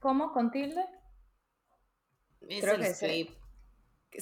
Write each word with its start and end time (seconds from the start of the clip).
¿Cómo 0.00 0.32
con 0.32 0.50
tilde? 0.50 0.84
Es 2.48 2.62
Creo 2.62 2.74
el 2.74 2.80
que 2.80 2.94
sleep. 2.94 3.30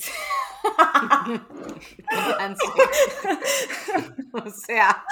o 4.32 4.50
sea, 4.50 5.04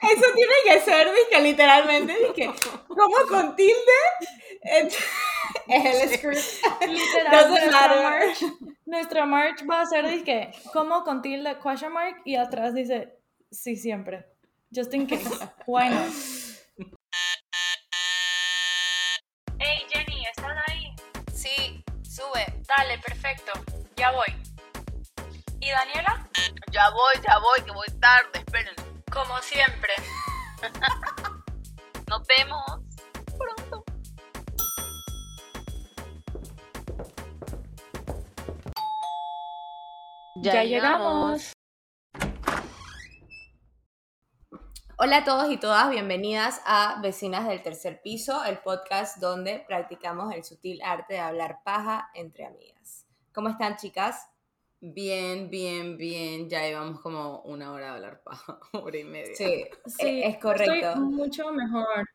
Eso 0.00 0.24
tiene 0.34 0.52
que 0.64 0.80
ser, 0.80 1.08
dije, 1.10 1.42
literalmente, 1.42 2.14
dije, 2.14 2.52
¿cómo 2.86 3.16
con 3.28 3.56
tilde? 3.56 3.74
Es 4.62 4.96
el 5.66 6.08
script. 6.16 6.62
Literal, 6.86 7.48
Doesn't 7.48 8.52
nuestra 8.84 9.26
merch 9.26 9.68
va 9.68 9.80
a 9.80 9.86
ser 9.86 10.06
dizque, 10.08 10.52
¿cómo 10.72 11.02
con 11.02 11.22
tilde 11.22 11.58
question 11.58 11.92
mark? 11.92 12.20
Y 12.24 12.36
atrás 12.36 12.74
dice, 12.74 13.18
sí, 13.50 13.74
siempre. 13.76 14.26
Just 14.74 14.94
in 14.94 15.06
case. 15.06 15.28
Why 15.66 15.88
not? 15.88 16.12
Perfecto. 23.32 23.60
Ya 23.96 24.10
voy. 24.10 24.26
¿Y 25.60 25.70
Daniela? 25.70 26.28
Ya 26.70 26.90
voy, 26.90 27.14
ya 27.26 27.38
voy, 27.38 27.62
que 27.64 27.72
voy 27.72 27.86
tarde, 28.00 28.38
esperen. 28.38 28.74
Como 29.12 29.38
siempre. 29.38 29.92
Nos 32.08 32.26
vemos 32.26 32.62
pronto. 33.38 33.84
Ya, 40.36 40.64
llegamos. 40.64 41.52
Hola 44.98 45.18
a 45.18 45.24
todos 45.24 45.50
y 45.50 45.56
todas, 45.56 45.90
bienvenidas 45.90 46.60
a 46.64 47.00
Vecinas 47.02 47.48
del 47.48 47.62
Tercer 47.62 48.00
Piso, 48.02 48.44
el 48.44 48.58
podcast 48.58 49.18
donde 49.18 49.64
practicamos 49.66 50.32
el 50.32 50.44
sutil 50.44 50.80
arte 50.82 51.14
de 51.14 51.20
hablar 51.20 51.60
paja 51.64 52.10
entre 52.14 52.46
amigas. 52.46 53.01
¿Cómo 53.34 53.48
están, 53.48 53.76
chicas? 53.76 54.28
bien, 54.84 55.48
bien, 55.48 55.96
bien. 55.96 56.48
Ya 56.50 56.62
llevamos 56.62 57.00
como 57.00 57.40
una 57.42 57.70
hora 57.72 57.86
de 57.86 57.92
hablar 57.92 58.22
paja, 58.24 58.58
hora 58.72 58.98
y 58.98 59.04
media. 59.04 59.34
Sí, 59.36 59.64
Sí, 59.86 60.06
e- 60.06 60.28
es 60.28 60.38
correcto. 60.38 60.72
Estoy 60.74 61.00
mucho 61.04 61.52
mejor. 61.52 62.08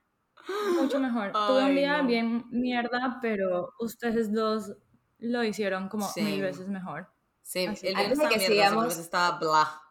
Mucho 0.75 0.99
mejor. 0.99 1.31
Tuve 1.31 1.59
un 1.59 1.65
Ay, 1.69 1.75
día 1.75 2.01
no. 2.01 2.07
bien 2.07 2.45
mierda, 2.51 3.19
pero 3.21 3.69
ustedes 3.79 4.33
dos 4.33 4.73
lo 5.19 5.43
hicieron 5.45 5.87
como 5.87 6.07
Sí. 6.09 6.21
mil 6.21 6.41
veces 6.41 6.67
mejor. 6.67 7.07
Sí, 7.41 7.65
Así. 7.67 7.87
el 7.87 7.95
Antes 7.95 8.17
de 8.19 8.27
que 8.27 8.37
mierda, 8.37 8.47
sigamos- 8.47 8.97
estaba 8.97 9.39
bla. 9.39 9.81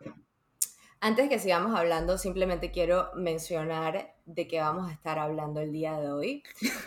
Antes 1.00 1.28
que 1.30 1.38
sigamos 1.38 1.74
hablando, 1.78 2.18
simplemente 2.18 2.70
quiero 2.70 3.10
mencionar 3.14 4.14
de 4.26 4.48
qué 4.48 4.60
vamos 4.60 4.90
a 4.90 4.92
estar 4.92 5.18
hablando 5.18 5.60
el 5.60 5.72
día 5.72 5.98
de 5.98 6.10
hoy. 6.10 6.42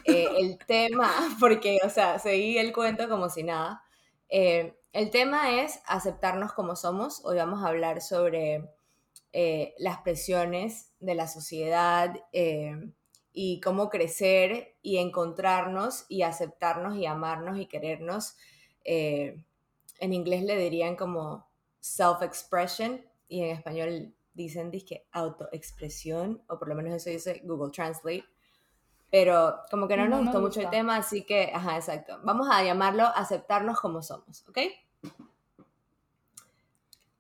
Eh, 0.05 0.27
el 0.38 0.58
tema, 0.67 1.11
porque, 1.39 1.80
o 1.83 1.89
sea, 1.89 2.19
seguí 2.19 2.58
el 2.59 2.73
cuento 2.73 3.08
como 3.09 3.30
si 3.30 3.44
nada. 3.44 3.83
Eh, 4.30 4.75
el 4.94 5.09
tema 5.09 5.61
es 5.61 5.81
aceptarnos 5.88 6.53
como 6.53 6.75
somos. 6.75 7.25
Hoy 7.25 7.38
vamos 7.38 7.63
a 7.63 7.67
hablar 7.67 8.02
sobre 8.02 8.69
eh, 9.33 9.73
las 9.80 9.99
presiones 9.99 10.91
de 10.99 11.16
la 11.16 11.27
sociedad 11.27 12.16
eh, 12.31 12.91
y 13.33 13.59
cómo 13.59 13.89
crecer 13.89 14.75
y 14.81 14.97
encontrarnos 14.97 16.05
y 16.09 16.21
aceptarnos 16.21 16.95
y 16.97 17.05
amarnos 17.05 17.59
y 17.59 17.66
querernos. 17.66 18.36
En 18.86 20.13
inglés 20.13 20.43
le 20.43 20.58
dirían 20.58 20.95
como 20.95 21.47
self-expression 21.80 23.05
y 23.27 23.41
en 23.41 23.49
español 23.55 24.16
dicen 24.33 24.71
disque 24.71 25.05
autoexpresión, 25.11 26.41
o 26.47 26.58
por 26.58 26.69
lo 26.69 26.75
menos 26.75 26.93
eso 26.93 27.09
dice 27.09 27.41
Google 27.43 27.71
Translate. 27.71 28.25
Pero 29.11 29.59
como 29.71 29.88
que 29.88 29.97
no, 29.97 30.03
No 30.03 30.09
nos 30.17 30.25
gustó 30.25 30.41
mucho 30.41 30.61
el 30.61 30.69
tema, 30.69 30.97
así 30.97 31.23
que, 31.25 31.52
ajá, 31.53 31.75
exacto. 31.77 32.19
Vamos 32.23 32.47
a 32.52 32.63
llamarlo 32.63 33.03
aceptarnos 33.15 33.79
como 33.79 34.02
somos, 34.03 34.47
¿ok? 34.47 34.59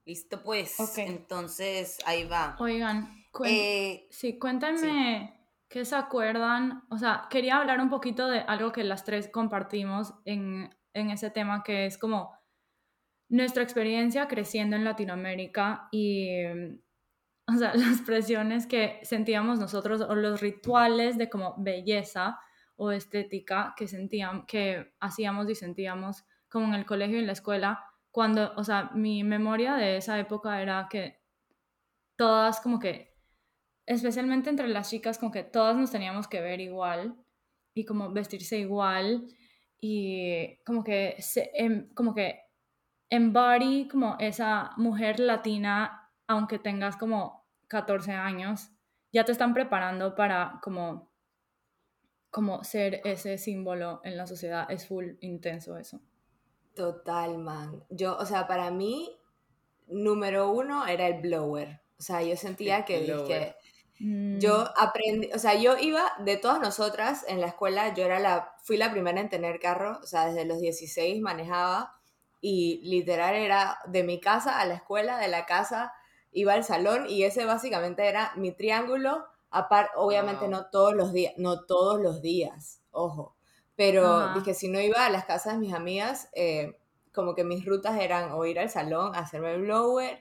Listo, 0.05 0.41
pues. 0.43 0.79
Ok. 0.79 0.97
Entonces, 0.99 1.99
ahí 2.05 2.25
va. 2.25 2.55
Oigan, 2.59 3.25
cuen- 3.31 3.51
Eh, 3.51 4.07
sí, 4.09 4.39
cuéntenme 4.39 5.39
qué 5.67 5.85
se 5.85 5.95
acuerdan. 5.95 6.83
O 6.89 6.97
sea, 6.97 7.27
quería 7.29 7.57
hablar 7.57 7.79
un 7.79 7.89
poquito 7.89 8.27
de 8.27 8.39
algo 8.39 8.71
que 8.71 8.83
las 8.83 9.03
tres 9.03 9.27
compartimos 9.27 10.13
en, 10.25 10.75
en 10.93 11.09
ese 11.11 11.29
tema, 11.29 11.63
que 11.63 11.85
es 11.85 11.97
como 11.97 12.33
nuestra 13.29 13.61
experiencia 13.61 14.27
creciendo 14.27 14.75
en 14.75 14.83
Latinoamérica 14.83 15.87
y, 15.91 16.37
o 17.55 17.57
sea, 17.57 17.73
las 17.75 18.01
presiones 18.01 18.67
que 18.67 18.99
sentíamos 19.03 19.59
nosotros 19.59 20.01
o 20.01 20.15
los 20.15 20.41
rituales 20.41 21.17
de 21.17 21.29
como 21.29 21.55
belleza 21.57 22.39
o 22.75 22.91
estética 22.91 23.73
que 23.77 23.87
sentíamos, 23.87 24.45
que 24.47 24.93
hacíamos 24.99 25.49
y 25.49 25.55
sentíamos 25.55 26.23
como 26.49 26.67
en 26.67 26.73
el 26.75 26.85
colegio 26.85 27.17
y 27.17 27.19
en 27.21 27.27
la 27.27 27.33
escuela, 27.33 27.83
cuando, 28.11 28.53
o 28.55 28.63
sea, 28.63 28.91
mi 28.95 29.23
memoria 29.23 29.75
de 29.75 29.97
esa 29.97 30.17
época 30.19 30.61
era 30.61 30.87
que 30.89 31.19
todas 32.15 32.59
como 32.61 32.79
que, 32.79 33.15
especialmente 33.85 34.49
entre 34.49 34.67
las 34.67 34.89
chicas, 34.89 35.17
como 35.19 35.31
que 35.31 35.43
todas 35.43 35.75
nos 35.75 35.91
teníamos 35.91 36.27
que 36.27 36.41
ver 36.41 36.59
igual 36.61 37.15
y 37.73 37.85
como 37.85 38.11
vestirse 38.11 38.59
igual 38.59 39.27
y 39.81 40.57
como 40.65 40.83
que, 40.83 41.15
se, 41.19 41.51
em- 41.53 41.93
como 41.93 42.13
que 42.15 42.41
embody 43.09 43.87
como 43.87 44.17
esa 44.19 44.71
mujer 44.77 45.19
latina, 45.19 46.11
aunque 46.27 46.59
tengas 46.59 46.97
como 46.97 47.38
14 47.69 48.11
años, 48.11 48.71
ya 49.13 49.23
te 49.23 49.31
están 49.31 49.53
preparando 49.53 50.15
para 50.15 50.59
como, 50.61 51.09
como 52.29 52.63
ser 52.65 53.01
ese 53.05 53.37
símbolo 53.37 54.01
en 54.03 54.17
la 54.17 54.27
sociedad. 54.27 54.69
Es 54.69 54.85
full 54.87 55.13
intenso 55.21 55.77
eso. 55.77 56.01
Total, 56.75 57.37
man. 57.37 57.83
Yo, 57.89 58.17
o 58.17 58.25
sea, 58.25 58.47
para 58.47 58.69
mí, 58.71 59.17
número 59.87 60.51
uno 60.51 60.85
era 60.85 61.07
el 61.07 61.21
blower. 61.21 61.79
O 61.97 62.01
sea, 62.01 62.21
yo 62.21 62.35
sentía 62.35 62.79
El 62.79 62.85
que, 63.25 63.55
Mm, 63.99 64.39
Yo 64.39 64.69
aprendí, 64.77 65.29
o 65.33 65.39
sea, 65.39 65.55
yo 65.55 65.77
iba, 65.77 66.13
de 66.19 66.37
todas 66.37 66.59
nosotras 66.61 67.25
en 67.27 67.41
la 67.41 67.47
escuela, 67.47 67.93
yo 67.93 68.05
era 68.05 68.19
la, 68.19 68.53
fui 68.63 68.77
la 68.77 68.91
primera 68.91 69.19
en 69.19 69.29
tener 69.29 69.59
carro, 69.59 69.99
o 70.01 70.07
sea, 70.07 70.27
desde 70.27 70.45
los 70.45 70.59
16 70.61 71.21
manejaba 71.21 71.99
y 72.41 72.79
literal 72.89 73.35
era 73.35 73.77
de 73.87 74.03
mi 74.03 74.21
casa 74.21 74.59
a 74.59 74.65
la 74.65 74.75
escuela, 74.75 75.17
de 75.17 75.27
la 75.27 75.45
casa 75.45 75.93
iba 76.31 76.53
al 76.53 76.63
salón 76.63 77.05
y 77.09 77.23
ese 77.23 77.45
básicamente 77.45 78.07
era 78.07 78.33
mi 78.35 78.51
triángulo, 78.51 79.25
aparte, 79.51 79.91
obviamente 79.95 80.45
Wow. 80.45 80.51
no 80.51 80.65
todos 80.69 80.93
los 80.95 81.13
días, 81.13 81.33
no 81.37 81.65
todos 81.65 81.99
los 82.01 82.21
días, 82.21 82.81
ojo, 82.91 83.35
pero 83.75 84.29
Ajá. 84.29 84.33
dije, 84.33 84.53
si 84.53 84.67
no 84.69 84.79
iba 84.79 85.05
a 85.05 85.09
las 85.09 85.25
casas 85.25 85.53
de 85.53 85.59
mis 85.59 85.73
amigas, 85.73 86.29
eh, 86.33 86.77
como 87.13 87.35
que 87.35 87.43
mis 87.43 87.65
rutas 87.65 87.99
eran 87.99 88.31
o 88.33 88.45
ir 88.45 88.59
al 88.59 88.69
salón 88.69 89.15
a 89.15 89.19
hacerme 89.19 89.53
el 89.53 89.61
blower, 89.61 90.19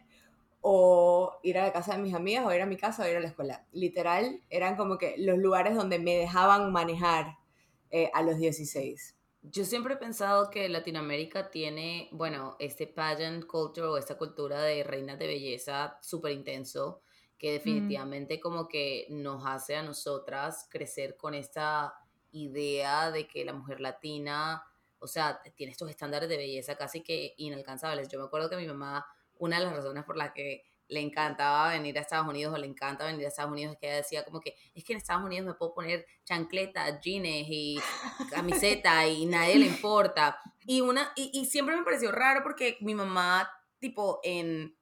o 0.61 1.39
ir 1.43 1.59
a 1.59 1.65
la 1.65 1.73
casa 1.73 1.97
de 1.97 2.03
mis 2.03 2.15
amigas, 2.15 2.47
o 2.47 2.53
ir 2.55 2.63
a 2.63 2.67
mi 2.67 2.77
casa, 2.77 3.05
o 3.05 3.09
ir 3.09 3.17
a 3.17 3.21
la 3.21 3.29
escuela. 3.29 3.67
Literal, 3.73 4.43
eran 4.51 4.77
como 4.77 4.99
que 4.99 5.17
los 5.19 5.39
lugares 5.39 5.75
donde 5.77 5.99
me 5.99 6.17
dejaban 6.17 6.73
manejar 6.73 7.39
eh, 7.91 8.11
a 8.15 8.23
los 8.23 8.39
16. 8.39 9.18
Yo 9.43 9.65
siempre 9.65 9.95
he 9.95 9.97
pensado 9.97 10.51
que 10.51 10.69
Latinoamérica 10.69 11.51
tiene, 11.51 12.09
bueno, 12.13 12.57
este 12.59 12.87
pageant 12.87 13.47
culture 13.47 13.87
o 13.87 13.97
esta 13.97 14.19
cultura 14.19 14.61
de 14.63 14.83
reinas 14.83 15.19
de 15.19 15.27
belleza 15.29 15.97
súper 16.03 16.33
intenso, 16.33 17.03
que 17.39 17.53
definitivamente 17.53 18.41
como 18.41 18.67
que 18.67 19.07
nos 19.11 19.47
hace 19.47 19.77
a 19.77 19.83
nosotras 19.83 20.67
crecer 20.69 21.17
con 21.17 21.35
esta 21.35 21.95
idea 22.33 23.13
de 23.13 23.29
que 23.29 23.45
la 23.45 23.53
mujer 23.53 23.81
latina, 23.81 24.65
o 24.99 25.07
sea, 25.07 25.41
tiene 25.55 25.71
estos 25.73 25.89
estándares 25.89 26.29
de 26.29 26.37
belleza 26.37 26.77
casi 26.77 27.03
que 27.03 27.35
inalcanzables. 27.37 28.09
Yo 28.09 28.19
me 28.19 28.27
acuerdo 28.27 28.51
que 28.51 28.57
mi 28.57 28.67
mamá, 28.67 29.07
una 29.39 29.61
de 29.61 29.67
las 29.67 29.77
razones 29.77 30.05
por 30.05 30.17
las 30.17 30.33
que 30.33 30.68
le 30.89 31.01
encantaba 31.01 31.71
venir 31.71 31.99
a 31.99 32.01
Estados 32.01 32.27
Unidos 32.27 32.55
o 32.55 32.59
le 32.59 32.67
encanta 32.67 33.05
venir 33.05 33.25
a 33.25 33.29
Estados 33.29 33.53
Unidos 33.53 33.75
es 33.75 33.79
que 33.79 33.87
ella 33.87 33.97
decía 33.97 34.25
como 34.25 34.41
que 34.41 34.57
es 34.75 34.85
que 34.85 34.93
en 34.93 34.99
Estados 34.99 35.25
Unidos 35.25 35.47
me 35.47 35.55
puedo 35.55 35.75
poner 35.75 36.07
chancletas, 36.25 37.01
jeans 37.01 37.27
y 37.49 37.81
camiseta 38.31 39.07
y 39.07 39.27
nadie 39.27 39.57
le 39.57 39.67
importa. 39.67 40.41
Y, 40.65 40.81
una, 40.81 41.13
y, 41.17 41.31
y 41.33 41.47
siempre 41.47 41.77
me 41.77 41.83
pareció 41.83 42.11
raro 42.11 42.43
porque 42.43 42.77
mi 42.81 42.95
mamá, 42.95 43.51
tipo, 43.79 44.21
en, 44.23 44.77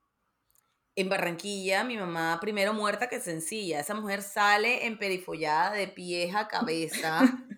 en 0.94 1.08
Barranquilla, 1.08 1.85
mi 1.85 1.97
mamá 1.97 2.38
primero 2.41 2.73
muerta 2.73 3.09
que 3.09 3.20
sencilla. 3.20 3.81
Esa 3.81 3.94
mujer 3.94 4.23
sale 4.23 4.87
emperifollada 4.87 5.73
de 5.73 5.88
pies 5.88 6.35
a 6.35 6.49
cabeza. 6.49 7.20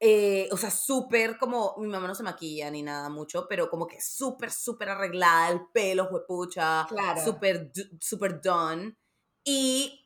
eh, 0.00 0.48
o 0.52 0.56
sea, 0.56 0.70
súper 0.70 1.38
como, 1.38 1.74
mi 1.78 1.88
mamá 1.88 2.06
no 2.06 2.14
se 2.14 2.22
maquilla 2.22 2.70
ni 2.70 2.82
nada 2.82 3.08
mucho, 3.08 3.46
pero 3.48 3.68
como 3.68 3.86
que 3.86 4.00
súper, 4.00 4.50
súper 4.50 4.90
arreglada, 4.90 5.50
el 5.50 5.66
pelo, 5.72 6.08
huepucha, 6.10 6.86
Claro. 6.88 7.24
súper, 7.24 7.70
súper 8.00 8.40
done. 8.40 8.96
Y, 9.44 10.04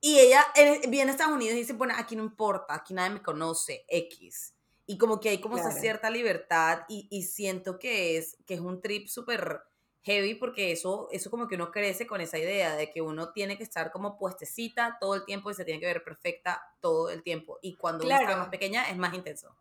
y 0.00 0.18
ella 0.18 0.44
eh, 0.54 0.82
viene 0.88 1.10
a 1.10 1.14
Estados 1.14 1.34
Unidos 1.34 1.54
y 1.56 1.60
dice, 1.60 1.72
bueno, 1.72 1.94
aquí 1.96 2.16
no 2.16 2.22
importa, 2.24 2.74
aquí 2.74 2.94
nadie 2.94 3.14
me 3.14 3.22
conoce, 3.22 3.84
X. 3.88 4.54
Y 4.86 4.98
como 4.98 5.18
que 5.18 5.30
hay 5.30 5.40
como 5.40 5.56
esa 5.56 5.72
cierta 5.72 6.10
libertad 6.10 6.80
y, 6.88 7.08
y 7.10 7.22
siento 7.22 7.78
que 7.78 8.18
es, 8.18 8.36
que 8.46 8.54
es 8.54 8.60
un 8.60 8.82
trip 8.82 9.08
súper 9.08 9.62
heavy 10.04 10.34
porque 10.36 10.70
eso, 10.72 11.08
eso 11.10 11.30
como 11.30 11.48
que 11.48 11.56
uno 11.56 11.70
crece 11.70 12.06
con 12.06 12.20
esa 12.20 12.38
idea 12.38 12.76
de 12.76 12.90
que 12.92 13.00
uno 13.02 13.32
tiene 13.32 13.56
que 13.58 13.64
estar 13.64 13.90
como 13.90 14.16
puestecita 14.18 14.98
todo 15.00 15.14
el 15.14 15.24
tiempo 15.24 15.50
y 15.50 15.54
se 15.54 15.64
tiene 15.64 15.80
que 15.80 15.86
ver 15.86 16.04
perfecta 16.04 16.62
todo 16.80 17.10
el 17.10 17.22
tiempo. 17.22 17.58
Y 17.62 17.76
cuando 17.76 18.04
uno 18.04 18.14
está 18.14 18.26
Claro. 18.26 18.38
más 18.40 18.48
pequeña 18.50 18.88
es 18.90 18.96
más 18.96 19.14
intenso. 19.14 19.56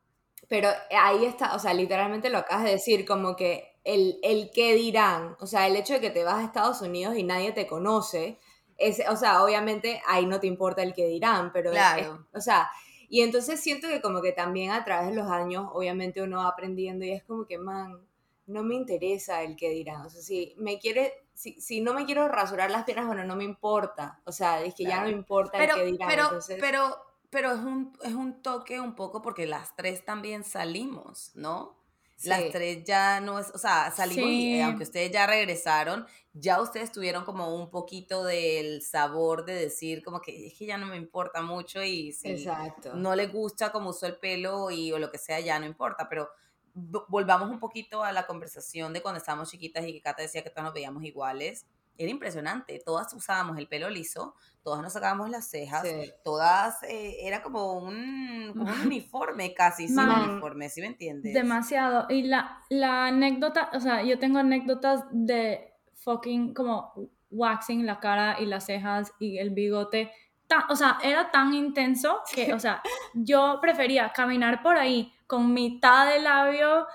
pero 0.50 0.70
ahí 0.92 1.26
está, 1.26 1.56
o 1.56 1.60
sea, 1.60 1.74
literalmente 1.74 2.30
lo 2.30 2.38
acabas 2.40 2.66
de 2.66 2.72
decir, 2.72 3.06
como 3.06 3.36
que 3.36 3.80
el, 3.86 4.20
el 4.24 4.52
qué 4.54 4.76
dirán, 4.76 5.36
o 5.40 5.48
sea, 5.48 5.68
el 5.68 5.76
hecho 5.76 5.94
de 5.94 6.02
que 6.02 6.10
te 6.12 6.24
vas 6.24 6.36
a 6.36 6.44
Estados 6.44 6.82
Unidos 6.82 7.16
y 7.18 7.24
nadie 7.24 7.54
te 7.54 7.66
conoce, 7.68 8.40
es, 8.78 9.02
o 9.10 9.16
sea, 9.16 9.44
obviamente 9.44 10.02
ahí 10.06 10.26
no 10.26 10.40
te 10.40 10.48
importa 10.48 10.84
el 10.84 10.94
qué 10.94 11.08
dirán, 11.08 11.52
pero, 11.54 11.72
Claro. 11.72 12.02
es- 12.32 12.38
o 12.38 12.42
sea, 12.42 12.70
y 13.10 13.22
entonces 13.22 13.60
siento 13.62 13.88
que 13.88 14.02
como 14.02 14.22
que 14.22 14.32
también 14.34 14.72
a 14.72 14.84
través 14.84 15.10
de 15.10 15.16
los 15.16 15.30
años, 15.30 15.68
obviamente 15.74 16.22
uno 16.22 16.38
va 16.40 16.50
aprendiendo 16.50 17.06
y 17.06 17.12
es 17.14 17.24
como 17.24 17.46
que, 17.46 17.58
man, 17.58 18.06
no 18.46 18.64
me 18.64 18.76
interesa 18.76 19.44
el 19.44 19.56
qué 19.56 19.70
dirán, 19.70 20.06
o 20.06 20.10
sea, 20.10 20.22
si 20.22 20.54
me 20.58 20.80
quiere, 20.80 21.14
si, 21.34 21.60
si 21.62 21.82
no 21.82 21.94
me 21.94 22.06
quiero 22.06 22.28
rasurar 22.28 22.72
las 22.72 22.84
piernas, 22.84 23.08
bueno, 23.08 23.24
no 23.24 23.36
me 23.36 23.44
importa, 23.44 24.22
o 24.26 24.32
sea, 24.32 24.62
es 24.64 24.76
que 24.76 24.86
ya 24.86 25.00
no 25.00 25.06
me 25.08 25.12
importa 25.12 25.58
Pero, 25.58 25.76
el 25.76 25.82
qué 25.82 25.86
dirán, 25.92 26.10
pero, 26.10 26.24
entonces... 26.24 26.58
pero, 26.60 26.98
pero 27.30 27.52
es 27.54 27.60
un, 27.60 27.98
es 28.04 28.14
un 28.14 28.42
toque 28.42 28.80
un 28.80 28.96
poco 28.96 29.22
porque 29.22 29.46
las 29.48 29.76
tres 29.76 30.04
también 30.06 30.44
salimos, 30.44 31.32
¿no? 31.36 31.82
Las 32.24 32.52
tres 32.52 32.86
ya 32.86 33.20
no 33.20 33.38
es, 33.40 33.50
o 33.54 33.58
sea, 33.58 33.92
salimos 33.92 34.30
y 34.30 34.54
Sí. 34.54 34.54
eh, 34.56 34.64
aunque 34.64 34.84
ustedes 34.84 35.12
ya 35.12 35.28
regresaron, 35.28 36.06
ya 36.32 36.62
ustedes 36.62 36.92
tuvieron 36.92 37.26
como 37.26 37.54
un 37.54 37.70
poquito 37.70 38.24
del 38.24 38.82
sabor 38.82 39.44
de 39.46 39.54
decir 39.56 40.04
como 40.04 40.22
que 40.22 40.48
es 40.48 40.54
que 40.54 40.66
ya 40.66 40.78
no 40.78 40.86
me 40.86 40.96
importa 40.96 41.42
mucho 41.42 41.84
y 41.84 42.14
si 42.14 42.30
Exacto. 42.30 42.94
no 42.96 43.14
le 43.16 43.28
gusta 43.28 43.74
como 43.74 43.90
usó 43.90 44.06
el 44.06 44.18
pelo 44.18 44.72
y 44.72 44.92
o 44.94 45.00
lo 45.00 45.12
que 45.12 45.18
sea, 45.18 45.42
ya 45.42 45.60
no 45.60 45.66
importa, 45.66 46.08
pero 46.08 46.30
volvamos 46.74 47.50
un 47.50 47.60
poquito 47.60 48.04
a 48.04 48.12
la 48.12 48.26
conversación 48.26 48.94
de 48.94 49.02
cuando 49.02 49.18
estábamos 49.20 49.50
chiquitas 49.52 49.86
y 49.86 49.94
que 49.94 50.02
Cata 50.02 50.22
decía 50.22 50.44
que 50.44 50.50
todas 50.50 50.66
nos 50.66 50.74
veíamos 50.74 51.04
iguales. 51.04 51.66
Era 51.96 52.10
impresionante, 52.10 52.82
todas 52.84 53.14
usábamos 53.14 53.56
el 53.60 53.68
pelo 53.68 53.88
liso, 53.88 54.34
todas 54.64 54.82
nos 54.82 54.94
sacábamos 54.94 55.30
las 55.30 55.48
cejas, 55.48 55.84
Sí. 55.84 56.12
todas, 56.24 56.82
eh, 56.84 57.18
era 57.22 57.44
como 57.44 57.74
un, 57.74 58.52
como 58.58 58.64
un 58.72 58.82
uniforme 58.98 59.54
casi, 59.54 59.86
sin 59.88 59.98
Man. 59.98 60.32
uniforme, 60.32 60.70
¿sí 60.70 60.82
me 60.82 60.88
entiendes? 60.88 61.36
Demasiado. 61.36 62.08
Y 62.10 62.24
la, 62.24 62.64
la 62.70 63.06
anécdota, 63.08 63.70
o 63.74 63.80
sea, 63.80 64.02
yo 64.02 64.18
tengo 64.18 64.40
anécdotas 64.40 65.04
de 65.12 65.72
fucking 65.94 66.56
como 66.56 66.94
waxing 67.30 67.86
la 67.86 68.00
cara 68.00 68.38
y 68.40 68.48
las 68.48 68.66
cejas 68.66 69.12
y 69.20 69.38
el 69.38 69.52
bigote. 69.52 70.12
Tan- 70.48 70.64
o 70.70 70.76
sea, 70.76 70.98
era 71.04 71.30
tan 71.30 71.54
intenso 71.54 72.22
que, 72.34 72.54
o 72.56 72.60
sea, 72.60 72.82
yo 73.14 73.60
prefería 73.62 74.12
caminar 74.12 74.64
por 74.64 74.78
ahí 74.78 75.14
con 75.34 75.54
mitad 75.54 76.08
de 76.14 76.20
labio, 76.20 76.86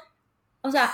o 0.60 0.70
sea, 0.70 0.92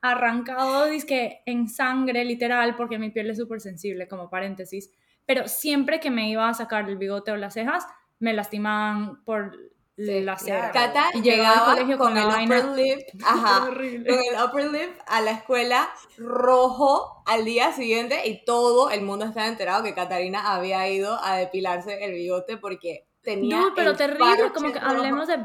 arrancado, 0.00 0.86
dizque 0.86 1.42
en 1.44 1.68
sangre, 1.68 2.24
literal, 2.24 2.76
porque 2.76 2.98
mi 2.98 3.10
piel 3.10 3.28
es 3.30 3.36
súper 3.38 3.60
sensible, 3.60 4.08
como 4.08 4.30
paréntesis. 4.30 4.90
Pero 5.26 5.48
siempre 5.48 6.00
que 6.00 6.10
me 6.10 6.30
iba 6.30 6.48
a 6.48 6.54
sacar 6.54 6.88
el 6.88 6.96
bigote 6.96 7.30
o 7.30 7.36
las 7.36 7.54
cejas, 7.54 7.84
me 8.20 8.32
lastimaban 8.32 9.22
por 9.24 9.52
Sí, 9.96 10.20
la 10.20 10.36
claro. 10.36 10.38
cera. 10.38 10.70
Cata 10.70 11.04
Y 11.14 11.22
llegaba 11.22 11.58
al 11.72 11.74
colegio 11.74 11.98
con, 11.98 12.08
con 12.10 12.18
el 12.18 12.26
vaina- 12.28 12.58
upper 12.60 12.70
lip, 12.76 13.00
ajá, 13.26 13.66
con 13.66 13.82
el 13.82 14.44
upper 14.44 14.70
lip 14.70 14.90
a 15.08 15.20
la 15.20 15.32
escuela 15.32 15.88
rojo 16.16 17.24
al 17.26 17.44
día 17.44 17.72
siguiente 17.72 18.28
y 18.28 18.44
todo 18.44 18.90
el 18.90 19.02
mundo 19.02 19.24
estaba 19.24 19.48
enterado 19.48 19.82
que 19.82 19.94
Catarina 19.94 20.54
había 20.54 20.88
ido 20.88 21.18
a 21.24 21.34
depilarse 21.36 22.04
el 22.04 22.12
bigote 22.12 22.56
porque 22.58 23.07
tenía 23.28 23.58
Dude, 23.58 23.72
pero 23.74 23.94
terrible, 23.96 24.52
como 24.52 24.72
que 24.72 24.80
rojo. 24.80 24.90
hablemos 24.96 25.28
de 25.28 25.36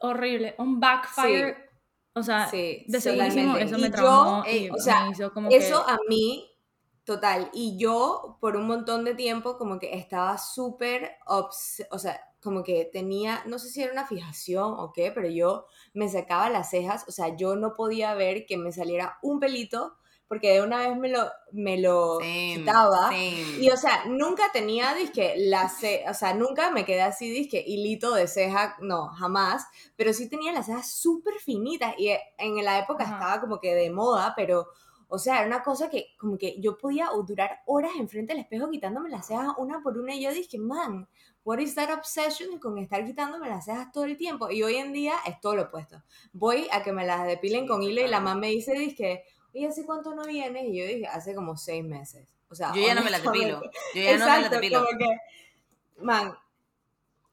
horrible, 0.00 0.54
un 0.58 0.80
backfire, 0.80 1.56
o 2.14 2.22
sea, 2.22 2.46
Sí, 2.48 2.84
de 2.88 3.00
segurísimo, 3.00 3.56
eso 3.56 3.76
Y 3.76 3.82
me 3.82 3.88
yo, 3.88 3.92
traumó 3.92 4.44
eh, 4.46 4.56
y 4.58 4.70
o 4.70 4.78
sea, 4.78 5.04
me 5.04 5.10
hizo 5.12 5.32
como 5.32 5.48
Eso 5.50 5.84
que... 5.84 5.92
a 5.92 5.98
mí, 6.08 6.50
total, 7.04 7.50
y 7.52 7.78
yo 7.78 8.38
por 8.40 8.56
un 8.56 8.66
montón 8.66 9.04
de 9.04 9.14
tiempo 9.14 9.56
como 9.58 9.78
que 9.78 9.94
estaba 9.96 10.38
súper, 10.38 11.12
o 11.26 11.98
sea, 11.98 12.20
como 12.40 12.62
que 12.62 12.88
tenía, 12.92 13.42
no 13.46 13.58
sé 13.58 13.68
si 13.70 13.82
era 13.82 13.92
una 13.92 14.06
fijación 14.06 14.74
o 14.76 14.92
qué, 14.92 15.10
pero 15.12 15.28
yo 15.28 15.66
me 15.94 16.08
sacaba 16.08 16.50
las 16.50 16.70
cejas, 16.70 17.04
o 17.08 17.12
sea, 17.12 17.36
yo 17.36 17.56
no 17.56 17.74
podía 17.74 18.14
ver 18.14 18.46
que 18.46 18.56
me 18.56 18.72
saliera 18.72 19.18
un 19.22 19.40
pelito, 19.40 19.96
porque 20.28 20.52
de 20.54 20.62
una 20.62 20.78
vez 20.88 20.96
me 20.96 21.08
lo, 21.08 21.30
me 21.52 21.78
lo 21.78 22.18
Same, 22.20 22.54
quitaba. 22.56 23.08
same. 23.08 23.58
Y 23.60 23.70
o 23.70 23.76
sea, 23.76 24.04
nunca 24.06 24.44
tenía 24.52 24.94
disque 24.94 25.34
la 25.38 25.68
ce 25.68 26.04
o 26.08 26.14
sea, 26.14 26.34
nunca 26.34 26.70
me 26.70 26.84
quedé 26.84 27.02
así 27.02 27.30
disque 27.30 27.62
hilito 27.66 28.14
de 28.14 28.26
ceja, 28.28 28.76
no, 28.80 29.08
jamás, 29.08 29.64
pero 29.96 30.12
sí 30.12 30.28
tenía 30.28 30.52
las 30.52 30.66
cejas 30.66 30.90
súper 30.90 31.34
finitas 31.34 31.94
y 31.98 32.08
eh, 32.08 32.20
en 32.38 32.62
la 32.64 32.78
época 32.80 33.04
Ajá. 33.04 33.14
estaba 33.14 33.40
como 33.40 33.60
que 33.60 33.74
de 33.74 33.90
moda, 33.90 34.32
pero 34.36 34.68
o 35.08 35.18
sea, 35.18 35.38
era 35.38 35.46
una 35.46 35.62
cosa 35.62 35.88
que 35.88 36.08
como 36.18 36.36
que 36.36 36.60
yo 36.60 36.76
podía 36.78 37.08
durar 37.26 37.60
horas 37.66 37.92
enfrente 37.96 38.32
del 38.32 38.42
espejo 38.42 38.68
quitándome 38.68 39.08
las 39.08 39.28
cejas 39.28 39.52
una 39.56 39.80
por 39.80 39.96
una 39.98 40.14
y 40.14 40.22
yo 40.24 40.32
dije, 40.32 40.58
man, 40.58 41.08
what 41.44 41.58
is 41.60 41.76
that 41.76 41.96
obsession 41.96 42.58
con 42.58 42.76
estar 42.78 43.04
quitándome 43.04 43.48
las 43.48 43.66
cejas 43.66 43.92
todo 43.92 44.04
el 44.04 44.16
tiempo? 44.16 44.50
Y 44.50 44.64
hoy 44.64 44.74
en 44.76 44.92
día 44.92 45.14
es 45.24 45.40
todo 45.40 45.54
lo 45.54 45.62
opuesto. 45.62 46.02
Voy 46.32 46.66
a 46.72 46.82
que 46.82 46.90
me 46.92 47.06
las 47.06 47.24
depilen 47.24 47.68
con 47.68 47.84
hilo 47.84 48.02
y 48.02 48.08
la 48.08 48.18
mamá 48.18 48.40
me 48.40 48.48
dice, 48.48 48.72
dije, 48.74 49.22
oye, 49.56 49.66
¿hace 49.66 49.84
cuánto 49.84 50.14
no 50.14 50.24
vienes? 50.24 50.64
Y 50.64 50.78
yo 50.78 50.86
dije, 50.86 51.06
hace 51.06 51.34
como 51.34 51.56
seis 51.56 51.84
meses. 51.84 52.28
O 52.48 52.54
sea, 52.54 52.72
Yo 52.74 52.82
ya 52.82 52.94
no 52.94 53.02
me 53.02 53.10
las 53.10 53.22
depilo, 53.22 53.60
yo 53.62 54.02
ya 54.02 54.18
no 54.18 54.26
me 54.26 54.32
Exacto, 54.38 54.50
depilo. 54.56 54.84
como 54.84 54.98
que, 54.98 55.16
man, 56.02 56.34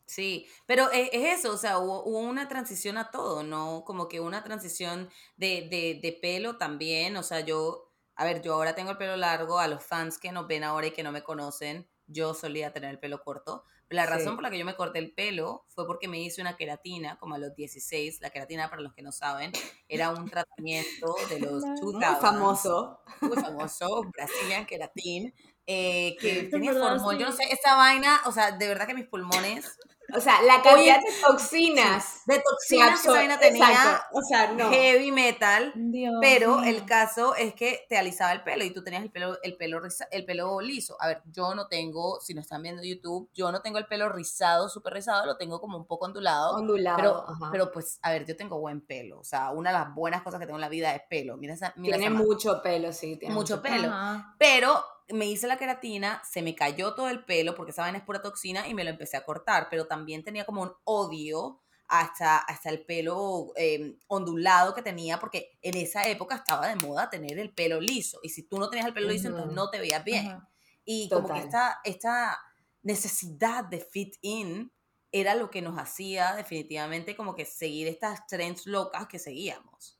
Sí, 0.06 0.48
pero 0.66 0.92
e- 0.92 1.10
es, 1.14 1.40
eso, 1.40 1.54
o 1.54 1.58
sea, 1.58 1.80
hubo, 1.80 2.04
hubo 2.04 2.20
una 2.20 2.48
transición 2.48 2.98
a 2.98 3.10
todo, 3.10 3.42
¿no? 3.44 3.84
Como 3.86 4.08
que 4.10 4.20
una 4.20 4.44
transición 4.44 5.10
de, 5.38 5.68
de, 5.70 6.00
de 6.02 6.12
pelo 6.22 6.58
también, 6.58 7.16
o 7.18 7.24
sea, 7.24 7.40
yo, 7.40 7.92
a 8.16 8.26
ver, 8.26 8.42
yo 8.42 8.54
ahora 8.54 8.76
tengo 8.76 8.92
el 8.92 8.98
pelo 8.98 9.16
largo, 9.18 9.60
a 9.60 9.68
los 9.68 9.84
fans 9.84 10.18
que 10.20 10.32
nos 10.32 10.46
ven 10.48 10.64
ahora 10.64 10.88
y 10.88 10.92
que 10.92 11.04
no 11.04 11.12
me 11.12 11.24
conocen, 11.24 11.90
yo 12.08 12.34
solía 12.34 12.74
tener 12.74 12.92
el 12.92 13.00
pelo 13.00 13.24
corto. 13.24 13.64
La 13.90 14.06
razón 14.08 14.30
Sí. 14.32 14.36
por 14.36 14.44
la 14.44 14.50
que 14.52 14.58
yo 14.60 14.66
me 14.66 14.76
corté 14.76 15.00
el 15.00 15.14
pelo 15.14 15.66
fue 15.70 15.86
porque 15.86 16.08
me 16.08 16.20
hice 16.20 16.42
una 16.42 16.58
queratina, 16.58 17.18
como 17.20 17.36
a 17.36 17.38
los 17.38 17.56
16. 17.56 18.22
La 18.22 18.30
queratina, 18.32 18.70
para 18.70 18.82
los 18.82 18.94
que 18.94 19.04
no 19.04 19.12
saben, 19.12 19.52
era 19.88 20.10
un 20.12 20.30
tratamiento 20.30 21.16
de 21.30 21.40
los 21.40 21.64
Muy 21.64 21.94
2000s, 21.94 22.16
muy 22.22 22.22
famoso. 22.22 23.00
muy 23.22 23.38
famoso, 23.38 24.04
Brazilian 24.14 24.66
Keratin, 24.66 25.34
eh, 25.68 26.16
que 26.20 26.50
verdad, 26.74 26.98
formol. 27.00 27.18
Yo 27.20 27.26
no 27.28 27.32
sé, 27.32 27.44
esa 27.52 27.76
vaina, 27.76 28.22
o 28.26 28.32
sea, 28.32 28.52
de 28.52 28.68
verdad 28.68 28.88
que 28.88 28.94
mis 28.96 29.08
pulmones 29.08 29.78
O 30.16 30.22
sea, 30.22 30.42
la 30.44 30.62
cantidad 30.62 31.00
de 31.00 31.12
toxinas. 31.26 32.22
de 32.26 32.40
toxinas 32.40 33.02
que 33.02 33.10
vaina 33.10 33.40
tenía 33.40 33.70
Exacto, 33.70 34.18
O 34.18 34.22
sea, 34.22 34.54
no. 34.54 34.70
heavy 34.70 35.12
metal. 35.12 35.72
Dios 35.76 36.16
Pero 36.22 36.64
el 36.64 36.86
caso 36.86 37.36
es 37.36 37.54
que 37.54 37.86
te 37.90 37.98
alisaba 37.98 38.32
el 38.32 38.44
pelo 38.44 38.64
y 38.64 38.72
tú 38.72 38.84
tenías 38.84 39.04
el 39.04 39.12
pelo, 39.12 39.38
el 39.44 39.58
pelo, 39.58 39.82
el 40.12 40.26
pelo 40.26 40.62
liso. 40.62 40.96
A 41.00 41.08
ver, 41.08 41.22
yo 41.32 41.56
no 41.56 41.68
tengo, 41.68 42.20
si 42.22 42.34
no 42.34 42.42
están 42.42 42.62
viendo 42.62 42.84
YouTube, 42.84 43.30
yo 43.34 43.52
no 43.52 43.62
tengo 43.62 43.78
el 43.78 43.88
pelo 43.88 44.10
rizado, 44.10 44.70
súper 44.70 44.94
rizado, 44.94 45.26
lo 45.26 45.38
tengo 45.38 45.60
como 45.60 45.78
un 45.78 45.86
poco 45.86 46.06
ondulado. 46.06 46.56
Ondulado. 46.56 46.98
Pero, 46.98 47.26
ajá. 47.28 47.50
pero 47.52 47.72
pues, 47.72 48.00
a 48.02 48.12
ver, 48.12 48.26
yo 48.26 48.36
tengo 48.36 48.60
buen 48.60 48.82
pelo. 48.82 49.20
O 49.20 49.24
sea, 49.24 49.52
una 49.52 49.72
de 49.72 49.80
las 49.80 49.94
buenas 49.94 50.22
cosas 50.22 50.40
que 50.40 50.46
tengo 50.46 50.58
en 50.58 50.62
la 50.62 50.70
vida 50.70 50.94
es 50.96 51.02
pelo. 51.10 51.38
Mira 51.38 51.54
esa, 51.54 51.74
mira 51.76 51.98
tiene 51.98 52.16
esa 52.16 52.24
mucho 52.24 52.62
pelo, 52.62 52.94
sí. 52.94 53.18
Tiene 53.18 53.34
Mucho 53.34 53.62
pelo. 53.62 53.88
Ajá. 53.88 54.36
Pero 54.38 54.84
me 55.10 55.26
hice 55.26 55.48
la 55.48 55.58
queratina, 55.58 56.22
se 56.30 56.42
me 56.42 56.56
cayó 56.56 56.94
todo 56.96 57.10
el 57.10 57.24
pelo 57.26 57.56
porque 57.56 57.72
esa 57.72 57.82
vaina 57.84 57.98
es 57.98 58.04
pura 58.04 58.22
toxina 58.22 58.68
y 58.68 58.74
me 58.74 58.84
lo 58.84 58.90
empecé 58.90 59.18
a 59.18 59.26
cortar, 59.26 59.68
pero 59.70 59.86
también 59.88 60.24
tenía 60.24 60.46
como 60.46 60.62
un 60.62 60.72
odio 60.86 61.60
hasta, 61.88 62.38
hasta 62.38 62.70
el 62.70 62.86
pelo 62.86 63.52
eh, 63.56 63.98
ondulado 64.08 64.74
que 64.74 64.82
tenía 64.82 65.20
porque 65.20 65.58
en 65.62 65.78
esa 65.78 66.08
época 66.08 66.36
estaba 66.36 66.68
de 66.68 66.76
moda 66.78 67.10
tener 67.10 67.38
el 67.38 67.52
pelo 67.54 67.80
liso 67.82 68.20
y 68.24 68.30
si 68.30 68.44
tú 68.44 68.58
no 68.58 68.70
tenías 68.70 68.88
el 68.88 68.94
pelo 68.94 69.10
liso 69.10 69.28
entonces 69.28 69.54
no 69.54 69.70
te 69.70 69.80
veías 69.80 70.04
bien. 70.04 70.40
Y 70.86 71.08
como 71.10 71.28
que 71.28 71.34
Total. 71.34 71.46
esta, 71.46 71.80
esta 71.84 72.40
necesidad 72.82 73.64
de 73.66 73.80
fit 73.80 74.16
in 74.22 74.72
era 75.12 75.36
lo 75.36 75.50
que 75.52 75.62
nos 75.62 75.78
hacía 75.78 76.34
definitivamente 76.36 77.16
como 77.16 77.36
que 77.36 77.46
seguir 77.46 77.88
estas 77.88 78.26
trends 78.28 78.66
locas 78.66 79.08
que 79.08 79.20
seguíamos. 79.20 80.00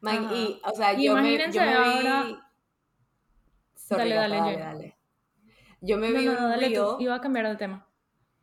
Man, 0.00 0.26
Ajá. 0.26 0.34
y, 0.34 0.60
o 0.64 0.76
sea, 0.76 0.92
Y 0.92 1.04
yo 1.06 1.14
me, 1.16 1.38
yo 1.50 1.62
me 1.62 1.68
vi... 1.68 1.74
ahora- 1.74 2.47
Sorry, 3.88 4.10
Dale, 4.10 4.14
Gata, 4.14 4.36
dale, 4.36 4.36
dale, 4.36 4.52
yo. 4.52 4.58
dale. 4.58 4.96
Yo 5.80 5.98
me 5.98 6.12
No, 6.12 6.20
vi 6.20 6.26
no, 6.26 6.32
un 6.32 6.38
dale 6.48 6.70
tú. 6.70 6.80
reel, 6.84 6.96
Iba 6.98 7.14
a 7.16 7.20
cambiar 7.20 7.46
de 7.48 7.56
tema. 7.56 7.86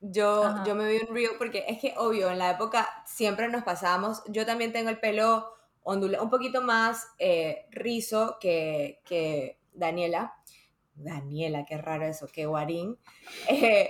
yo, 0.02 0.44
Ajá. 0.48 0.64
yo 0.66 0.76
me 0.76 0.90
vi 0.90 0.98
un 1.08 1.16
reel 1.16 1.32
porque 1.38 1.66
es 1.68 1.80
que, 1.80 1.94
obvio, 1.98 2.30
en 2.30 2.38
la 2.40 2.52
época 2.52 2.88
siempre 3.06 3.48
nos 3.50 3.64
pasábamos, 3.64 4.22
yo 4.28 4.46
también 4.46 4.72
tengo 4.74 4.90
el 4.90 5.00
pelo 5.00 5.54
ondulado, 5.84 6.24
un 6.24 6.30
poquito 6.30 6.62
más 6.62 7.08
eh, 7.20 7.66
rizo 7.72 8.38
que, 8.40 9.02
que 9.06 9.60
Daniela. 9.74 10.36
Daniela, 10.96 11.66
qué 11.66 11.78
raro 11.78 12.06
eso, 12.06 12.28
que 12.28 12.46
Guarín. 12.46 12.98
Eh, 13.48 13.90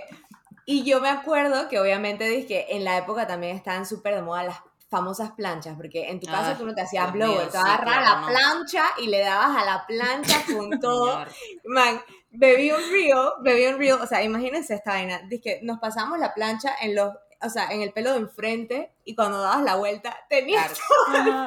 y 0.66 0.82
yo 0.84 1.00
me 1.00 1.08
acuerdo 1.08 1.68
que 1.68 1.78
obviamente 1.78 2.28
dije 2.28 2.46
que 2.46 2.66
en 2.76 2.84
la 2.84 2.98
época 2.98 3.26
también 3.26 3.56
estaban 3.56 3.86
súper 3.86 4.14
de 4.16 4.22
moda 4.22 4.42
las 4.44 4.58
famosas 4.88 5.32
planchas, 5.32 5.74
porque 5.76 6.08
en 6.10 6.20
tu 6.20 6.26
casa 6.26 6.50
Ah, 6.52 6.58
tú 6.58 6.64
no 6.66 6.74
te 6.74 6.82
hacías 6.82 7.12
Dios 7.12 7.14
blower, 7.14 7.38
mío, 7.38 7.46
te 7.46 7.52
sí, 7.52 7.58
agarrabas 7.58 7.98
claro, 7.98 8.04
la 8.04 8.20
no. 8.20 8.26
plancha 8.28 8.84
y 8.98 9.06
le 9.08 9.20
dabas 9.20 9.56
a 9.56 9.64
la 9.64 9.86
plancha 9.86 10.42
con 10.56 10.78
todo. 10.80 11.24
Man, 11.64 12.00
bebí 12.30 12.70
un 12.70 12.80
reel, 12.92 13.28
bebí 13.40 13.66
un 13.66 13.78
reel, 13.78 13.94
o 14.00 14.06
sea, 14.06 14.22
imagínense 14.22 14.74
esta 14.74 14.92
vaina, 14.92 15.20
que 15.42 15.60
nos 15.62 15.78
pasamos 15.80 16.18
la 16.18 16.32
plancha 16.34 16.72
en 16.80 16.94
los, 16.94 17.12
o 17.42 17.48
sea, 17.50 17.68
en 17.72 17.82
el 17.82 17.92
pelo 17.92 18.12
de 18.12 18.18
enfrente 18.18 18.92
y 19.04 19.14
cuando 19.16 19.40
dabas 19.42 19.62
la 19.62 19.74
vuelta 19.76 20.16
tenías, 20.28 20.72
Claro, 21.08 21.30
Ajá. 21.30 21.46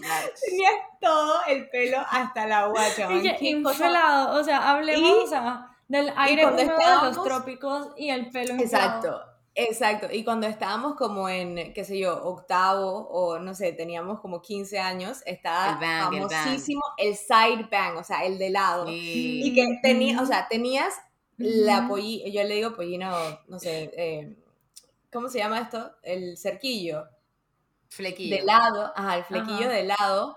claro. 0.00 0.28
tenías 0.44 0.74
todo 1.00 1.34
el 1.46 1.68
pelo 1.68 1.98
hasta 2.10 2.46
la 2.46 2.66
guacha, 2.68 3.08
man. 3.10 3.22
Y 3.40 3.48
inflado, 3.48 4.40
o 4.40 4.42
sea, 4.44 4.70
hablemos 4.70 5.10
Y- 5.10 5.24
o 5.24 5.26
sea, 5.26 5.70
del 5.86 6.12
aire 6.16 6.42
cuando 6.42 6.62
húmedo 6.62 6.78
de 6.78 7.06
los 7.08 7.22
trópicos 7.24 7.88
y 7.98 8.08
el 8.08 8.30
pelo 8.30 8.54
inflado. 8.54 8.64
Exacto. 8.96 9.33
Exacto, 9.56 10.08
y 10.10 10.24
cuando 10.24 10.48
estábamos 10.48 10.96
como 10.96 11.28
en, 11.28 11.72
qué 11.72 11.84
sé 11.84 11.96
yo, 11.96 12.24
octavo 12.24 13.08
o 13.08 13.38
no 13.38 13.54
sé, 13.54 13.72
teníamos 13.72 14.20
como 14.20 14.42
15 14.42 14.80
años, 14.80 15.22
estaba 15.26 15.74
El 15.74 15.78
bang, 15.78 16.28
famosísimo 16.28 16.82
el, 16.98 17.14
side 17.14 17.68
bang, 17.70 17.96
o 17.96 18.02
sea, 18.02 18.24
el 18.24 18.36
de 18.38 18.50
lado. 18.50 18.86
Sí. 18.86 19.42
Y 19.44 19.54
que 19.54 19.78
tenía, 19.80 20.20
o 20.20 20.26
sea, 20.26 20.48
tenías 20.48 20.94
la 21.36 21.86
pollina, 21.86 22.28
yo 22.30 22.42
le 22.42 22.54
digo 22.56 22.74
pollina 22.74 23.16
o 23.16 23.40
no 23.46 23.60
sé, 23.60 23.92
eh, 23.96 24.36
¿cómo 25.12 25.28
se 25.28 25.38
llama 25.38 25.60
esto? 25.60 25.92
El 26.02 26.36
cerquillo 26.36 27.04
Flequillo. 27.88 28.36
de 28.36 28.42
lado, 28.42 28.92
ajá, 28.96 29.18
el 29.18 29.24
flequillo 29.24 29.66
Ajá. 29.66 29.68
de 29.68 29.84
lado, 29.84 30.36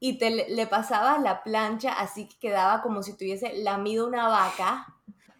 y 0.00 0.18
te 0.18 0.30
le, 0.30 0.48
le 0.48 0.66
pasabas 0.66 1.22
la 1.22 1.44
plancha 1.44 1.92
así 1.92 2.26
que 2.26 2.36
quedaba 2.40 2.82
como 2.82 3.04
si 3.04 3.16
tuviese 3.16 3.52
lamido 3.62 4.04
una 4.04 4.28
vaca. 4.28 4.96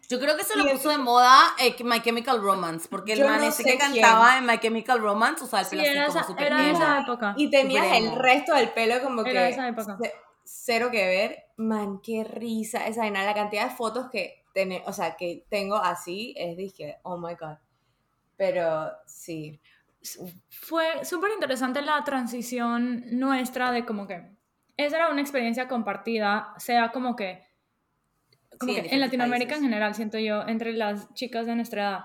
Yo 0.09 0.19
creo 0.19 0.35
que 0.37 0.43
se 0.43 0.55
lo 0.57 0.65
puso 0.69 0.89
de 0.89 0.97
moda 0.97 1.55
eh, 1.59 1.75
My 1.83 2.01
Chemical 2.01 2.41
Romance, 2.41 2.87
porque 2.89 3.13
el 3.13 3.23
man 3.25 3.39
no 3.41 3.47
ese 3.47 3.63
que 3.63 3.77
quién. 3.77 3.79
cantaba 3.79 4.37
en 4.37 4.45
My 4.45 4.59
Chemical 4.59 4.99
Romance 4.99 5.43
usaba 5.43 5.61
el 5.61 5.67
Sí, 5.67 5.75
pelo 5.77 5.89
así 5.89 5.97
era 5.97 6.07
como 6.07 6.19
esa, 6.19 6.45
era 6.45 6.69
esa 6.71 6.99
época. 6.99 7.33
Y 7.37 7.49
tenías 7.49 7.85
el 7.97 8.15
resto 8.15 8.53
del 8.55 8.69
pelo 8.71 9.01
como 9.01 9.21
Era 9.25 9.31
que 9.47 9.49
esa 9.49 9.67
época. 9.67 9.97
ce- 10.01 10.13
cero 10.43 10.89
que 10.91 11.05
ver. 11.07 11.43
Man, 11.57 11.99
qué 12.03 12.23
risa 12.23 12.85
esa 12.87 13.01
vaina. 13.01 13.23
La 13.23 13.33
cantidad 13.33 13.69
de 13.69 13.75
fotos 13.75 14.09
que, 14.11 14.43
tene- 14.53 14.83
o 14.85 14.93
sea, 14.93 15.15
que 15.15 15.45
tengo 15.49 15.75
así 15.77 16.33
es 16.37 16.57
dije, 16.57 16.97
oh 17.03 17.17
my 17.17 17.35
god. 17.35 17.57
Pero 18.35 18.91
sí. 19.05 19.59
Fue 20.49 21.05
súper 21.05 21.31
interesante 21.31 21.81
la 21.81 22.03
transición 22.03 23.03
nuestra 23.17 23.71
de 23.71 23.85
como 23.85 24.05
que 24.05 24.31
esa 24.75 24.97
era 24.97 25.09
una 25.09 25.21
experiencia 25.21 25.67
compartida, 25.67 26.53
sea 26.57 26.91
como 26.91 27.15
que, 27.15 27.47
como 28.65 28.73
Sí, 28.73 28.79
en 28.79 28.83
que 28.83 28.89
en 28.89 28.91
diferentes 28.91 28.99
Latinoamérica 28.99 29.49
países. 29.49 29.63
en 29.63 29.69
general, 29.69 29.95
siento 29.95 30.19
yo, 30.19 30.47
entre 30.47 30.73
las 30.73 31.13
chicas 31.13 31.45
de 31.45 31.55
nuestra 31.55 31.81
edad. 31.83 31.99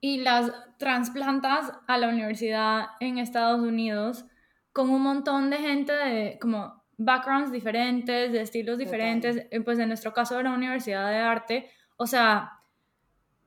Y 0.00 0.18
las 0.22 0.50
trasplantas 0.78 1.72
a 1.86 1.98
la 1.98 2.08
universidad 2.08 2.86
en 3.00 3.18
Estados 3.18 3.60
Unidos 3.60 4.24
con 4.72 4.88
un 4.90 5.02
montón 5.02 5.50
de 5.50 5.58
gente 5.58 5.92
de 5.92 6.38
como 6.40 6.84
backgrounds 6.96 7.50
diferentes, 7.52 8.32
de 8.32 8.40
estilos 8.40 8.78
diferentes, 8.78 9.46
eh, 9.50 9.60
pues 9.62 9.78
en 9.78 9.88
nuestro 9.88 10.12
caso 10.12 10.38
era 10.38 10.52
universidad 10.52 11.08
de 11.10 11.16
arte, 11.18 11.70
o 11.96 12.06
sea, 12.06 12.52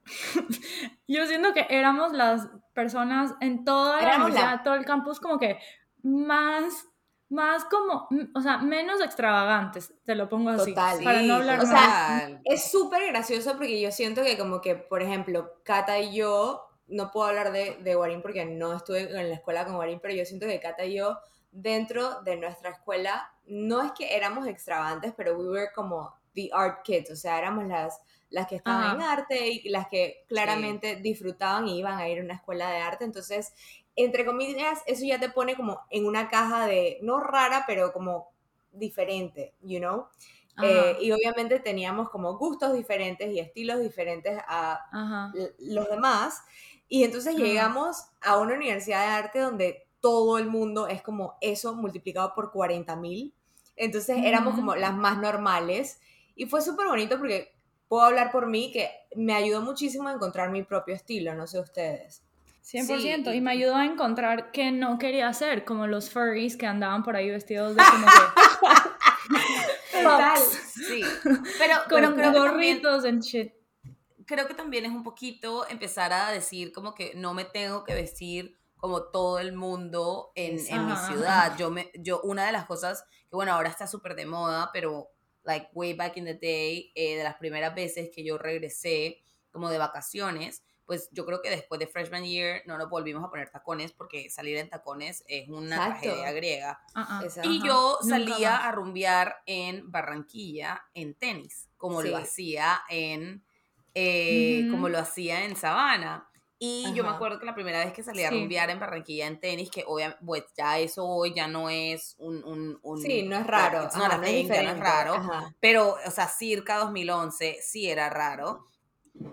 yo 1.08 1.26
siento 1.28 1.54
que 1.54 1.66
éramos 1.70 2.14
las 2.14 2.50
personas 2.74 3.34
en 3.40 3.64
toda 3.64 3.98
la 4.02 4.08
Éramos 4.08 4.30
la- 4.30 4.34
universidad, 4.36 4.64
todo 4.64 4.76
el 4.76 4.86
campus 4.86 5.20
como 5.20 5.38
que 5.40 5.58
más, 6.04 6.88
más 7.34 7.66
como, 7.66 8.08
o 8.36 8.42
sea, 8.42 8.58
menos 8.60 9.02
extravagantes, 9.02 9.94
te 10.06 10.16
lo 10.16 10.30
pongo 10.30 10.50
así, 10.52 10.72
Total. 10.72 11.04
para 11.04 11.20
Sí, 11.20 11.28
no 11.28 11.36
hablar 11.36 11.60
o 11.62 11.66
mal. 11.66 11.68
sea, 11.68 12.42
Es 12.46 12.72
súper 12.72 13.08
gracioso 13.08 13.54
porque 13.54 13.82
yo 13.82 13.92
siento 13.92 14.24
que 14.24 14.38
como 14.38 14.62
que, 14.62 14.76
por 14.76 15.02
ejemplo, 15.02 15.62
Cata 15.64 16.00
y 16.00 16.16
yo, 16.16 16.66
no 16.88 17.12
puedo 17.12 17.28
hablar 17.28 17.52
de, 17.52 17.78
de 17.78 17.96
Guarín 17.96 18.22
porque 18.22 18.46
no 18.46 18.74
estuve 18.76 19.02
en 19.02 19.30
la 19.30 19.36
escuela 19.36 19.66
con 19.66 19.76
Guarín, 19.76 20.00
pero 20.02 20.14
yo 20.14 20.26
siento 20.26 20.46
que 20.48 20.60
Cata 20.60 20.86
y 20.86 20.96
yo, 20.96 21.20
dentro 21.52 22.22
de 22.22 22.38
nuestra 22.38 22.72
escuela, 22.72 23.32
no 23.46 23.82
es 23.82 23.92
que 23.94 24.16
éramos 24.16 24.48
extravagantes, 24.48 25.14
pero 25.16 25.36
we 25.38 25.50
were 25.50 25.72
como 25.74 26.14
the 26.36 26.50
art 26.54 26.84
kids, 26.84 27.12
o 27.12 27.16
sea, 27.16 27.38
éramos 27.38 27.66
las, 27.68 28.00
las 28.30 28.48
que 28.48 28.56
estaban 28.56 28.84
Ajá. 28.84 28.96
en 28.96 29.02
arte 29.02 29.48
y 29.48 29.70
las 29.70 29.88
que 29.88 30.26
claramente 30.28 30.96
disfrutaban 30.98 31.68
y 31.68 31.78
iban 31.80 32.00
a 32.00 32.08
ir 32.10 32.20
a 32.20 32.24
una 32.24 32.34
escuela 32.36 32.70
de 32.72 32.78
arte, 32.78 33.06
entonces, 33.06 33.54
entre 33.96 34.26
comillas, 34.26 34.80
eso 34.88 35.06
ya 35.06 35.20
te 35.20 35.30
pone 35.30 35.56
como 35.56 35.82
en 35.90 36.06
una 36.06 36.30
caja 36.30 36.66
de, 36.66 37.00
no 37.02 37.20
rara, 37.20 37.64
pero 37.68 37.94
como 37.94 38.32
diferente, 38.72 39.54
you 39.62 39.80
know? 39.80 40.08
Eh, 40.62 40.98
y 41.02 41.12
obviamente 41.12 41.60
teníamos 41.60 42.10
como 42.10 42.38
gustos 42.38 42.74
diferentes 42.74 43.32
y 43.32 43.40
estilos 43.40 43.80
diferentes 43.80 44.40
a 44.48 44.80
ajá. 44.92 45.34
los 45.60 45.90
demás. 45.90 46.42
Y 46.88 47.04
entonces 47.04 47.36
Ajá. 47.36 47.44
llegamos 47.44 48.06
a 48.22 48.38
una 48.38 48.54
universidad 48.54 49.02
de 49.02 49.14
arte 49.14 49.40
donde 49.40 49.88
todo 50.00 50.38
el 50.38 50.48
mundo 50.48 50.88
es 50.88 51.02
como 51.02 51.38
eso 51.42 51.74
multiplicado 51.74 52.34
por 52.36 52.52
40 52.52 52.96
mil. 52.98 53.34
Entonces 53.76 54.18
éramos 54.24 54.56
como 54.56 54.76
las 54.76 54.94
más 54.94 55.18
normales. 55.18 56.00
Y 56.36 56.46
fue 56.46 56.62
súper 56.62 56.88
bonito 56.88 57.18
porque 57.18 57.56
puedo 57.88 58.04
hablar 58.04 58.32
por 58.32 58.48
mí 58.48 58.72
que 58.72 58.90
me 59.16 59.34
ayudó 59.34 59.62
muchísimo 59.62 60.10
a 60.10 60.14
encontrar 60.14 60.52
mi 60.52 60.64
propio 60.64 60.94
estilo, 60.96 61.34
no 61.36 61.48
sé 61.48 61.60
ustedes. 61.60 62.23
100%, 62.64 63.32
Sí, 63.32 63.38
y 63.38 63.42
me 63.42 63.52
ayudó 63.52 63.76
a 63.76 63.86
encontrar 63.86 64.52
que 64.52 64.72
no 64.72 64.98
quería 64.98 65.28
hacer, 65.28 65.66
como 65.66 65.86
los 65.86 66.10
furries 66.10 66.56
que 66.56 66.66
andaban 66.66 67.04
por 67.04 67.16
ahí 67.16 67.30
vestidos 67.30 67.76
de 67.76 67.84
como 67.84 68.06
que 69.92 70.04
Total. 70.04 70.40
Sí, 70.40 71.02
pero, 71.60 71.76
con 71.90 72.16
pero 72.16 72.32
gorritos 72.32 73.06
and 73.06 73.22
shit. 73.22 73.54
creo 74.26 74.48
que 74.48 74.54
también 74.54 74.86
es 74.86 74.92
un 74.92 75.04
poquito 75.04 75.68
empezar 75.70 76.14
a 76.14 76.32
decir 76.32 76.72
como 76.72 76.96
que 76.96 77.14
no 77.16 77.34
me 77.34 77.46
tengo 77.46 77.84
que 77.84 77.94
vestir 77.94 78.58
como 78.78 79.04
todo 79.04 79.40
el 79.40 79.54
mundo 79.54 80.32
en, 80.36 80.60
en 80.60 80.88
mi 80.88 80.96
ciudad. 80.96 81.56
Yo, 81.58 81.70
me, 81.70 81.90
yo, 81.96 82.20
una 82.24 82.46
de 82.46 82.52
las 82.52 82.66
cosas 82.66 83.06
que, 83.30 83.36
bueno, 83.36 83.54
ahora 83.54 83.70
está 83.70 83.88
súper 83.88 84.14
de 84.14 84.26
moda, 84.26 84.72
pero, 84.74 85.10
like, 85.44 85.70
way 85.74 85.94
back 85.94 86.18
in 86.18 86.26
the 86.26 86.34
day, 86.34 86.92
eh, 86.96 87.16
de 87.16 87.24
las 87.24 87.36
primeras 87.36 87.74
veces 87.74 88.10
que 88.14 88.26
yo 88.26 88.38
regresé 88.38 89.24
como 89.52 89.70
de 89.70 89.78
vacaciones, 89.78 90.64
pues 90.86 91.10
yo 91.12 91.26
creo 91.26 91.42
que 91.42 91.50
después 91.50 91.80
de 91.80 91.88
freshman 91.88 92.24
year 92.26 92.62
no 92.66 92.78
nos 92.78 92.90
volvimos 92.90 93.24
a 93.24 93.30
poner 93.30 93.50
tacones 93.50 93.92
porque 93.94 94.30
salir 94.30 94.58
en 94.58 94.70
tacones 94.70 95.24
es 95.28 95.48
una 95.50 95.76
Exacto. 95.78 96.02
tragedia 96.02 96.32
griega. 96.34 96.80
Ah, 96.94 97.08
ah. 97.20 97.24
Esa- 97.26 97.46
Y 97.46 97.58
Ajá, 97.60 97.68
yo 97.68 97.98
nunca 98.02 98.16
salía 98.18 98.52
más. 98.52 98.64
a 98.66 98.72
rumbear 98.74 99.36
en 99.46 99.92
Barranquilla 99.92 100.84
en 100.94 101.14
tenis, 101.16 101.70
como 101.78 102.02
lo 102.02 102.10
Sí. 102.18 102.24
hacía 102.24 102.82
en 102.90 103.44
eh, 103.96 104.66
como 104.72 104.84
Ujú. 104.86 104.90
lo 104.94 104.98
hacía 105.00 105.46
en 105.46 105.56
Sabana. 105.56 106.28
Y 106.58 106.86
yo 106.96 107.04
me 107.04 107.10
Ajá. 107.10 107.18
acuerdo 107.18 107.40
que 107.40 107.46
la 107.46 107.54
primera 107.54 107.84
vez 107.84 107.94
que 107.94 108.02
salí 108.04 108.24
a 108.24 108.30
Sí. 108.30 108.36
rumbear 108.40 108.70
en 108.70 108.80
Barranquilla 108.80 109.28
en 109.28 109.40
tenis, 109.40 109.70
que 109.70 109.84
obviamente, 109.86 110.24
pues 110.26 110.46
ya 110.58 110.80
eso 110.80 111.06
hoy 111.06 111.34
ya 111.36 111.48
no 111.48 111.70
es 111.70 112.16
un... 112.18 112.44
un, 112.44 112.80
un 112.82 113.02
Sí, 113.02 113.22
no 113.24 113.36
es 113.38 113.46
raro. 113.46 113.80
ajá, 113.80 114.06
a 114.06 114.18
no 114.18 114.24
es 114.24 114.48
no 114.48 114.56
es 114.56 114.80
raro. 114.80 115.14
ajá. 115.16 115.56
Pero, 115.60 115.98
o 116.08 116.12
sea, 116.12 116.28
circa 116.28 116.78
2011 116.78 117.60
sí 117.62 117.90
era 117.90 118.10
raro. 118.10 118.66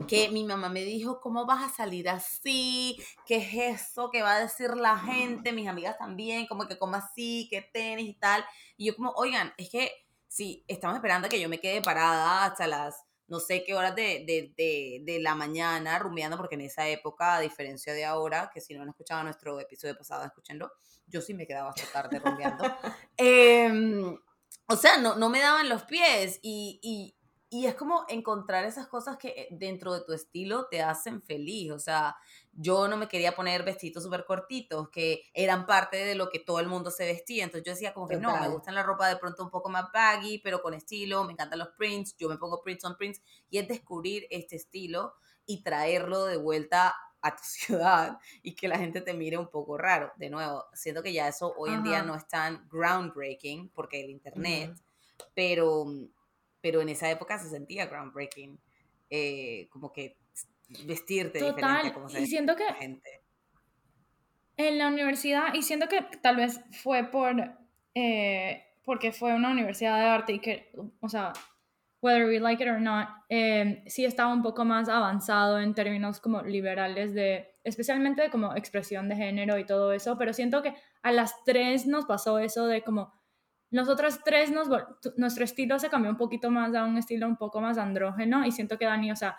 Que 0.07 0.29
mi 0.31 0.45
mamá 0.45 0.69
me 0.69 0.85
dijo, 0.85 1.21
¿cómo 1.21 1.47
vas 1.47 1.65
a 1.65 1.75
salir 1.75 2.09
así? 2.09 2.99
¿Qué 3.27 3.37
es 3.37 3.79
eso 3.81 4.11
que 4.11 4.23
va 4.23 4.37
a 4.37 4.41
decir 4.41 4.77
la 4.77 4.99
gente? 4.99 5.53
Mis 5.53 5.69
amigas 5.69 5.97
también, 5.99 6.47
como 6.47 6.67
que 6.67 6.79
como 6.79 6.97
así, 6.97 7.49
que 7.51 7.63
tenis 7.63 8.09
y 8.09 8.15
tal. 8.15 8.45
Y 8.77 8.87
yo 8.87 8.97
como, 8.97 9.11
oigan, 9.13 9.53
es 9.57 9.71
que 9.71 9.93
si 10.29 10.65
estamos 10.69 10.97
esperando 10.97 11.27
a 11.27 11.29
que 11.31 11.41
yo 11.41 11.49
me 11.49 11.61
quede 11.61 11.83
parada 11.83 12.45
hasta 12.45 12.67
las 12.67 13.05
no 13.31 13.39
sé 13.39 13.63
qué 13.65 13.77
horas 13.77 13.95
de, 13.95 14.25
de, 14.27 14.53
de, 14.57 15.03
de 15.05 15.21
la 15.21 15.37
mañana 15.37 16.01
rumbeando, 16.01 16.37
porque 16.37 16.57
en 16.57 16.63
esa 16.63 16.89
época, 16.89 17.37
a 17.37 17.41
diferencia 17.41 17.93
de 17.93 18.05
ahora, 18.05 18.51
que 18.53 18.61
si 18.61 18.75
no 18.75 18.83
han 18.83 18.89
escuchado 18.89 19.23
nuestro 19.23 19.61
episodio 19.61 19.97
pasado, 19.97 20.25
escúchenlo, 20.25 20.73
yo 21.07 21.21
sí 21.21 21.33
me 21.33 21.47
quedaba 21.47 21.71
hasta 21.71 21.87
tarde 21.93 22.19
rumbeando. 22.19 22.65
Em, 23.17 24.19
o 24.67 24.77
sea, 24.77 24.99
no, 24.99 25.15
no 25.15 25.29
me 25.29 25.41
daban 25.41 25.69
los 25.69 25.85
pies 25.85 26.41
y, 26.43 26.81
y, 26.83 27.15
y 27.53 27.67
es 27.67 27.75
como 27.75 28.05
encontrar 28.09 28.65
esas 28.65 28.87
cosas 28.87 29.17
que 29.17 29.29
eh, 29.29 29.49
dentro 29.51 29.93
de 29.93 30.03
tu 30.03 30.13
estilo 30.13 30.69
te 30.71 30.83
hacen 30.83 31.21
feliz. 31.21 31.73
O 31.73 31.81
sea, 31.81 32.17
yo 32.53 32.87
no 32.87 32.97
me 32.97 33.09
quería 33.09 33.35
poner 33.35 33.65
vestidos 33.65 34.05
súper 34.05 34.25
cortitos 34.25 34.89
que 34.89 35.25
eran 35.35 35.67
parte 35.67 35.97
de 35.97 36.15
lo 36.15 36.31
que 36.31 36.39
todo 36.39 36.61
el 36.61 36.69
mundo 36.69 36.93
se 36.93 37.05
vestía. 37.07 37.43
Entonces 37.43 37.67
yo 37.67 37.73
decía 37.73 37.93
como 37.93 38.07
que 38.07 38.19
no, 38.19 38.41
me 38.41 38.49
gustan 38.49 38.77
la 38.77 38.85
ropa 38.85 39.09
de 39.09 39.17
pronto 39.17 39.43
un 39.43 39.51
poco 39.51 39.69
más 39.69 39.91
baggy, 39.93 40.39
pero 40.39 40.63
con 40.63 40.75
estilo, 40.75 41.25
me 41.25 41.33
encantan 41.33 41.59
los 41.59 41.71
prints, 41.71 42.17
yo 42.17 42.29
me 42.29 42.39
pongo 42.39 42.63
prints 42.63 42.85
on 42.85 42.97
prints 42.97 43.21
y 43.51 43.59
es 43.59 43.67
descubrir 43.67 44.29
este 44.31 44.55
estilo 44.55 45.15
y 45.45 45.65
traerlo 45.65 46.27
de 46.27 46.37
vuelta 46.37 46.95
a 47.21 47.35
tu 47.35 47.43
ciudad 47.43 48.19
y 48.45 48.55
que 48.55 48.69
la 48.69 48.79
gente 48.79 49.01
te 49.01 49.13
mire 49.13 49.37
un 49.37 49.49
poco 49.49 49.77
raro. 49.77 50.13
De 50.19 50.31
nuevo, 50.31 50.67
siento 50.73 51.03
que 51.03 51.13
ya 51.13 51.27
eso 51.27 51.53
hoy 51.57 51.71
en 51.71 51.83
día 51.83 52.05
no 52.05 52.15
es 52.15 52.29
tan 52.29 52.69
groundbreaking 52.69 53.71
porque 53.71 54.05
el 54.05 54.11
internet, 54.11 54.81
pero, 55.35 55.85
pero 56.61 56.81
en 56.81 56.89
esa 56.89 57.11
época 57.11 57.39
se 57.39 57.49
sentía 57.49 57.87
groundbreaking, 57.87 58.59
eh, 59.11 59.69
como 59.71 59.93
que 59.93 60.17
vestirte 60.85 61.39
diferente 61.39 61.93
como 61.93 62.09
se 62.09 62.21
y 62.21 62.27
siento 62.27 62.55
que 62.55 62.65
la 62.65 62.75
gente. 62.75 63.23
en 64.57 64.79
la 64.79 64.89
universidad, 64.89 65.55
y 65.55 65.63
siento 65.63 65.89
que 65.89 66.03
tal 66.23 66.37
vez 66.37 66.61
fue 66.83 67.05
por, 67.05 67.35
eh, 67.95 68.65
porque 68.85 69.13
fue 69.13 69.35
una 69.35 69.51
universidad 69.51 69.99
de 69.99 70.05
arte 70.05 70.33
y 70.35 70.39
que, 70.39 70.73
o 71.01 71.09
sea, 71.09 71.33
whether 72.03 72.27
we 72.27 72.41
like 72.41 72.63
it 72.63 72.69
or 72.69 72.81
not, 72.81 73.09
eh, 73.29 73.83
sí 73.87 74.05
estaba 74.05 74.33
un 74.33 74.43
poco 74.43 74.65
más 74.65 74.89
avanzado 74.89 75.59
en 75.61 75.75
términos 75.75 76.21
como 76.21 76.43
liberales 76.43 77.15
de, 77.15 77.53
especialmente 77.65 78.23
de 78.23 78.31
como 78.31 78.55
expresión 78.57 79.09
de 79.09 79.17
género 79.17 79.59
y 79.59 79.67
todo 79.67 79.93
eso, 79.93 80.17
pero 80.17 80.33
siento 80.33 80.63
que 80.63 80.75
a 81.03 81.13
las 81.13 81.45
tres 81.45 81.87
nos 81.87 82.07
pasó 82.07 82.39
eso 82.39 82.67
de 82.67 82.83
como, 82.83 83.13
nosotras 83.71 84.21
tres, 84.25 84.51
nos, 84.51 84.69
nuestro 85.17 85.45
estilo 85.45 85.79
se 85.79 85.89
cambió 85.89 86.11
un 86.11 86.17
poquito 86.17 86.51
más 86.51 86.75
a 86.75 86.85
un 86.85 86.99
estilo 86.99 87.27
un 87.27 87.37
poco 87.37 87.61
más 87.61 87.79
andrógeno 87.79 88.45
y 88.45 88.53
siento 88.53 88.79
que 88.79 88.85
Dani, 88.85 89.13
o 89.13 89.17
sea, 89.17 89.37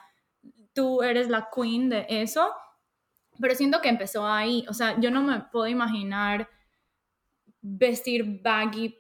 tú 0.74 1.04
eres 1.04 1.30
la 1.30 1.50
queen 1.54 1.90
de 1.90 2.06
eso, 2.08 2.50
pero 3.40 3.56
siento 3.56 3.82
que 3.82 3.90
empezó 3.90 4.26
ahí, 4.28 4.66
o 4.70 4.74
sea, 4.74 5.00
yo 5.00 5.12
no 5.12 5.22
me 5.22 5.40
puedo 5.52 5.68
imaginar 5.68 6.50
vestir 7.62 8.42
baggy, 8.42 8.96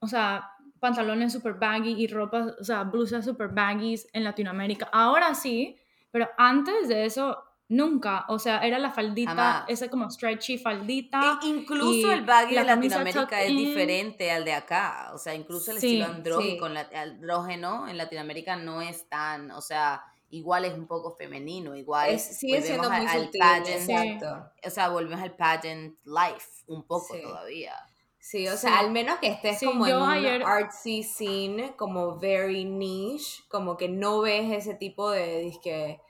o 0.00 0.06
sea, 0.06 0.50
pantalones 0.78 1.32
super 1.32 1.54
baggy 1.54 1.94
y 1.98 2.06
ropa, 2.06 2.54
o 2.60 2.64
sea, 2.64 2.84
blusas 2.84 3.24
super 3.24 3.48
baggies 3.48 4.08
en 4.12 4.24
Latinoamérica. 4.24 4.88
Ahora 4.92 5.34
sí, 5.34 5.76
pero 6.10 6.28
antes 6.38 6.88
de 6.88 7.04
eso, 7.04 7.45
nunca. 7.68 8.24
O 8.28 8.38
sea, 8.38 8.60
era 8.66 8.78
la 8.78 8.90
faldita, 8.90 9.30
Jamás. 9.30 9.64
ese 9.68 9.88
como 9.90 10.10
stretchy 10.10 10.58
faldita. 10.58 11.38
E 11.42 11.46
incluso 11.46 12.08
y 12.08 12.12
el 12.12 12.24
baggy 12.24 12.54
de 12.54 12.64
Latinoamérica 12.64 13.42
es 13.42 13.50
in. 13.50 13.56
diferente 13.56 14.30
al 14.30 14.44
de 14.44 14.52
acá. 14.52 15.10
O 15.14 15.18
sea, 15.18 15.34
incluso 15.34 15.72
el 15.72 15.78
Sí, 15.80 16.00
estilo 16.00 16.06
andrógino, 16.14 16.68
sí. 16.68 16.94
andrógeno 16.94 17.88
en 17.88 17.96
Latinoamérica 17.98 18.56
no 18.56 18.82
es 18.82 19.08
tan, 19.08 19.50
o 19.50 19.60
sea, 19.60 20.02
igual 20.30 20.64
es 20.64 20.74
un 20.74 20.86
poco 20.86 21.14
femenino, 21.16 21.76
igual 21.76 22.10
Es, 22.10 22.38
sigue 22.38 22.58
volvemos 22.60 22.66
siendo 22.68 22.88
a- 22.88 22.98
muy 22.98 23.06
al 23.06 23.24
sutil, 23.26 23.40
pageant, 23.40 23.90
exacto. 23.90 24.50
o 24.64 24.70
sea, 24.70 24.88
volvemos 24.88 25.20
al 25.20 25.36
pageant 25.36 25.96
life 26.04 26.48
un 26.66 26.84
poco 26.86 27.14
Sí. 27.14 27.22
todavía. 27.22 27.74
Sí, 28.18 28.48
o 28.48 28.52
Sí. 28.52 28.58
sea, 28.58 28.80
al 28.80 28.90
menos 28.90 29.20
que 29.20 29.28
estés 29.28 29.60
Sí, 29.60 29.66
como 29.66 29.86
en 29.86 29.96
un 29.96 30.42
artsy 30.42 31.04
scene, 31.04 31.76
como 31.76 32.18
very 32.18 32.64
niche, 32.64 33.44
como 33.48 33.76
que 33.76 33.88
no 33.88 34.20
ves 34.20 34.50
ese 34.52 34.74
tipo 34.74 35.10
de 35.12 35.38
disque 35.42 36.00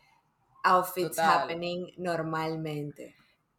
outfits 0.67 1.17
Total. 1.17 1.43
happening 1.43 1.93
normalmente. 1.99 3.15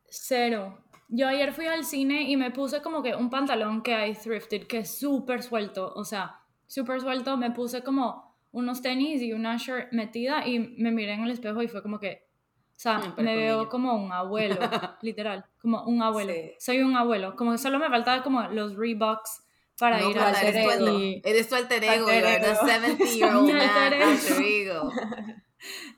Cero. 0.10 0.80
Yo 1.10 1.28
ayer 1.28 1.54
fui 1.54 1.66
al 1.68 1.86
cine 1.86 2.24
y 2.30 2.36
me 2.38 2.52
puse 2.52 2.82
como 2.82 3.02
que 3.02 3.16
un 3.16 3.30
pantalón 3.30 3.82
que 3.82 3.94
hay 3.96 4.14
thrifted, 4.14 4.68
que 4.68 4.80
es 4.80 4.98
súper 5.00 5.42
suelto, 5.42 5.94
o 5.96 6.04
sea, 6.04 6.40
súper 6.66 7.00
suelto. 7.02 7.38
Me 7.38 7.52
puse 7.52 7.82
como 7.82 8.36
unos 8.52 8.82
tenis 8.82 9.22
y 9.22 9.32
una 9.34 9.56
shirt 9.58 9.92
metida 9.94 10.46
y 10.46 10.60
me 10.60 10.92
miré 10.92 11.14
en 11.14 11.24
el 11.24 11.32
espejo 11.32 11.62
y 11.62 11.68
fue 11.70 11.82
como 11.82 12.00
que, 12.00 12.28
o 12.72 12.80
sea, 12.80 13.00
me 13.18 13.36
veo 13.38 13.60
niño. 13.60 13.70
como 13.70 13.94
un 13.96 14.12
abuelo, 14.12 14.58
literal, 15.02 15.46
como 15.62 15.84
un 15.86 16.02
abuelo. 16.02 16.34
Sí. 16.34 16.52
Soy 16.60 16.80
un 16.82 16.96
abuelo, 16.98 17.36
como 17.38 17.54
que 17.54 17.58
solo 17.58 17.80
me 17.80 17.88
faltaba 17.90 18.22
como 18.22 18.42
los 18.50 18.76
Reeboks 18.76 19.44
para 19.80 20.00
No, 20.02 20.10
ir 20.12 20.20
al 20.20 20.36
alter 20.36 20.56
eres, 20.58 20.82
y- 20.82 21.22
eres 21.24 21.48
tu 21.50 21.56
alter 21.56 21.84
ego, 21.84 22.08
Alter 22.08 22.24
you're 22.24 22.40
the 22.40 22.52
ego. 22.52 22.98
70-year-old 22.98 23.46
Mi 23.48 23.54
man 23.60 23.70
alter 23.70 24.42
ego. 24.44 24.92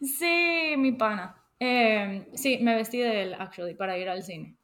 Sí, 0.02 0.76
mi 0.78 0.94
pana. 0.94 1.36
Eh, 1.60 2.30
sí, 2.34 2.60
me 2.62 2.76
vestí 2.76 3.00
de 3.00 3.24
él, 3.24 3.34
actually, 3.38 3.76
para 3.76 3.98
ir 3.98 4.10
al 4.10 4.24
cine. 4.24 4.58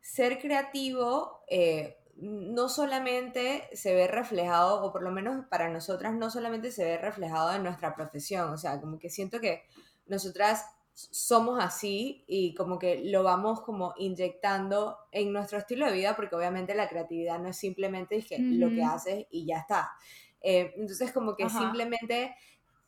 Ser 0.00 0.38
creativo 0.38 1.40
eh, 1.48 1.96
no 2.16 2.68
solamente 2.68 3.68
se 3.72 3.94
ve 3.94 4.06
reflejado, 4.06 4.84
o 4.84 4.92
por 4.92 5.02
lo 5.02 5.10
menos 5.10 5.46
para 5.46 5.68
nosotras 5.68 6.14
no 6.14 6.30
solamente 6.30 6.70
se 6.70 6.84
ve 6.84 6.98
reflejado 6.98 7.54
en 7.54 7.64
nuestra 7.64 7.94
profesión, 7.96 8.50
o 8.50 8.58
sea, 8.58 8.80
como 8.80 8.98
que 8.98 9.10
siento 9.10 9.40
que 9.40 9.64
nosotras 10.06 10.64
somos 10.94 11.62
así 11.62 12.24
y 12.28 12.54
como 12.54 12.78
que 12.78 13.00
lo 13.04 13.22
vamos 13.24 13.60
como 13.62 13.94
inyectando 13.98 14.98
en 15.12 15.32
nuestro 15.32 15.58
estilo 15.58 15.86
de 15.86 15.92
vida, 15.92 16.16
porque 16.16 16.36
obviamente 16.36 16.74
la 16.74 16.88
creatividad 16.88 17.38
no 17.40 17.48
es 17.48 17.56
simplemente 17.56 18.16
dije, 18.16 18.46
lo 18.48 18.72
que 18.72 18.84
haces 18.84 19.26
y 19.30 19.46
ya 19.46 19.58
está. 19.58 19.92
Eh, 20.40 20.72
entonces 20.76 21.12
como 21.12 21.34
que 21.36 21.48
Ajá. 21.48 21.50
simplemente 21.50 22.36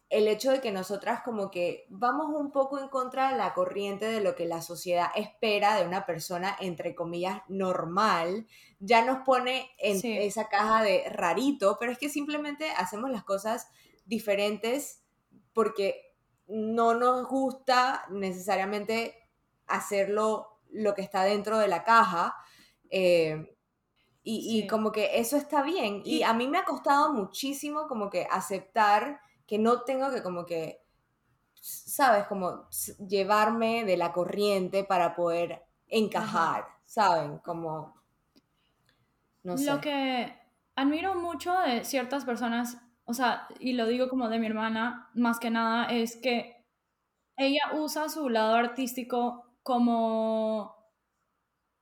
el 0.08 0.28
hecho 0.28 0.52
de 0.52 0.60
que 0.60 0.70
nosotras 0.70 1.20
como 1.24 1.50
que 1.50 1.84
vamos 1.88 2.28
un 2.28 2.52
poco 2.52 2.78
en 2.78 2.88
contra 2.88 3.32
de 3.32 3.38
la 3.38 3.54
corriente 3.54 4.06
de 4.06 4.20
lo 4.20 4.36
que 4.36 4.46
la 4.46 4.62
sociedad 4.62 5.08
espera 5.16 5.76
de 5.76 5.84
una 5.86 6.06
persona, 6.06 6.56
entre 6.60 6.94
comillas, 6.94 7.42
normal, 7.48 8.46
ya 8.78 9.04
nos 9.04 9.24
pone 9.24 9.70
en 9.78 10.02
Sí. 10.02 10.12
esa 10.14 10.48
caja 10.48 10.82
de 10.84 11.04
rarito, 11.10 11.76
pero 11.80 11.90
es 11.90 11.98
que 11.98 12.08
simplemente 12.08 12.70
hacemos 12.70 13.10
las 13.10 13.24
cosas 13.24 13.68
diferentes 14.04 15.02
porque 15.52 16.05
no 16.48 16.94
nos 16.94 17.26
gusta 17.28 18.04
necesariamente 18.10 19.14
hacerlo 19.66 20.60
lo 20.70 20.94
que 20.94 21.02
está 21.02 21.24
dentro 21.24 21.58
de 21.58 21.68
la 21.68 21.84
caja. 21.84 22.36
eh, 22.90 23.52
y, 24.24 24.66
como 24.66 24.90
que 24.92 25.18
eso 25.20 25.36
está 25.36 25.62
bien. 25.62 26.02
Y 26.04 26.16
Y- 26.18 26.22
a 26.24 26.32
mí 26.34 26.48
me 26.48 26.58
ha 26.58 26.64
costado 26.64 27.12
muchísimo 27.12 27.86
como 27.88 28.10
que 28.10 28.26
aceptar 28.30 29.20
que 29.46 29.58
no 29.58 29.82
tengo 29.82 30.10
que 30.10 30.22
como 30.22 30.44
que, 30.44 30.82
¿sabes? 31.54 32.26
Como 32.26 32.68
llevarme 33.08 33.84
de 33.84 33.96
la 33.96 34.12
corriente 34.12 34.84
para 34.84 35.14
poder 35.14 35.64
encajar, 35.88 36.66
¿saben? 36.84 37.38
Como, 37.38 37.94
no 39.44 39.56
sé. 39.56 39.70
Lo 39.70 39.80
que 39.80 40.34
admiro 40.76 41.14
mucho 41.14 41.52
de 41.60 41.84
ciertas 41.84 42.24
personas, 42.24 42.78
o 43.06 43.14
sea, 43.14 43.46
y 43.60 43.72
lo 43.74 43.86
digo 43.86 44.08
como 44.08 44.28
de 44.28 44.38
mi 44.38 44.46
hermana, 44.46 45.10
más 45.14 45.38
que 45.40 45.50
nada, 45.50 45.86
es 45.86 46.16
que 46.16 46.64
ella 47.38 47.60
usa 47.74 48.08
su 48.08 48.28
lado 48.30 48.54
artístico 48.56 49.44
como 49.62 50.74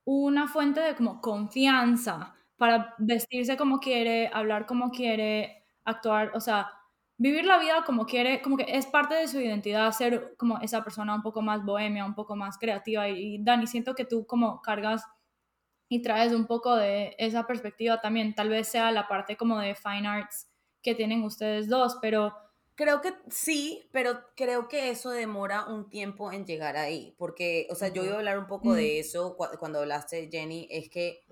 una 0.07 0.49
fuente 0.49 0.81
de 0.81 0.95
como 0.95 1.21
confianza 1.21 2.35
para 2.57 2.95
vestirse 2.99 3.57
como 3.57 3.79
quiere, 3.81 4.31
hablar 4.33 4.67
como 4.67 4.91
quiere, 4.91 5.65
actuar, 5.85 6.33
o 6.35 6.41
sea, 6.41 6.71
vivir 7.19 7.45
la 7.47 7.59
vida 7.59 7.85
como 7.87 8.07
quiere, 8.07 8.43
como 8.43 8.57
que 8.57 8.67
es 8.69 8.87
parte 8.87 9.15
de 9.15 9.29
su 9.29 9.41
identidad 9.41 9.91
ser 9.93 10.35
como 10.37 10.59
esa 10.61 10.83
persona 10.85 11.15
un 11.15 11.23
poco 11.23 11.43
más 11.43 11.65
bohemia, 11.65 12.05
un 12.05 12.15
poco 12.15 12.37
más 12.37 12.59
creativa. 12.59 13.09
Y, 13.09 13.43
Dani, 13.43 13.67
siento 13.67 13.95
que 13.95 14.05
tú 14.05 14.27
como 14.27 14.61
cargas 14.63 15.05
y 15.89 16.03
traes 16.03 16.33
un 16.33 16.47
poco 16.47 16.77
de 16.77 17.15
esa 17.19 17.47
perspectiva 17.47 18.01
también. 18.01 18.35
Tal 18.35 18.49
vez 18.49 18.69
sea 18.69 18.91
la 18.93 19.09
parte 19.09 19.37
como 19.37 19.59
de 19.59 19.75
fine 19.75 20.09
arts 20.09 20.49
que 20.85 20.95
tienen 20.95 21.25
ustedes 21.25 21.69
dos, 21.69 21.99
pero 22.01 22.35
Creo 22.77 23.01
que 23.01 23.15
sí, 23.31 23.89
pero 23.93 24.21
creo 24.35 24.67
que 24.69 24.91
eso 24.91 25.11
demora 25.11 25.67
un 25.67 25.89
tiempo 25.91 26.33
en 26.33 26.45
llegar 26.45 26.77
ahí, 26.77 27.15
porque, 27.19 27.69
o 27.71 27.77
sea, 27.77 27.89
yo 27.93 28.05
iba 28.05 28.17
a 28.17 28.19
hablar 28.19 28.37
un 28.37 28.49
poco 28.49 28.73
de 28.75 28.99
eso 28.99 29.37
cu- 29.37 29.47
cuando 29.61 29.79
hablaste, 29.79 30.29
Jenny, 30.29 30.67
es 30.71 30.91
que, 30.91 31.25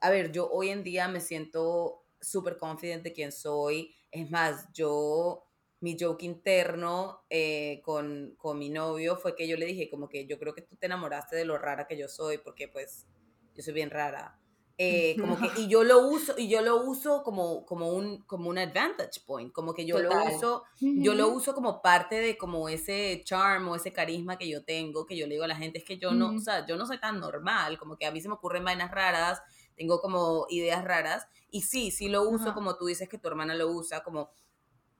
a 0.00 0.08
ver, 0.10 0.32
yo 0.32 0.48
hoy 0.50 0.70
en 0.70 0.82
día 0.84 1.06
me 1.08 1.20
siento 1.20 2.06
súper 2.20 2.56
confident 2.56 3.02
de 3.02 3.12
quién 3.12 3.30
soy, 3.32 3.94
es 4.10 4.30
más, 4.30 4.72
yo, 4.72 5.44
mi 5.80 5.98
joke 6.00 6.22
interno 6.24 7.24
eh, 7.28 7.82
con, 7.84 8.34
con 8.38 8.58
mi 8.58 8.70
novio 8.70 9.16
fue 9.16 9.36
que 9.36 9.46
yo 9.46 9.58
le 9.58 9.66
dije 9.66 9.90
como 9.90 10.08
que 10.08 10.26
yo 10.26 10.38
creo 10.38 10.54
que 10.54 10.62
tú 10.62 10.76
te 10.76 10.86
enamoraste 10.86 11.36
de 11.36 11.44
lo 11.44 11.58
rara 11.58 11.86
que 11.86 11.98
yo 11.98 12.08
soy, 12.08 12.38
porque 12.38 12.68
pues 12.68 13.06
yo 13.54 13.62
soy 13.62 13.74
bien 13.74 13.90
rara. 13.90 14.40
Eh, 14.78 15.16
como 15.18 15.38
que, 15.38 15.46
y 15.60 15.68
yo 15.68 15.84
lo 15.84 16.06
uso, 16.06 16.34
y 16.36 16.48
yo 16.48 16.60
lo 16.60 16.82
uso 16.82 17.22
como, 17.22 17.64
como, 17.64 17.90
un, 17.92 18.18
como 18.22 18.50
un 18.50 18.58
advantage 18.58 19.20
point, 19.24 19.52
como 19.52 19.72
que 19.72 19.86
yo 19.86 19.96
Total. 20.02 20.24
lo 20.24 20.34
uso 20.34 20.64
yo 20.78 21.14
lo 21.14 21.28
uso 21.28 21.54
como 21.54 21.80
parte 21.82 22.20
de 22.20 22.36
como 22.36 22.68
ese 22.68 23.22
charm 23.24 23.68
o 23.68 23.76
ese 23.76 23.92
carisma 23.92 24.36
que 24.36 24.48
yo 24.48 24.64
tengo, 24.64 25.06
que 25.06 25.16
yo 25.16 25.26
le 25.26 25.34
digo 25.34 25.44
a 25.44 25.48
la 25.48 25.56
gente, 25.56 25.78
es 25.78 25.84
que 25.84 25.98
yo 25.98 26.12
no, 26.12 26.28
Ujú. 26.28 26.36
o 26.36 26.40
sea, 26.40 26.66
yo 26.66 26.76
no 26.76 26.86
soy 26.86 26.98
tan 26.98 27.20
normal, 27.20 27.78
como 27.78 27.96
que 27.96 28.06
a 28.06 28.10
mí 28.10 28.20
se 28.20 28.28
me 28.28 28.34
ocurren 28.34 28.64
vainas 28.64 28.90
raras, 28.90 29.42
tengo 29.76 30.00
como 30.00 30.46
ideas 30.48 30.84
raras, 30.84 31.26
y 31.50 31.62
sí, 31.62 31.90
sí 31.90 32.08
lo 32.08 32.22
uso 32.28 32.44
Ajá. 32.44 32.54
como 32.54 32.76
tú 32.76 32.86
dices 32.86 33.08
que 33.08 33.18
tu 33.18 33.28
hermana 33.28 33.54
lo 33.54 33.68
usa, 33.68 34.02
como, 34.02 34.30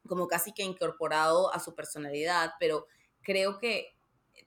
como 0.07 0.29
casi 0.29 0.53
que 0.53 0.62
incorporado 0.65 1.53
a 1.53 1.61
su 1.61 1.75
personalidad, 1.75 2.53
pero 2.61 2.87
creo 3.23 3.59
que 3.59 3.96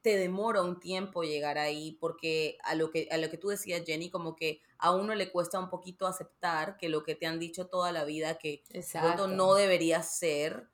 te 0.02 0.18
demora 0.18 0.62
un 0.62 0.80
tiempo 0.80 1.24
llegar 1.24 1.58
ahí 1.58 1.98
porque 2.00 2.58
a 2.64 2.76
lo 2.76 2.90
que 2.90 3.08
a 3.12 3.18
lo 3.18 3.30
que 3.30 3.38
tú 3.38 3.50
decías 3.50 3.84
Jenny 3.86 4.10
como 4.10 4.36
que 4.36 4.62
a 4.78 4.96
uno 4.96 5.16
le 5.16 5.32
cuesta 5.32 5.60
un 5.60 5.70
poquito 5.70 6.08
aceptar 6.08 6.78
que 6.78 6.90
lo 6.90 7.04
que 7.04 7.16
te 7.16 7.26
han 7.26 7.40
dicho 7.40 7.68
toda 7.68 7.92
la 7.92 8.06
vida 8.06 8.38
que 8.38 8.64
Exacto. 8.72 9.28
no 9.28 9.56
deberías 9.56 10.18
ser 10.18 10.70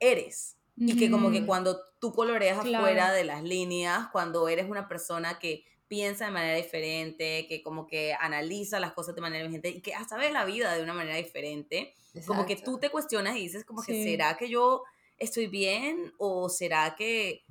eres 0.00 0.56
y 0.76 0.96
que 0.96 1.10
como 1.10 1.30
que 1.30 1.38
Ujú. 1.38 1.46
cuando 1.46 1.80
tú 2.00 2.12
coloreas 2.12 2.60
Claro. 2.60 2.84
afuera 2.84 3.12
de 3.12 3.24
las 3.24 3.42
líneas, 3.44 4.08
cuando 4.12 4.48
eres 4.48 4.68
una 4.68 4.88
persona 4.88 5.38
que 5.38 5.64
piensa 5.86 6.26
de 6.26 6.32
manera 6.32 6.56
diferente, 6.56 7.46
que 7.46 7.62
como 7.62 7.86
que 7.86 8.14
analiza 8.18 8.80
las 8.80 8.92
cosas 8.92 9.14
de 9.14 9.20
manera 9.20 9.44
diferente 9.44 9.70
y 9.70 9.80
que 9.80 9.94
hasta 9.94 10.16
ve 10.16 10.30
la 10.32 10.44
vida 10.44 10.74
de 10.74 10.82
una 10.82 10.94
manera 10.94 11.16
diferente, 11.16 11.94
como 12.26 12.44
que 12.46 12.56
tú 12.56 12.78
te 12.78 12.90
cuestionas 12.90 13.36
y 13.36 13.40
dices 13.40 13.64
como 13.64 13.82
que 13.82 14.02
será 14.02 14.36
que 14.36 14.48
yo 14.48 14.82
estoy 15.18 15.46
bien 15.46 16.12
o 16.18 16.48
será 16.48 16.96
que 16.96 17.44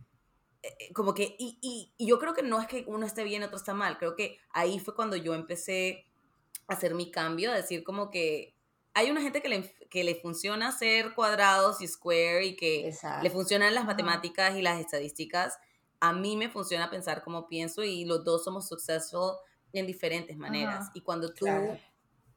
como 0.93 1.13
que 1.13 1.35
y, 1.37 1.57
y, 1.61 1.93
y 1.97 2.07
yo 2.07 2.19
creo 2.19 2.33
que 2.33 2.43
no 2.43 2.59
es 2.61 2.67
que 2.67 2.83
uno 2.87 3.05
esté 3.05 3.23
bien 3.23 3.43
otro 3.43 3.57
está 3.57 3.73
mal 3.73 3.97
creo 3.97 4.15
que 4.15 4.37
ahí 4.51 4.79
fue 4.79 4.95
cuando 4.95 5.15
yo 5.17 5.33
empecé 5.33 6.05
a 6.67 6.73
hacer 6.73 6.95
mi 6.95 7.11
cambio 7.11 7.51
a 7.51 7.55
decir 7.55 7.83
como 7.83 8.09
que 8.09 8.55
hay 8.93 9.09
una 9.11 9.21
gente 9.21 9.41
que 9.41 9.49
le, 9.49 9.75
que 9.89 10.03
le 10.03 10.15
funciona 10.15 10.67
hacer 10.69 11.13
cuadrados 11.15 11.81
y 11.81 11.87
square 11.87 12.45
y 12.45 12.55
que 12.55 12.87
Exacto. 12.87 13.23
le 13.23 13.29
funcionan 13.29 13.73
las 13.73 13.83
Ajá. 13.83 13.91
matemáticas 13.93 14.55
y 14.55 14.61
las 14.61 14.79
estadísticas 14.79 15.57
a 15.99 16.13
mí 16.13 16.37
me 16.37 16.49
funciona 16.49 16.89
pensar 16.89 17.23
como 17.23 17.47
pienso 17.47 17.83
y 17.83 18.05
los 18.05 18.23
dos 18.23 18.43
somos 18.43 18.67
successful 18.67 19.33
en 19.73 19.87
diferentes 19.87 20.37
maneras 20.37 20.81
Ajá. 20.83 20.91
y 20.93 21.01
cuando 21.01 21.33
tú 21.33 21.45
Claro. 21.45 21.77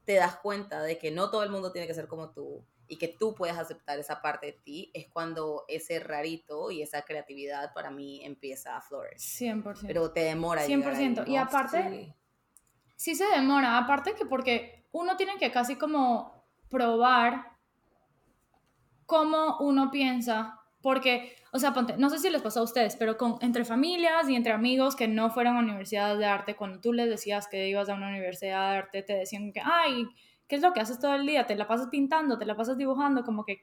te 0.05 0.13
das 0.15 0.37
cuenta 0.37 0.81
de 0.83 0.97
que 0.97 1.11
no 1.11 1.29
todo 1.29 1.43
el 1.43 1.49
mundo 1.49 1.71
tiene 1.71 1.87
que 1.87 1.93
ser 1.93 2.07
como 2.07 2.31
tú 2.31 2.65
y 2.87 2.97
que 2.97 3.07
tú 3.07 3.35
puedes 3.35 3.57
aceptar 3.57 3.99
esa 3.99 4.21
parte 4.21 4.47
de 4.47 4.53
ti, 4.53 4.91
es 4.93 5.07
cuando 5.07 5.65
ese 5.67 5.99
rarito 5.99 6.71
y 6.71 6.81
esa 6.81 7.03
creatividad 7.03 7.73
para 7.73 7.91
mí 7.91 8.23
empieza 8.23 8.77
a 8.77 8.81
florecer. 8.81 9.55
100%. 9.55 9.87
Pero 9.87 10.11
te 10.11 10.21
demora. 10.21 10.65
llegar 10.65 10.95
ahí, 10.95 11.05
100%. 11.13 11.27
Y 11.27 11.35
¿no? 11.35 11.41
aparte, 11.41 11.89
Sí. 11.89 12.13
sí 12.95 13.15
se 13.15 13.25
demora, 13.27 13.77
aparte 13.77 14.13
que 14.13 14.25
porque 14.25 14.85
uno 14.91 15.17
tiene 15.17 15.37
que 15.37 15.51
casi 15.51 15.75
como 15.75 16.45
probar 16.69 17.57
cómo 19.05 19.57
uno 19.59 19.89
piensa 19.91 20.57
porque, 20.81 21.35
o 21.51 21.59
sea, 21.59 21.73
ponte, 21.73 21.97
no 21.97 22.09
sé 22.09 22.19
si 22.19 22.29
les 22.29 22.41
pasó 22.41 22.59
a 22.61 22.63
ustedes, 22.63 22.95
pero 22.95 23.17
con, 23.17 23.37
entre 23.41 23.65
familias 23.65 24.29
y 24.29 24.35
entre 24.35 24.53
amigos 24.53 24.95
que 24.95 25.07
no 25.07 25.29
fueron 25.31 25.57
a 25.57 25.59
universidades 25.59 26.19
de 26.19 26.25
arte, 26.25 26.55
cuando 26.55 26.79
tú 26.79 26.93
les 26.93 27.09
decías 27.09 27.47
que 27.47 27.67
ibas 27.67 27.89
a 27.89 27.95
una 27.95 28.09
universidad 28.09 28.71
de 28.71 28.77
arte, 28.77 29.01
te 29.01 29.13
decían 29.13 29.51
que, 29.51 29.61
ay, 29.63 30.07
¿qué 30.47 30.55
es 30.57 30.61
lo 30.61 30.73
que 30.73 30.79
haces 30.81 30.99
todo 30.99 31.15
el 31.15 31.25
día? 31.25 31.45
Te 31.47 31.55
la 31.55 31.67
pasas 31.67 31.87
pintando, 31.89 32.37
te 32.37 32.45
la 32.45 32.55
pasas 32.55 32.77
dibujando, 32.77 33.23
como 33.23 33.43
que, 33.45 33.61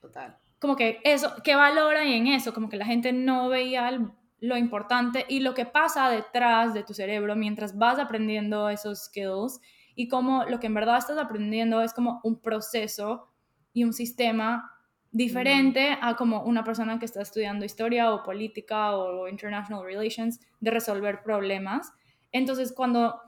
Total. 0.00 0.38
como 0.58 0.76
que 0.76 1.00
eso, 1.04 1.32
¿qué 1.42 1.54
valor 1.56 1.96
hay 1.96 2.14
en 2.14 2.26
eso? 2.28 2.54
Como 2.54 2.68
que 2.68 2.76
la 2.76 2.86
gente 2.86 3.12
no 3.12 3.48
veía 3.48 3.88
el- 3.88 4.12
lo 4.40 4.56
importante 4.56 5.24
y 5.28 5.40
lo 5.40 5.54
que 5.54 5.66
pasa 5.66 6.10
detrás 6.10 6.74
de 6.74 6.82
tu 6.82 6.94
cerebro 6.94 7.34
mientras 7.36 7.76
vas 7.78 7.98
aprendiendo 7.98 8.68
esos 8.68 9.04
skills 9.06 9.60
y 9.94 10.08
como 10.08 10.44
lo 10.44 10.60
que 10.60 10.66
en 10.66 10.74
verdad 10.74 10.98
estás 10.98 11.18
aprendiendo 11.18 11.80
es 11.82 11.92
como 11.94 12.20
un 12.24 12.40
proceso 12.40 13.28
y 13.72 13.84
un 13.84 13.92
sistema 13.92 14.70
diferente 15.12 15.96
a 16.00 16.16
como 16.16 16.42
una 16.42 16.64
persona 16.64 16.98
que 16.98 17.04
está 17.04 17.22
estudiando 17.22 17.64
historia 17.64 18.12
o 18.12 18.22
política 18.24 18.96
o 18.96 19.28
international 19.28 19.84
relations 19.84 20.40
de 20.60 20.70
resolver 20.72 21.22
problemas. 21.22 21.92
Entonces, 22.32 22.72
cuando 22.72 23.20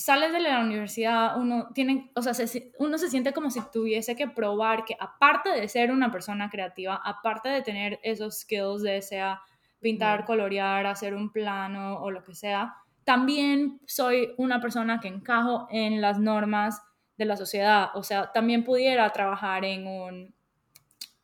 sales 0.00 0.32
de 0.32 0.40
la 0.40 0.60
universidad, 0.60 1.38
uno 1.38 1.68
tiene, 1.74 2.10
o 2.14 2.22
sea, 2.22 2.34
se- 2.34 2.72
uno 2.78 2.98
se 2.98 3.08
siente 3.10 3.32
como 3.32 3.50
si 3.50 3.60
tuviese 3.72 4.16
que 4.16 4.26
probar 4.28 4.84
que 4.84 4.96
aparte 4.98 5.50
de 5.50 5.68
ser 5.68 5.90
una 5.92 6.10
persona 6.10 6.48
creativa, 6.50 7.00
aparte 7.04 7.48
de 7.48 7.62
tener 7.62 8.00
esos 8.02 8.40
skills 8.40 8.82
de 8.82 9.02
sea 9.02 9.40
pintar, 9.80 10.24
colorear, 10.24 10.86
hacer 10.86 11.14
un 11.14 11.30
plano 11.32 12.00
o 12.00 12.10
lo 12.10 12.22
que 12.24 12.34
sea, 12.34 12.74
también 13.04 13.80
soy 13.86 14.34
una 14.36 14.60
persona 14.60 15.00
que 15.00 15.08
encajo 15.08 15.66
en 15.70 16.00
las 16.00 16.18
normas 16.18 16.82
de 17.16 17.24
la 17.24 17.36
sociedad, 17.36 17.90
o 17.94 18.02
sea, 18.02 18.30
también 18.32 18.64
pudiera 18.64 19.10
trabajar 19.10 19.64
en 19.64 19.86
un, 19.86 20.34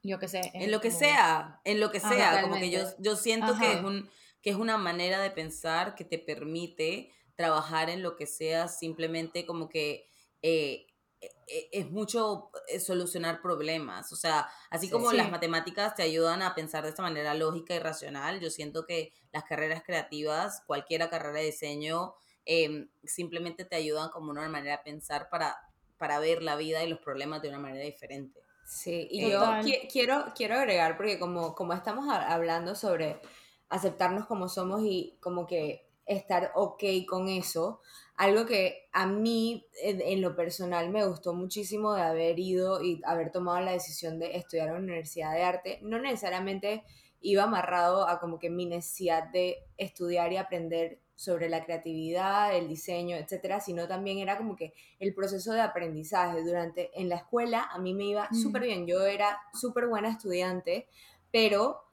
yo 0.02 0.18
qué 0.18 0.28
sé, 0.28 0.40
En 0.54 0.70
lo 0.70 0.80
que 0.80 0.90
sea, 0.90 1.60
en 1.64 1.80
lo 1.80 1.90
que 1.90 1.98
Ajá. 1.98 2.08
sea, 2.08 2.42
como 2.42 2.56
que 2.56 2.70
yo, 2.70 2.80
yo 2.98 3.16
siento 3.16 3.58
que 3.58 3.72
es, 3.72 3.78
Ajá. 3.78 3.86
un, 3.86 4.08
que 4.42 4.50
es 4.50 4.56
una 4.56 4.78
manera 4.78 5.20
de 5.20 5.30
pensar 5.30 5.94
que 5.94 6.04
te 6.04 6.18
permite 6.18 7.10
trabajar 7.36 7.90
en 7.90 8.02
lo 8.02 8.16
que 8.16 8.26
sea 8.26 8.66
simplemente 8.68 9.46
como 9.46 9.68
que 9.68 10.08
eh, 10.42 10.86
eh, 11.20 11.30
eh, 11.46 11.68
es 11.72 11.90
mucho 11.90 12.50
eh, 12.68 12.80
solucionar 12.80 13.40
problemas, 13.40 14.12
o 14.12 14.16
sea, 14.16 14.48
así 14.70 14.86
Sí. 14.86 14.92
como 14.92 15.10
Sí. 15.10 15.16
las 15.16 15.30
matemáticas 15.30 15.94
te 15.94 16.02
ayudan 16.02 16.42
a 16.42 16.54
pensar 16.54 16.82
de 16.82 16.90
esta 16.90 17.02
manera 17.02 17.34
lógica 17.34 17.74
y 17.74 17.78
racional, 17.78 18.40
yo 18.40 18.50
siento 18.50 18.84
que 18.86 19.12
las 19.32 19.44
carreras 19.44 19.82
creativas, 19.84 20.62
cualquiera 20.66 21.08
carrera 21.08 21.38
de 21.40 21.46
diseño, 21.46 22.14
em, 22.44 22.88
simplemente 23.04 23.64
te 23.64 23.76
ayudan 23.76 24.10
como 24.10 24.30
una 24.30 24.48
manera 24.48 24.76
de 24.78 24.82
pensar 24.84 25.28
para, 25.30 25.56
para 25.98 26.18
ver 26.20 26.42
la 26.42 26.56
vida 26.56 26.84
y 26.84 26.88
los 26.88 27.00
problemas 27.00 27.42
de 27.42 27.48
una 27.48 27.58
manera 27.58 27.84
diferente. 27.84 28.40
Sí, 28.64 29.08
y 29.10 29.30
Total. 29.30 29.64
yo 29.64 29.68
qui- 29.68 29.88
quiero, 29.90 30.32
quiero 30.34 30.56
agregar, 30.56 30.96
porque 30.96 31.18
como, 31.18 31.54
como 31.54 31.72
estamos 31.72 32.08
ha- 32.08 32.32
hablando 32.32 32.74
sobre 32.74 33.20
aceptarnos 33.68 34.26
como 34.26 34.48
somos 34.48 34.82
y 34.84 35.16
como 35.20 35.46
que 35.46 35.85
estar 36.06 36.52
ok 36.54 36.82
con 37.08 37.28
eso, 37.28 37.80
algo 38.16 38.46
que 38.46 38.88
a 38.92 39.06
mí 39.06 39.66
en, 39.82 40.22
lo 40.22 40.34
personal 40.34 40.88
me 40.90 41.06
gustó 41.06 41.34
muchísimo 41.34 41.92
de 41.94 42.02
haber 42.02 42.38
ido 42.38 42.82
y 42.82 43.00
haber 43.04 43.30
tomado 43.30 43.60
la 43.60 43.72
decisión 43.72 44.18
de 44.18 44.36
estudiar 44.36 44.68
en 44.68 44.74
una 44.74 44.84
universidad 44.84 45.34
de 45.34 45.42
arte, 45.42 45.78
no 45.82 45.98
necesariamente 45.98 46.84
iba 47.20 47.42
amarrado 47.42 48.08
a 48.08 48.20
como 48.20 48.38
que 48.38 48.50
mi 48.50 48.66
necesidad 48.66 49.24
de 49.30 49.58
estudiar 49.76 50.32
y 50.32 50.36
aprender 50.36 51.00
sobre 51.14 51.48
la 51.48 51.64
creatividad, 51.64 52.54
el 52.54 52.68
diseño, 52.68 53.16
etcétera, 53.16 53.58
sino 53.58 53.88
también 53.88 54.18
era 54.18 54.36
como 54.36 54.54
que 54.54 54.74
el 55.00 55.14
proceso 55.14 55.52
de 55.52 55.62
aprendizaje. 55.62 56.42
Durante, 56.44 56.90
en 56.94 57.08
la 57.08 57.16
escuela 57.16 57.68
a 57.72 57.78
mí 57.78 57.94
me 57.94 58.04
iba 58.04 58.28
Mm. 58.30 58.34
súper 58.34 58.62
bien, 58.62 58.86
yo 58.86 59.04
era 59.04 59.40
súper 59.54 59.86
buena 59.86 60.10
estudiante, 60.10 60.86
pero 61.32 61.85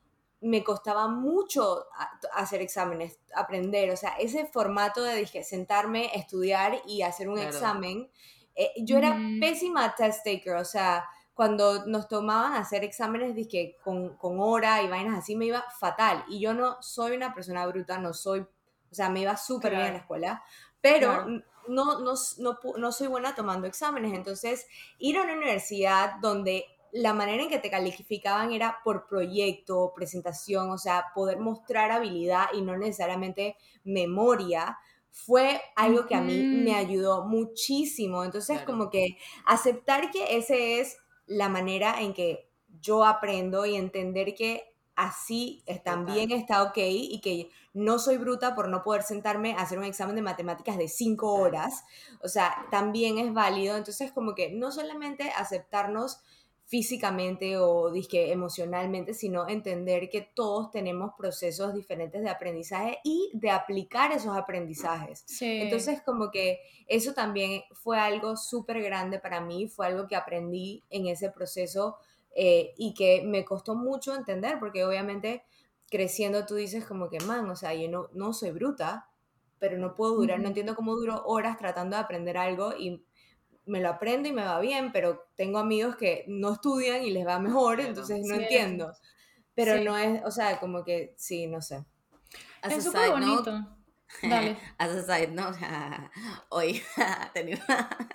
me 0.44 0.64
costaba 0.64 1.08
mucho 1.08 1.86
hacer 2.34 2.62
exámenes, 2.62 3.20
aprender, 3.36 3.90
o 3.92 3.98
sea, 3.98 4.12
ese 4.20 4.46
formato 4.46 5.02
de 5.02 5.16
dije, 5.16 5.44
sentarme, 5.44 6.12
estudiar 6.16 6.82
y 6.86 7.02
hacer 7.02 7.30
un 7.30 7.36
Claro. 7.36 7.48
examen, 7.48 8.12
eh, 8.56 8.72
yo 8.78 8.98
era 8.98 9.12
Ujú. 9.12 9.40
pésima 9.40 9.96
test 9.96 10.24
taker, 10.24 10.56
o 10.56 10.66
sea, 10.66 11.06
cuando 11.34 11.86
nos 11.88 12.08
tomaban 12.08 12.54
a 12.54 12.60
hacer 12.60 12.84
exámenes 12.84 13.34
dije, 13.36 13.78
con, 13.84 14.16
con 14.18 14.40
hora 14.40 14.84
y 14.84 14.88
vainas 14.88 15.18
así, 15.18 15.36
me 15.36 15.46
iba 15.46 15.64
fatal, 15.80 16.24
y 16.28 16.40
yo 16.40 16.54
no 16.54 16.82
soy 16.82 17.16
una 17.16 17.34
persona 17.34 17.66
bruta, 17.66 17.98
no 17.98 18.14
soy, 18.14 18.42
o 18.42 18.96
sea, 18.96 19.10
me 19.10 19.22
iba 19.22 19.36
súper 19.38 19.72
bien 19.74 19.88
en 19.88 19.94
la 19.94 20.00
Claro. 20.00 20.04
escuela, 20.04 20.44
pero 20.82 21.24
Claro. 21.24 21.44
no, 21.70 22.00
no, 22.02 22.14
no, 22.38 22.60
pu- 22.60 22.78
no 22.78 22.92
soy 22.92 23.08
buena 23.08 23.34
tomando 23.34 23.66
exámenes, 23.68 24.14
entonces 24.14 24.68
ir 25.00 25.18
a 25.18 25.24
una 25.24 25.34
universidad 25.34 26.16
donde 26.22 26.66
la 26.94 27.14
manera 27.14 27.44
en 27.44 27.50
que 27.50 27.60
te 27.60 27.72
calificaban 27.72 28.52
era 28.54 28.80
por 28.84 29.08
proyecto, 29.08 29.94
presentación, 29.96 30.70
o 30.72 30.78
sea, 30.78 31.08
poder 31.16 31.40
mostrar 31.40 31.92
habilidad 31.92 32.46
y 32.54 32.62
no 32.62 32.78
necesariamente 32.78 33.58
memoria, 33.84 34.78
fue 35.12 35.62
algo 35.76 36.08
que 36.08 36.16
a 36.16 36.22
mí 36.22 36.44
me 36.44 36.76
ayudó 36.76 37.26
muchísimo. 37.26 38.24
Entonces, 38.24 38.62
Claro. 38.62 38.72
como 38.72 38.90
que 38.90 39.18
aceptar 39.46 40.12
que 40.12 40.38
ese 40.38 40.80
es 40.80 40.98
la 41.28 41.50
manera 41.50 42.02
en 42.02 42.14
que 42.14 42.50
yo 42.82 43.06
aprendo 43.06 43.66
y 43.66 43.76
entender 43.76 44.34
que 44.36 44.64
así 44.96 45.64
también 45.84 46.30
Total. 46.30 46.40
está 46.40 46.64
ok 46.64 46.78
y 46.78 47.20
que 47.22 47.50
no 47.74 47.98
soy 48.00 48.18
bruta 48.18 48.54
por 48.56 48.70
no 48.70 48.84
poder 48.84 49.02
sentarme 49.04 49.54
a 49.54 49.62
hacer 49.62 49.80
un 49.80 49.86
examen 49.86 50.16
de 50.16 50.22
matemáticas 50.22 50.78
de 50.78 50.88
cinco 50.88 51.34
horas. 51.34 51.84
O 52.22 52.28
sea, 52.28 52.68
también 52.72 53.18
es 53.18 53.34
válido. 53.34 53.78
Entonces, 53.78 54.12
como 54.12 54.36
que 54.36 54.52
no 54.52 54.72
solamente 54.72 55.30
aceptarnos 55.36 56.20
físicamente 56.74 57.56
o 57.60 57.92
disque 57.92 58.32
emocionalmente, 58.32 59.14
sino 59.14 59.48
entender 59.48 60.10
que 60.10 60.22
todos 60.22 60.72
tenemos 60.72 61.12
procesos 61.16 61.72
diferentes 61.72 62.24
de 62.24 62.30
aprendizaje 62.32 62.98
y 63.04 63.30
de 63.36 63.52
aplicar 63.52 64.12
esos 64.12 64.36
aprendizajes. 64.36 65.24
Sí. 65.28 65.60
Entonces, 65.62 66.02
como 66.02 66.32
que 66.32 66.62
eso 66.88 67.14
también 67.14 67.62
fue 67.74 68.00
algo 68.00 68.36
súper 68.38 68.82
grande 68.82 69.20
para 69.20 69.40
mí, 69.40 69.68
fue 69.68 69.86
algo 69.86 70.08
que 70.08 70.16
aprendí 70.16 70.84
en 70.90 71.06
ese 71.06 71.30
proceso 71.30 71.98
eh, 72.36 72.74
y 72.76 72.96
que 72.96 73.22
me 73.24 73.46
costó 73.46 73.76
mucho 73.76 74.16
entender, 74.16 74.58
porque 74.60 74.84
obviamente 74.84 75.44
creciendo 75.92 76.48
tú 76.48 76.56
dices 76.56 76.86
como 76.86 77.08
que, 77.08 77.20
man, 77.20 77.48
o 77.52 77.56
sea, 77.56 77.76
yo 77.76 77.88
no, 77.88 78.10
no 78.14 78.34
soy 78.34 78.50
bruta, 78.50 79.12
pero 79.60 79.78
no 79.78 79.94
puedo 79.94 80.16
durar, 80.16 80.40
no 80.40 80.46
Ujú. 80.46 80.48
entiendo 80.48 80.74
cómo 80.74 80.96
duro 80.96 81.22
horas 81.24 81.56
tratando 81.60 81.98
de 81.98 82.02
aprender 82.02 82.36
algo 82.36 82.74
y 82.76 83.06
me 83.66 83.80
lo 83.80 83.90
aprendo 83.90 84.28
y 84.28 84.34
me 84.34 84.44
va 84.44 84.60
bien, 84.60 84.92
pero 84.92 85.26
tengo 85.36 85.60
amigos 85.60 85.96
que 85.96 86.26
no 86.28 86.54
estudian 86.54 87.04
y 87.04 87.12
les 87.12 87.26
va 87.26 87.40
mejor, 87.40 87.76
Claro. 87.76 87.90
entonces 87.90 88.20
no 88.26 88.36
Sí, 88.36 88.42
entiendo. 88.44 88.94
Pero 89.56 89.78
Sí. 89.78 89.84
no 89.84 89.98
es, 89.98 90.22
o 90.26 90.32
sea, 90.32 90.60
como 90.60 90.84
que 90.84 91.14
sí, 91.18 91.48
no 91.48 91.62
sé. 91.62 91.84
As 92.62 92.74
Es 92.74 92.84
súper 92.84 93.02
side 93.04 93.20
note, 93.20 93.52
bonito. 93.52 93.78
Dale. 94.24 94.58
As 94.78 94.90
a 94.92 95.02
side 95.04 95.28
note, 95.32 95.58
hoy 96.50 96.82
tenía 97.34 97.56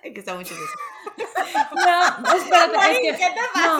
es 0.02 0.12
que 0.14 0.20
está 0.20 0.34
mucho 0.34 0.54
No, 1.74 2.34
espérate, 2.36 2.92
es 2.92 2.98
que, 2.98 3.16
¿qué 3.16 3.34
te 3.34 3.60
no, 3.60 3.78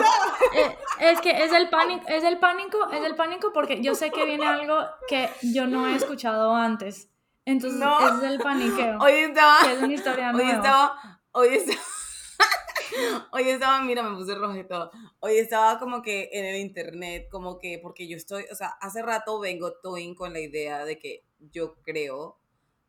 eh, 0.59 0.77
es 0.99 1.21
que 1.21 1.43
es 1.43 1.51
el 1.53 1.69
pánico, 1.69 2.03
es 2.07 2.23
el 2.23 2.39
pánico, 2.39 2.89
es 2.91 3.03
el 3.03 3.15
pánico 3.15 3.51
porque 3.53 3.81
yo 3.81 3.95
sé 3.95 4.11
que 4.11 4.25
viene 4.25 4.45
algo 4.47 4.85
que 5.07 5.29
yo 5.41 5.67
no 5.67 5.87
he 5.87 5.95
escuchado 5.95 6.55
antes. 6.55 7.09
Entonces, 7.45 7.79
No. 7.79 7.99
es 8.17 8.23
el 8.23 8.39
paniqueo. 8.39 8.97
Hoy 8.99 9.11
estaba 9.13 9.61
que 9.63 9.73
es 9.73 9.81
una 9.81 9.93
historia 9.93 10.27
Hoy 10.29 10.33
nueva. 10.43 10.51
estaba, 10.51 11.18
hoy 11.31 11.49
estaba, 11.49 11.79
hoy 13.31 13.49
estaba, 13.49 13.81
mira, 13.81 14.03
me 14.03 14.17
puse 14.17 14.35
roja 14.35 14.59
y 14.59 14.67
todo. 14.67 14.91
Hoy 15.19 15.37
estaba 15.37 15.79
como 15.79 16.01
que 16.01 16.29
en 16.33 16.45
el 16.45 16.57
internet, 16.57 17.27
como 17.31 17.57
que, 17.59 17.79
porque 17.79 18.07
yo 18.07 18.17
estoy, 18.17 18.45
o 18.51 18.55
sea, 18.55 18.69
hace 18.81 19.01
rato 19.01 19.39
vengo 19.39 19.73
toying 19.73 20.15
con 20.15 20.33
la 20.33 20.39
idea 20.39 20.85
de 20.85 20.97
que 20.97 21.25
yo 21.39 21.75
creo 21.83 22.39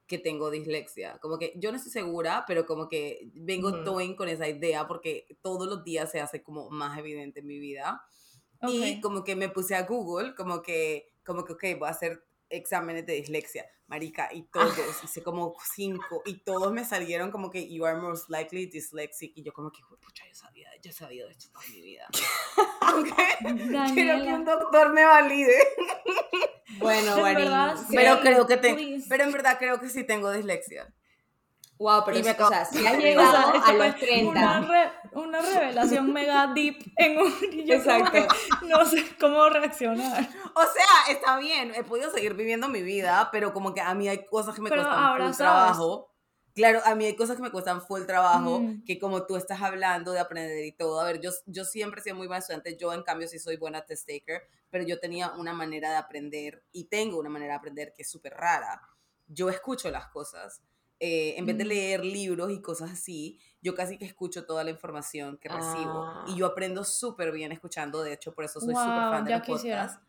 que 0.07 0.19
tengo 0.19 0.51
dislexia. 0.51 1.19
Como 1.19 1.39
que 1.39 1.53
yo 1.57 1.71
no 1.71 1.77
estoy 1.77 1.93
segura, 1.93 2.45
pero 2.47 2.67
como 2.67 2.89
que 2.89 3.31
vengo 3.33 3.85
toying 3.85 4.17
con 4.17 4.29
esa 4.29 4.49
idea 4.49 4.89
porque 4.89 5.27
todos 5.41 5.69
los 5.69 5.85
días 5.85 6.11
se 6.11 6.21
hace 6.21 6.43
como 6.43 6.69
más 6.69 6.99
evidente 6.99 7.41
en 7.41 7.47
mi 7.47 7.61
vida. 7.61 8.03
Y 8.63 9.01
como 9.01 9.25
que 9.25 9.37
me 9.37 9.49
puse 9.49 9.75
a 9.75 9.85
Google, 9.85 10.35
como 10.35 10.61
que, 10.61 11.15
como 11.25 11.45
que, 11.45 11.53
ok, 11.53 11.65
voy 11.79 11.89
a 11.89 11.93
hacer 11.93 12.25
exámenes 12.51 13.07
de 13.07 13.15
dislexia, 13.15 13.67
marica, 13.87 14.29
y 14.33 14.43
todos, 14.43 14.77
hice 15.03 15.23
como 15.23 15.55
cinco, 15.75 16.23
y 16.27 16.45
todos 16.45 16.73
me 16.73 16.85
salieron 16.85 17.31
como 17.31 17.51
que 17.51 17.73
you 17.73 17.85
are 17.87 17.99
most 17.99 18.29
likely 18.29 18.67
dyslexic, 18.67 19.33
y 19.35 19.43
yo 19.43 19.53
como 19.53 19.71
que, 19.71 19.81
pucha, 20.01 20.27
yo 20.27 20.35
sabía, 20.35 20.69
yo 20.83 20.91
he 20.91 20.95
sabido 20.95 21.29
esto 21.29 21.49
toda 21.51 21.65
mi 21.69 21.81
vida. 21.81 22.07
Ok, 22.91 23.09
Quiero 23.95 24.23
que 24.25 24.33
un 24.33 24.45
doctor 24.45 24.93
me 24.93 25.05
valide. 25.05 25.55
Bueno, 26.79 27.17
sí. 27.77 27.95
Pero 27.95 28.21
creo 28.21 28.47
que 28.47 28.57
te, 28.57 28.75
please. 28.75 29.07
pero 29.09 29.25
en 29.25 29.33
verdad 29.33 29.59
creo 29.59 29.81
que 29.81 29.89
sí 29.89 30.05
tengo 30.05 30.31
dislexia. 30.33 30.93
Wow, 31.81 32.03
pero 32.05 32.19
Y 32.19 32.23
me 32.23 32.31
o 32.39 32.49
sea, 32.49 32.65
si 32.67 32.87
has 32.87 32.99
llegado 32.99 33.29
O 33.29 33.33
sea, 33.33 33.51
a 33.51 33.73
los 33.73 33.77
fue 33.77 33.93
30. 34.07 34.29
Una, 34.31 34.61
re- 34.61 34.93
una 35.13 35.41
revelación 35.41 36.13
mega 36.13 36.47
deep 36.55 36.77
en 36.97 37.19
un... 37.19 37.33
como 37.41 37.73
Exacto. 37.73 38.29
no 38.63 38.85
sé 38.85 39.05
cómo 39.19 39.49
reaccionar. 39.49 40.29
O 40.55 40.61
sea, 40.63 41.13
está 41.15 41.39
bien, 41.39 41.73
he 41.75 41.83
podido 41.83 42.11
seguir 42.13 42.35
viviendo 42.35 42.69
mi 42.69 42.83
vida, 42.83 43.31
pero 43.33 43.53
como 43.55 43.73
que 43.75 43.81
a 43.81 43.95
mí 43.95 44.09
hay 44.09 44.27
cosas 44.27 44.55
que 44.55 44.61
me 44.61 44.69
Pero 44.71 44.83
cuestan 44.83 45.03
ahora 45.05 45.25
full 45.25 45.35
sabes. 45.35 45.53
trabajo. 45.73 46.07
Claro, 46.55 46.81
a 46.85 46.95
mí 46.97 47.07
hay 47.07 47.17
cosas 47.17 47.37
que 47.37 47.43
me 47.43 47.51
cuestan 47.51 47.81
full 47.81 48.03
trabajo, 48.05 48.61
Mm. 48.61 48.85
que 48.85 48.99
como 48.99 49.25
tú 49.25 49.37
estás 49.37 49.63
hablando 49.63 50.13
de 50.13 50.19
aprender 50.21 50.65
y 50.65 50.73
todo, 50.73 51.01
a 51.01 51.05
ver, 51.05 51.21
yo, 51.21 51.31
yo 51.47 51.65
siempre 51.65 52.01
he 52.01 52.05
sido 52.05 52.17
muy 52.17 52.27
buena 52.27 52.41
estudiante, 52.41 52.77
yo 52.77 52.93
en 52.93 53.03
cambio 53.05 53.27
sí 53.29 53.39
soy 53.39 53.57
buena 53.57 53.87
test 53.87 54.07
taker, 54.07 54.43
pero 54.69 54.85
yo 54.85 54.99
tenía 55.01 55.31
una 55.39 55.53
manera 55.55 55.91
de 55.93 55.97
aprender 55.97 56.63
y 56.73 56.85
tengo 56.89 57.19
una 57.19 57.31
manera 57.31 57.53
de 57.55 57.59
aprender 57.59 57.93
que 57.97 58.03
es 58.03 58.11
súper 58.11 58.35
rara. 58.35 58.83
Yo 59.29 59.49
escucho 59.49 59.91
las 59.93 60.09
cosas, 60.09 60.61
eh, 61.01 61.35
en 61.39 61.47
vez 61.47 61.57
de 61.59 61.65
Mm. 61.65 61.69
leer 61.69 62.05
libros 62.05 62.53
y 62.53 62.61
cosas 62.61 62.91
así, 62.93 63.39
yo 63.63 63.75
casi 63.75 63.97
que 63.99 64.05
escucho 64.05 64.45
toda 64.45 64.63
la 64.65 64.71
información 64.71 65.39
que 65.39 65.49
recibo 65.49 66.05
Ah. 66.07 66.25
y 66.29 66.37
yo 66.37 66.47
aprendo 66.47 66.85
súper 66.85 67.33
bien 67.33 67.53
escuchando, 67.53 68.03
de 68.03 68.13
hecho 68.13 68.33
por 68.35 68.45
eso 68.45 68.61
soy 68.61 68.75
súper 68.75 69.03
Wow, 69.05 69.11
fan 69.11 69.25
de 69.25 69.31
los 69.33 69.43
quisiera. 69.43 69.87
podcasts. 69.87 70.07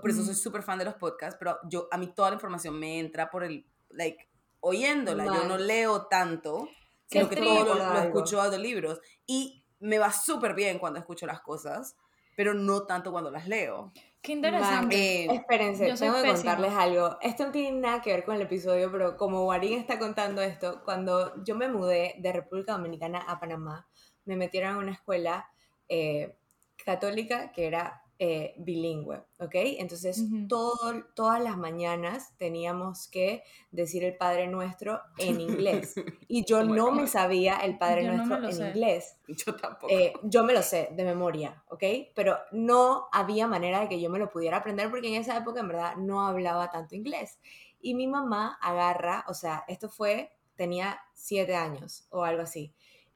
Por 0.00 0.10
eso 0.10 0.22
Mm. 0.22 0.24
soy 0.24 0.34
súper 0.34 0.62
fan 0.62 0.78
de 0.78 0.86
los 0.86 0.94
podcasts, 0.94 1.36
pero 1.38 1.58
yo, 1.68 1.86
a 1.92 1.98
mí 1.98 2.08
toda 2.08 2.30
la 2.30 2.34
información 2.34 2.78
me 2.78 2.98
entra 2.98 3.30
por 3.30 3.44
el, 3.44 3.64
like, 3.90 4.28
oyéndola. 4.60 5.26
Yo 5.26 5.44
no 5.44 5.58
leo 5.58 6.06
tanto, 6.06 6.68
Qué 7.08 7.20
sino 7.20 7.28
que 7.28 7.36
todo 7.36 7.64
lo, 7.76 7.92
lo 7.92 7.98
escucho 8.00 8.50
de 8.50 8.58
libros. 8.58 9.00
Y 9.26 9.62
me 9.78 9.98
va 9.98 10.10
súper 10.12 10.54
bien 10.54 10.78
cuando 10.80 10.98
escucho 10.98 11.26
las 11.26 11.40
cosas, 11.42 11.94
pero 12.36 12.52
no 12.54 12.84
tanto 12.86 13.12
cuando 13.12 13.30
las 13.30 13.46
leo. 13.46 13.92
Qué 14.22 14.32
interesante. 14.32 15.24
Eh, 15.24 15.34
espérense, 15.34 15.84
tengo 15.94 16.16
que 16.16 16.22
pésima. 16.22 16.56
contarles 16.56 16.72
algo. 16.72 17.16
Esto 17.20 17.46
no 17.46 17.52
tiene 17.52 17.78
nada 17.78 18.02
que 18.02 18.10
ver 18.10 18.24
con 18.24 18.34
el 18.34 18.42
episodio, 18.42 18.90
pero 18.90 19.16
como 19.16 19.46
Warín 19.46 19.78
está 19.78 19.98
contando 19.98 20.42
esto, 20.42 20.82
cuando 20.84 21.44
yo 21.44 21.54
me 21.54 21.68
mudé 21.68 22.16
de 22.18 22.32
República 22.32 22.72
Dominicana 22.72 23.20
a 23.20 23.38
Panamá, 23.38 23.88
me 24.24 24.36
metieron 24.36 24.74
a 24.74 24.78
una 24.78 24.92
escuela 24.92 25.48
eh, 25.88 26.36
católica 26.84 27.52
que 27.52 27.66
era 27.66 28.02
eh, 28.18 28.54
bilingüe, 28.56 29.22
¿ok? 29.38 29.54
Entonces, 29.78 30.24
todo, 30.48 31.04
todas 31.14 31.38
las 31.42 31.58
mañanas 31.58 32.34
teníamos 32.38 33.08
que 33.08 33.42
decir 33.70 34.04
el 34.04 34.16
Padre 34.16 34.46
Nuestro 34.48 35.02
en 35.18 35.40
inglés. 35.40 35.94
Y 36.28 36.44
yo 36.44 36.60
Oh 36.60 36.64
no 36.64 36.90
me 36.92 37.06
sabía 37.06 37.56
el 37.58 37.76
Padre 37.78 38.04
Yo 38.04 38.12
Nuestro 38.12 38.36
en 38.48 38.54
sé. 38.54 38.68
inglés. 38.68 39.18
yo 39.28 39.54
tampoco. 39.54 39.92
Eh, 39.92 40.14
yo 40.22 40.44
me 40.44 40.54
lo 40.54 40.62
sé 40.62 40.88
de 40.92 41.04
memoria, 41.04 41.62
¿ok? 41.68 41.84
Pero 42.14 42.38
no 42.52 43.08
había 43.12 43.46
manera 43.46 43.80
de 43.80 43.88
que 43.88 44.00
yo 44.00 44.08
me 44.08 44.18
lo 44.18 44.30
pudiera 44.30 44.56
aprender 44.58 44.90
porque 44.90 45.08
en 45.08 45.20
esa 45.20 45.36
época 45.36 45.60
en 45.60 45.68
verdad 45.68 45.96
no 45.96 46.26
hablaba 46.26 46.70
tanto 46.70 46.94
inglés. 46.94 47.38
Y 47.80 47.94
mi 47.94 48.06
mamá 48.06 48.58
agarra, 48.62 49.24
o 49.28 49.34
sea, 49.34 49.64
esto 49.68 49.90
fue, 49.90 50.32
tenía 50.56 50.98
siete 51.12 51.54
años 51.54 52.06
o 52.10 52.24
algo 52.24 52.42
así. 52.42 52.74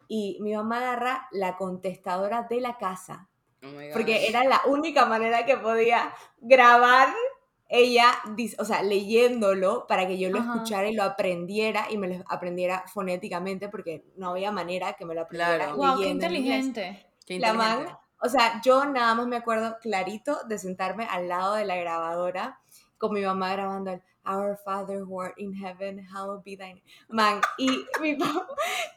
Y 0.09 0.39
mi 0.43 0.55
mamá 0.55 0.77
agarra 0.79 1.27
la 1.33 1.57
contestadora 1.57 2.47
de 2.51 2.61
la 2.61 2.77
casa 2.77 3.30
Oh 3.63 3.69
porque 3.93 4.27
era 4.29 4.45
la 4.45 4.63
única 4.67 5.05
manera 5.07 5.45
que 5.45 5.57
podía 5.57 6.13
grabar 6.41 7.09
ella, 7.69 8.19
o 8.59 8.65
sea, 8.65 8.83
leyéndolo 8.83 9.87
para 9.87 10.07
que 10.09 10.19
yo 10.19 10.29
lo 10.31 10.41
Ajá. 10.41 10.55
escuchara 10.55 10.89
y 10.89 10.95
lo 10.95 11.05
aprendiera 11.05 11.87
y 11.89 11.99
me 11.99 12.09
lo 12.09 12.25
aprendiera 12.29 12.85
fonéticamente 12.93 13.69
porque 13.69 14.05
no 14.17 14.31
había 14.31 14.51
manera 14.51 14.95
que 14.95 15.05
me 15.05 15.15
lo 15.15 15.23
aprendiera 15.23 15.73
Claro. 15.73 15.77
Wow, 15.77 16.01
qué 16.01 16.09
inteligente. 16.09 17.07
Qué 17.25 17.39
La 17.39 17.53
inteligente. 17.53 17.85
man, 17.85 17.99
o 18.23 18.29
sea, 18.29 18.61
yo 18.65 18.85
nada 18.87 19.15
más 19.15 19.27
me 19.29 19.37
acuerdo 19.37 19.79
clarito 19.81 20.41
de 20.49 20.59
sentarme 20.59 21.07
al 21.09 21.29
lado 21.29 21.55
de 21.55 21.65
la 21.65 21.77
grabadora 21.77 22.61
con 22.99 23.13
mi 23.15 23.23
mamá 23.23 23.53
grabando 23.53 23.93
el 23.93 24.03
Our 24.27 24.57
Father 24.65 25.01
who 25.05 25.19
art 25.21 25.35
in 25.39 25.55
heaven, 25.55 25.99
hallowed 26.13 26.43
be 26.45 26.55
thy 26.57 26.75
name. 26.75 26.83
Man, 27.09 27.41
y, 27.59 27.85
mi 28.01 28.15
pa- 28.19 28.47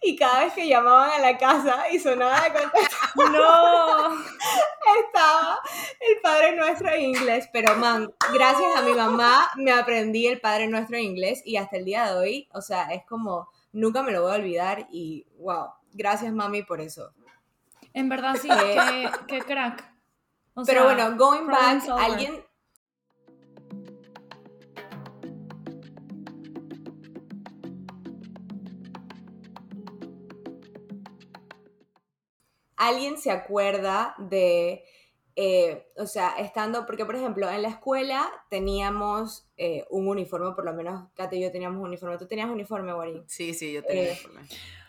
y 0.01 0.15
cada 0.17 0.43
vez 0.45 0.53
que 0.53 0.67
llamaban 0.67 1.12
a 1.12 1.19
la 1.19 1.38
casa 1.38 1.89
y 1.91 1.99
sonaba 1.99 2.39
la 2.39 2.53
contestación, 2.53 3.31
No. 3.31 4.15
estaba 5.07 5.59
el 5.99 6.21
Padre 6.21 6.55
Nuestro 6.55 6.89
en 6.91 7.01
inglés, 7.01 7.49
pero 7.53 7.75
man, 7.75 8.13
gracias 8.33 8.75
a 8.75 8.81
mi 8.81 8.93
mamá 8.93 9.49
me 9.55 9.71
aprendí 9.71 10.27
el 10.27 10.39
Padre 10.41 10.67
Nuestro 10.67 10.97
en 10.97 11.03
inglés 11.03 11.41
y 11.45 11.57
hasta 11.57 11.77
el 11.77 11.86
día 11.86 12.05
de 12.05 12.13
hoy, 12.17 12.49
o 12.53 12.62
sea, 12.62 12.91
es 12.93 13.05
como, 13.05 13.49
nunca 13.71 14.03
me 14.03 14.12
lo 14.12 14.23
voy 14.23 14.31
a 14.33 14.36
olvidar 14.36 14.88
y 14.91 15.25
wow, 15.39 15.69
gracias 15.93 16.33
mami 16.33 16.63
por 16.63 16.81
eso. 16.81 17.12
En 17.93 18.09
verdad 18.09 18.36
sí, 18.41 18.49
Eh, 18.51 19.09
qué, 19.27 19.38
qué 19.38 19.41
crack. 19.41 19.89
O 20.55 20.63
Pero 20.65 20.83
sea, 20.88 20.93
bueno, 20.95 21.17
going 21.17 21.47
back, 21.47 21.81
solver. 21.81 22.03
alguien... 22.05 22.45
¿Alguien 32.77 33.17
se 33.17 33.31
acuerda 33.31 34.15
de, 34.17 34.83
eh, 35.36 35.88
o 35.97 36.05
sea, 36.05 36.36
estando, 36.38 36.86
porque 36.86 37.05
por 37.05 37.15
ejemplo, 37.15 37.49
en 37.49 37.62
la 37.62 37.69
escuela 37.69 38.29
teníamos 38.49 39.47
eh, 39.57 39.86
un 39.89 40.07
uniforme, 40.07 40.51
por 40.53 40.65
lo 40.65 40.73
menos 40.73 41.09
Kate 41.15 41.38
y 41.38 41.41
yo 41.41 41.51
teníamos 41.51 41.79
un 41.79 41.88
uniforme. 41.88 42.17
¿Tú 42.17 42.27
tenías 42.27 42.49
uniforme, 42.49 42.93
Warín? 42.93 43.23
Sí, 43.27 43.53
sí, 43.53 43.73
yo 43.73 43.83
tenía 43.83 44.03
Eh, 44.03 44.09
uniforme. 44.12 44.41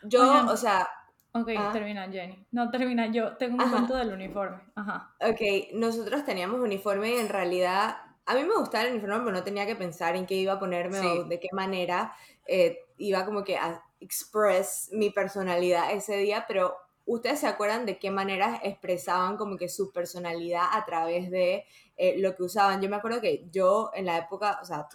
Yo, 0.04 0.22
Oigan. 0.22 0.48
o 0.48 0.56
sea, 0.56 0.88
Ok, 1.36 1.48
Ah. 1.58 1.70
termina 1.72 2.08
Jenny. 2.08 2.46
No, 2.52 2.70
termina 2.70 3.08
yo. 3.08 3.36
Tengo 3.36 3.60
un 3.64 3.68
cuento 3.68 3.96
del 3.96 4.12
uniforme. 4.12 4.58
Ajá. 4.76 5.12
Ok, 5.20 5.72
nosotros 5.72 6.24
teníamos 6.24 6.60
uniforme 6.60 7.10
y 7.10 7.16
en 7.18 7.28
realidad 7.28 7.96
a 8.24 8.34
mí 8.36 8.44
me 8.44 8.54
gustaba 8.54 8.84
el 8.84 8.92
uniforme, 8.92 9.18
pero 9.18 9.32
no 9.32 9.42
tenía 9.42 9.66
que 9.66 9.74
pensar 9.74 10.14
en 10.14 10.26
qué 10.26 10.36
iba 10.36 10.52
a 10.52 10.58
ponerme 10.60 11.00
Sí. 11.00 11.06
o 11.06 11.24
de 11.24 11.40
qué 11.40 11.48
manera 11.50 12.14
eh, 12.46 12.78
iba 12.98 13.24
como 13.24 13.42
que 13.42 13.56
a 13.56 13.82
express 13.98 14.90
mi 14.92 15.10
personalidad 15.10 15.90
ese 15.90 16.16
día, 16.18 16.44
pero 16.46 16.76
¿ustedes 17.06 17.40
se 17.40 17.46
acuerdan 17.46 17.86
de 17.86 17.98
qué 17.98 18.10
maneras 18.10 18.60
expresaban 18.62 19.36
como 19.36 19.56
que 19.56 19.68
su 19.68 19.92
personalidad 19.92 20.64
a 20.72 20.84
través 20.84 21.30
de 21.30 21.64
eh, 21.96 22.16
lo 22.18 22.34
que 22.34 22.42
usaban? 22.44 22.80
Yo 22.82 22.88
me 22.88 22.96
acuerdo 22.96 23.20
que 23.20 23.46
yo 23.50 23.90
en 23.94 24.06
la 24.06 24.18
época, 24.18 24.58
o 24.62 24.64
sea, 24.64 24.88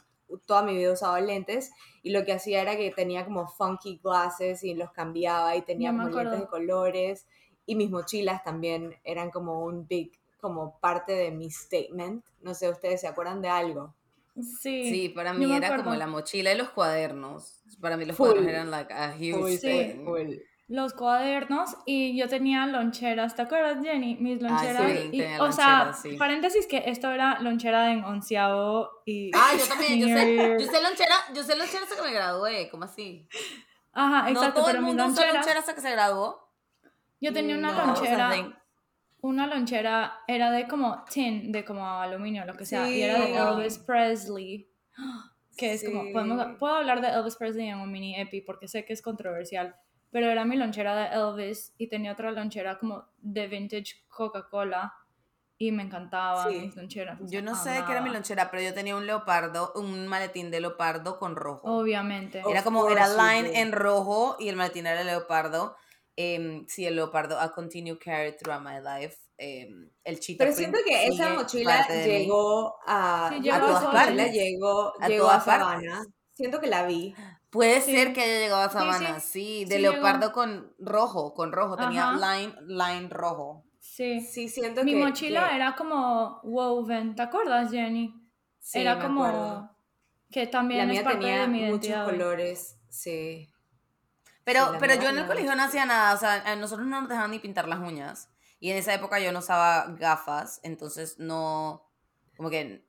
toda 0.45 0.63
mi 0.63 0.76
vida 0.78 0.93
usaba 0.93 1.19
lentes 1.22 1.72
y 2.04 2.12
lo 2.12 2.24
que 2.24 2.34
hacía 2.34 2.62
era 2.62 2.78
que 2.78 2.91
tenía 2.91 3.26
como 3.26 3.48
funky 3.48 4.00
glasses 4.04 4.63
y 4.63 4.74
los 4.76 4.91
cambiaba 4.91 5.56
y 5.56 5.62
tenía 5.63 5.91
como 5.91 6.08
lentes 6.10 6.39
de 6.41 6.48
colores 6.48 7.28
y 7.65 7.76
mis 7.76 7.89
mochilas 7.89 8.43
también 8.43 8.95
eran 9.04 9.32
como 9.32 9.63
un 9.63 9.88
big, 9.88 10.12
como 10.39 10.80
parte 10.80 11.13
de 11.13 11.32
mi 11.32 11.50
statement. 11.52 12.24
No 12.41 12.54
sé, 12.54 12.69
¿ustedes 12.69 13.02
se 13.02 13.08
acuerdan 13.08 13.41
de 13.41 13.50
algo? 13.50 13.95
Sí. 14.36 14.89
Sí, 14.89 15.10
para 15.10 15.34
mí 15.34 15.52
era 15.52 15.76
como 15.78 15.95
la 15.95 16.08
mochila 16.08 16.54
y 16.54 16.58
los 16.58 16.69
cuadernos. 16.69 17.62
Para 17.82 17.98
mí 17.98 18.06
los 18.06 18.15
Full. 18.15 18.28
cuadernos 18.28 18.50
eran 18.54 18.72
like 18.72 18.93
a 18.93 19.13
huge 19.15 19.34
Full, 19.34 19.52
Sí. 19.52 19.60
thing. 19.60 20.06
full. 20.06 20.36
Los 20.70 20.94
cuadernos 20.94 21.76
y 21.88 22.16
yo 22.16 22.30
tenía 22.30 22.66
loncheras. 22.68 23.36
¿Te 23.36 23.42
acuerdas, 23.42 23.84
Jenny? 23.84 24.16
Mis 24.18 24.40
loncheras. 24.40 24.92
sí, 24.92 25.10
y- 25.12 25.18
tenía 25.20 25.44
o 25.44 25.52
sea, 25.52 25.94
sí. 25.94 26.12
paréntesis 26.16 26.68
que 26.68 26.84
esto 26.86 27.12
era 27.12 27.40
lonchera 27.42 27.92
en 27.92 28.04
onceavo 28.04 28.88
y... 29.04 29.32
Ah, 29.34 29.50
yo 29.58 29.66
también, 29.68 30.00
yo 30.00 30.08
sé, 30.08 30.36
yo 30.60 30.72
sé 30.72 30.82
lonchera, 30.84 31.16
yo 31.34 31.44
sé 31.44 31.56
lonchera 31.58 31.84
hasta 31.84 31.96
que 31.96 32.02
me 32.04 32.12
gradué, 32.14 32.70
¿cómo 32.70 32.84
así? 32.84 33.28
Ajá, 33.94 34.22
no 34.24 34.30
exacto, 34.30 34.60
todo 34.60 34.66
pero 34.68 34.78
el 34.78 34.84
mis 34.86 34.94
mundo 34.94 35.04
usó 35.06 35.14
loncheras... 35.16 35.34
lonchera 35.34 35.60
hasta 35.60 35.74
que 35.74 35.82
se 35.82 35.92
graduó. 35.92 36.48
Yo 37.20 37.34
tenía 37.34 37.58
una 37.58 37.72
No, 37.72 37.86
lonchera... 37.88 38.56
Una 39.22 39.48
lonchera 39.48 40.20
era 40.28 40.50
de 40.52 40.68
como 40.68 41.04
tin, 41.12 41.52
de 41.52 41.66
como 41.66 41.86
aluminio, 41.86 42.46
lo 42.46 42.54
que 42.56 42.64
sea, 42.66 42.88
y 42.90 43.02
era 43.02 43.20
de. 43.20 43.36
Elvis 43.36 43.78
Presley. 43.80 44.72
Que 45.58 45.74
es 45.74 45.84
como, 45.84 46.04
podemos, 46.14 46.56
puedo 46.58 46.76
hablar 46.76 47.02
de 47.02 47.10
Elvis 47.10 47.36
Presley 47.36 47.68
en 47.68 47.80
un 47.80 47.92
mini 47.92 48.16
epi 48.18 48.40
porque 48.40 48.70
sé 48.70 48.86
que 48.86 48.94
es 48.94 49.02
controversial, 49.02 49.76
pero 50.12 50.28
era 50.28 50.45
mi 50.45 50.56
lonchera 50.58 50.95
de 50.95 51.15
Elvis 51.15 51.74
y 51.78 51.88
tenía 51.88 52.13
otra 52.13 52.32
lonchera 52.32 52.78
como 52.78 53.06
de 53.17 53.48
vintage 53.48 54.04
Coca-Cola 54.08 54.93
y 55.58 55.72
me 55.74 55.84
encantaban 55.84 56.50
Sí. 56.52 56.60
mis 56.60 56.76
loncheras. 56.76 57.19
o 57.22 57.26
Yo 57.28 57.41
no 57.41 57.54
sé 57.56 57.69
de 57.72 57.76
qué 57.84 57.91
era 57.91 58.02
mi 58.02 58.08
amaba. 58.08 58.13
lonchera, 58.13 58.50
pero 58.50 58.63
yo 58.63 58.74
tenía 58.74 58.95
un 58.95 59.06
leopardo, 59.06 59.74
un 59.76 60.08
maletín 60.08 60.52
de 60.52 60.62
leopardo 60.62 61.19
con 61.19 61.36
rojo. 61.36 61.67
Obviamente. 61.67 62.41
Era 62.50 62.63
como, 62.63 62.88
era 62.89 63.08
line 63.10 63.50
did. 63.50 63.58
en 63.58 63.72
rojo 63.74 64.38
y 64.39 64.48
el 64.50 64.56
maletín 64.56 64.88
era 64.88 65.04
leopardo. 65.04 65.76
Em, 66.15 66.65
sí, 66.67 66.86
el 66.86 66.95
leopardo, 66.95 67.38
I 67.43 67.50
continue 67.54 67.98
carry 67.98 68.36
throughout 68.38 68.62
my 68.63 68.80
life. 68.82 69.17
Em, 69.38 69.89
el 70.04 70.19
cheetah 70.19 70.43
Pero 70.45 70.56
siento 70.56 70.80
que 70.86 71.08
esa 71.08 71.30
mochila 71.34 71.88
llegó 71.88 72.76
a, 72.86 73.30
Sí, 73.34 73.41
llegó 73.41 73.56
a 73.56 73.58
a 73.58 73.62
todas 73.62 73.86
partes. 73.86 74.32
Llegó, 74.34 74.93
A 75.02 75.08
llegó 75.08 75.26
a 75.30 75.30
todas 75.39 75.43
partes. 75.45 75.89
Sabana. 75.89 76.06
Siento 76.34 76.60
que 76.62 76.67
la 76.67 76.84
vi. 76.86 77.13
Puede 77.50 77.82
Sí. 77.82 77.92
ser 77.94 78.14
que 78.14 78.22
haya 78.22 78.40
llegado 78.40 78.62
a 78.62 78.70
Sabana, 78.70 79.20
sí. 79.20 79.30
sí, 79.62 79.66
de 79.66 79.78
Sí, 79.78 79.82
leopardo 79.82 80.20
llegó. 80.28 80.34
con 80.34 80.74
rojo, 80.80 81.34
con 81.34 81.52
rojo, 81.52 81.76
tenía 81.78 82.12
Ajá. 82.12 82.36
line, 82.38 82.54
line 82.68 83.10
rojo. 83.10 83.64
Sí. 83.80 84.22
Sí, 84.22 84.50
siento 84.50 84.84
Mi 84.84 84.94
que... 84.94 84.98
mochila 85.04 85.50
que- 85.50 85.56
era 85.56 85.76
como 85.76 86.40
woven, 86.44 87.16
¿te 87.16 87.24
acuerdas, 87.24 87.72
Jenny? 87.72 88.14
sí, 88.60 88.80
era 88.80 88.96
me 88.98 89.02
como 89.04 89.26
acuerdo. 89.26 89.76
que 90.32 90.46
también 90.48 90.80
La 90.88 90.94
es 90.94 91.00
mía 91.00 91.04
parte 91.04 91.20
tenía 91.22 91.42
de 91.42 91.48
mi 91.48 91.62
muchos 91.72 92.04
colores, 92.06 92.78
sí. 92.90 93.50
Pero, 94.44 94.72
Sí, 94.74 94.78
pero 94.80 94.96
yo 94.96 95.10
en 95.10 95.18
el 95.20 95.26
colegio 95.28 95.56
no 95.56 95.64
hacía 95.64 95.86
nada, 95.86 96.14
o 96.14 96.18
sea, 96.18 96.34
a 96.46 96.56
nosotros 96.56 96.88
no 96.88 97.00
nos 97.02 97.10
dejaban 97.10 97.32
ni 97.32 97.40
pintar 97.40 97.68
las 97.68 97.80
uñas. 97.80 98.30
Y 98.60 98.70
en 98.72 98.78
esa 98.78 98.94
época 98.94 99.20
yo 99.20 99.32
no 99.32 99.40
usaba 99.40 99.88
gafas, 99.98 100.60
entonces 100.64 101.18
no, 101.20 101.90
como 102.38 102.50
que 102.50 102.86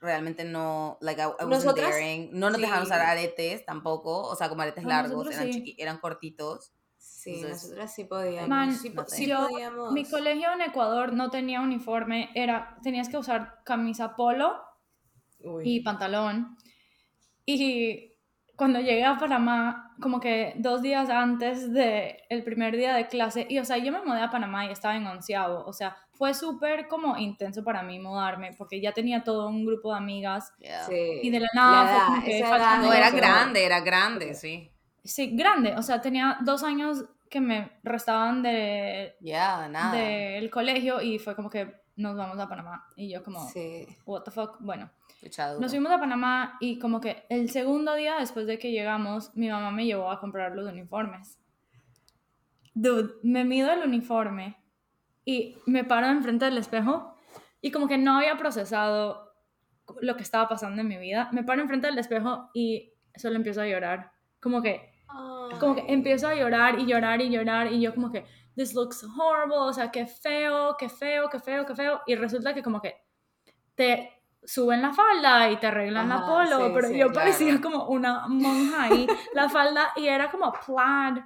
realmente 0.00 0.44
no, 0.44 0.98
like 1.00 1.20
I, 1.20 1.24
I 1.24 1.26
wasn't 1.44 1.50
Nosotras, 1.64 1.90
daring. 1.90 2.30
No 2.32 2.50
nos 2.50 2.60
dejaban 2.60 2.82
usar 2.84 3.00
sí. 3.00 3.06
aretes 3.06 3.64
tampoco, 3.64 4.22
o 4.22 4.34
sea, 4.36 4.48
como 4.48 4.62
aretes 4.62 4.84
No, 4.84 4.90
largos, 4.90 5.30
eran, 5.30 5.52
sí. 5.52 5.60
chiqui- 5.62 5.74
eran 5.78 5.98
cortitos. 5.98 6.72
Sí, 6.96 7.34
Entonces, 7.36 7.62
nosotras 7.64 7.94
sí 7.94 8.04
podíamos. 8.04 8.48
Man, 8.48 8.74
sí, 8.74 8.90
no 8.90 9.04
sé. 9.06 9.16
sí 9.16 9.26
yo, 9.26 9.48
podíamos. 9.48 9.92
mi 9.92 10.04
colegio 10.04 10.52
en 10.52 10.62
Ecuador 10.62 11.12
no 11.12 11.30
tenía 11.30 11.60
uniforme, 11.60 12.30
era, 12.34 12.78
tenías 12.82 13.08
que 13.08 13.16
usar 13.16 13.60
camisa 13.64 14.14
polo 14.16 14.60
Uy. 15.40 15.62
y 15.64 15.80
pantalón. 15.80 16.56
Y 17.44 18.12
cuando 18.56 18.80
llegué 18.80 19.04
a 19.04 19.16
Panamá, 19.18 19.94
como 20.00 20.20
que 20.20 20.54
dos 20.58 20.82
días 20.82 21.08
antes 21.10 21.72
del 21.72 22.16
el 22.28 22.44
primer 22.44 22.76
día 22.76 22.94
de 22.94 23.08
clase, 23.08 23.46
y 23.48 23.58
o 23.58 23.64
sea, 23.64 23.78
yo 23.78 23.92
me 23.92 24.02
mudé 24.04 24.20
a 24.20 24.30
Panamá 24.30 24.66
y 24.66 24.70
estaba 24.70 24.96
en 24.96 25.06
onceavo, 25.06 25.64
o 25.64 25.72
sea, 25.72 25.96
fue 26.18 26.34
súper 26.34 26.88
como 26.88 27.16
intenso 27.16 27.62
para 27.62 27.82
mí 27.84 28.00
mudarme, 28.00 28.52
porque 28.58 28.80
ya 28.80 28.92
tenía 28.92 29.22
todo 29.22 29.48
un 29.48 29.64
grupo 29.64 29.92
de 29.92 29.98
amigas, 29.98 30.52
Yeah. 30.58 30.84
Sí. 30.84 31.20
y 31.22 31.30
de 31.30 31.40
la 31.40 31.48
nada 31.54 31.84
La 31.84 31.90
fue 31.92 32.04
como 32.14 32.24
que 32.24 32.38
edad 32.40 32.82
No, 32.82 32.92
era 32.92 33.10
grande, 33.10 33.64
era 33.64 33.80
grande, 33.80 34.34
sí. 34.34 34.70
Sí, 35.04 35.30
grande, 35.36 35.74
o 35.76 35.82
sea, 35.82 36.02
tenía 36.02 36.38
dos 36.42 36.62
años 36.64 37.04
que 37.30 37.40
me 37.40 37.70
restaban 37.84 38.42
de, 38.42 39.14
Ya, 39.20 39.68
nada. 39.68 39.92
del 39.96 40.50
colegio 40.50 41.00
y 41.00 41.18
fue 41.18 41.36
como 41.36 41.48
que 41.48 41.72
nos 41.96 42.16
vamos 42.16 42.38
a 42.38 42.48
Panamá, 42.48 42.86
y 42.96 43.08
yo 43.10 43.22
como, 43.22 43.48
Sí. 43.48 43.86
what 44.04 44.22
the 44.24 44.30
fuck, 44.30 44.56
bueno. 44.60 44.90
Nos 45.60 45.72
fuimos 45.72 45.90
a 45.90 45.98
Panamá 45.98 46.56
y 46.60 46.78
como 46.78 47.00
que 47.00 47.24
el 47.28 47.50
segundo 47.50 47.94
día 47.96 48.16
después 48.20 48.46
de 48.46 48.56
que 48.58 48.70
llegamos, 48.70 49.34
mi 49.36 49.48
mamá 49.48 49.72
me 49.72 49.84
llevó 49.84 50.10
a 50.12 50.20
comprar 50.20 50.52
los 50.54 50.70
uniformes. 50.70 51.38
Dude, 52.74 53.14
me 53.24 53.44
mido 53.44 53.72
el 53.72 53.80
uniforme 53.82 54.56
y 55.28 55.58
me 55.66 55.84
paro 55.84 56.06
enfrente 56.06 56.46
del 56.46 56.56
espejo 56.56 57.14
y 57.60 57.70
como 57.70 57.86
que 57.86 57.98
no 57.98 58.16
había 58.16 58.38
procesado 58.38 59.30
lo 60.00 60.16
que 60.16 60.22
estaba 60.22 60.48
pasando 60.48 60.80
en 60.80 60.88
mi 60.88 60.96
vida. 60.96 61.28
Me 61.32 61.44
paro 61.44 61.60
enfrente 61.60 61.86
del 61.86 61.98
espejo 61.98 62.48
y 62.54 62.94
solo 63.14 63.36
empiezo 63.36 63.60
a 63.60 63.66
llorar. 63.66 64.10
Como 64.40 64.62
que, 64.62 64.90
como 65.60 65.74
que 65.74 65.84
empiezo 65.92 66.28
a 66.28 66.34
llorar 66.34 66.78
y 66.78 66.86
llorar 66.86 67.20
y 67.20 67.28
llorar 67.28 67.70
y 67.70 67.78
yo 67.78 67.94
como 67.94 68.10
que, 68.10 68.24
this 68.56 68.72
looks 68.72 69.04
horrible, 69.04 69.58
o 69.58 69.72
sea, 69.74 69.90
qué 69.90 70.06
feo, 70.06 70.74
qué 70.78 70.88
feo, 70.88 71.28
qué 71.28 71.40
feo, 71.40 71.66
qué 71.66 71.74
feo. 71.74 72.00
Y 72.06 72.14
resulta 72.14 72.54
que 72.54 72.62
como 72.62 72.80
que 72.80 72.94
te 73.74 74.10
suben 74.42 74.80
la 74.80 74.94
falda 74.94 75.50
y 75.50 75.58
te 75.58 75.66
arreglan 75.66 76.08
la 76.08 76.14
Ajá, 76.14 76.26
polo, 76.26 76.68
sí, 76.68 76.72
pero 76.74 76.88
sí, 76.88 76.96
yo 76.96 77.08
claro. 77.08 77.20
parecía 77.20 77.60
como 77.60 77.84
una 77.88 78.28
monja 78.28 78.84
ahí, 78.84 79.06
la 79.34 79.50
falda, 79.50 79.92
y 79.94 80.06
era 80.06 80.30
como 80.30 80.50
plaid. 80.52 81.22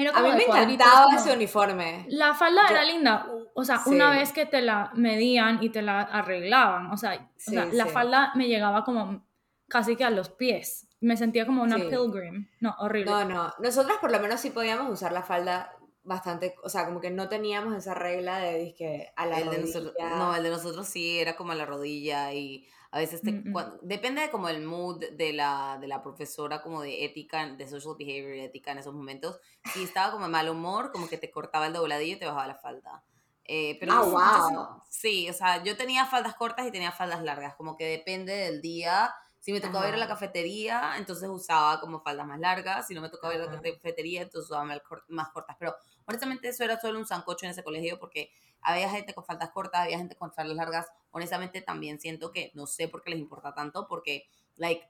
Era 0.00 0.10
A 0.16 0.22
mí 0.22 0.30
me 0.32 0.44
encantaba 0.44 1.04
como- 1.04 1.18
ese 1.18 1.32
uniforme. 1.32 2.06
La 2.08 2.34
falda 2.34 2.62
Yo- 2.68 2.74
era 2.74 2.84
linda, 2.84 3.26
o 3.54 3.64
sea, 3.64 3.78
Sí. 3.78 3.90
una 3.90 4.10
vez 4.10 4.32
que 4.32 4.46
te 4.46 4.60
la 4.62 4.90
medían 4.94 5.58
y 5.62 5.70
te 5.70 5.82
la 5.82 6.00
arreglaban, 6.00 6.90
o 6.90 6.96
sea, 6.96 7.14
o 7.14 7.28
Sí, 7.36 7.50
sea, 7.52 7.66
la 7.66 7.86
falda 7.86 8.32
me 8.34 8.48
llegaba 8.48 8.84
como 8.84 9.24
casi 9.68 9.96
que 9.96 10.04
a 10.04 10.10
los 10.10 10.30
pies. 10.30 10.86
Me 11.00 11.16
sentía 11.16 11.46
como 11.46 11.62
una 11.62 11.76
pilgrim. 11.76 12.48
No, 12.60 12.74
horrible. 12.78 13.10
No, 13.10 13.24
no. 13.24 13.52
Nosotras 13.58 13.98
por 14.00 14.10
lo 14.10 14.20
menos 14.20 14.40
sí 14.40 14.50
podíamos 14.50 14.90
usar 14.90 15.12
la 15.12 15.22
falda 15.22 15.72
bastante, 16.10 16.54
o 16.62 16.68
sea, 16.68 16.86
como 16.86 17.00
que 17.00 17.10
no 17.10 17.28
teníamos 17.28 17.74
esa 17.76 17.94
regla 17.94 18.38
de 18.38 18.58
disque 18.58 19.12
a 19.16 19.26
la 19.26 19.38
El 19.38 19.48
de 19.50 19.58
rodilla. 19.58 19.60
nosotros, 19.60 19.94
no, 20.00 20.34
el 20.34 20.42
de 20.42 20.50
nosotros 20.50 20.88
sí 20.88 21.18
era 21.20 21.36
como 21.36 21.52
a 21.52 21.54
la 21.54 21.64
rodilla 21.66 22.32
y 22.34 22.66
a 22.90 22.98
veces 22.98 23.22
te, 23.22 23.32
Mm, 23.32 23.50
mm. 23.50 23.50
cuan- 23.50 23.78
depende 23.82 24.22
de 24.22 24.30
como 24.30 24.48
el 24.48 24.62
mood 24.64 25.04
de 25.12 25.32
la, 25.32 25.78
de 25.80 25.86
la 25.86 26.02
profesora 26.02 26.62
como 26.62 26.82
de 26.82 27.04
ética, 27.04 27.46
de 27.54 27.68
social 27.68 27.94
behavior 27.96 28.32
ética 28.34 28.72
en 28.72 28.78
esos 28.78 28.92
momentos. 28.94 29.38
Si 29.72 29.84
estaba 29.84 30.10
como 30.12 30.24
de 30.26 30.32
mal 30.32 30.48
humor, 30.48 30.90
como 30.92 31.08
que 31.08 31.16
te 31.18 31.30
cortaba 31.30 31.66
el 31.68 31.72
dobladillo 31.74 32.16
y 32.16 32.18
te 32.18 32.26
bajaba 32.26 32.48
la 32.48 32.56
falda. 32.56 33.04
Eh, 33.44 33.76
pero 33.80 33.94
Ah, 33.94 34.04
wow. 34.06 34.80
sí, 34.88 35.28
o 35.30 35.32
sea, 35.32 35.62
yo 35.62 35.76
tenía 35.76 36.06
faldas 36.06 36.34
cortas 36.34 36.66
y 36.66 36.70
tenía 36.72 36.92
faldas 36.92 37.22
largas, 37.22 37.54
como 37.56 37.76
que 37.76 37.84
depende 37.86 38.32
del 38.34 38.60
día. 38.60 39.14
Si 39.38 39.52
me 39.52 39.60
tocaba 39.60 39.88
ir 39.88 39.94
a 39.94 39.96
la 39.98 40.06
Ajá. 40.06 40.08
cafetería, 40.08 40.94
entonces 40.98 41.28
usaba 41.28 41.80
como 41.80 42.00
faldas 42.02 42.26
más 42.26 42.38
largas. 42.40 42.86
Si 42.86 42.94
no 42.94 43.00
me 43.00 43.08
tocaba 43.08 43.34
ir 43.34 43.40
a 43.40 43.46
la 43.46 43.50
Ajá. 43.50 43.60
cafetería, 43.60 44.22
entonces 44.22 44.50
usaba 44.50 44.64
más 45.08 45.28
cortas. 45.30 45.56
Pero 45.58 45.74
honestamente 46.10 46.48
eso 46.48 46.64
era 46.64 46.78
solo 46.78 46.98
un 46.98 47.06
sancocho 47.06 47.46
en 47.46 47.52
ese 47.52 47.62
colegio 47.64 47.98
porque 47.98 48.30
había 48.60 48.90
gente 48.90 49.14
con 49.14 49.24
faldas 49.24 49.50
cortas, 49.50 49.80
había 49.82 49.98
gente 49.98 50.16
con 50.16 50.32
faldas 50.32 50.56
largas. 50.56 50.86
Honestamente 51.12 51.62
también 51.62 51.98
siento 51.98 52.30
que 52.30 52.50
no 52.54 52.66
sé 52.66 52.88
por 52.88 53.02
qué 53.02 53.10
les 53.10 53.18
importa 53.18 53.54
tanto 53.54 53.86
porque, 53.88 54.24
like, 54.56 54.86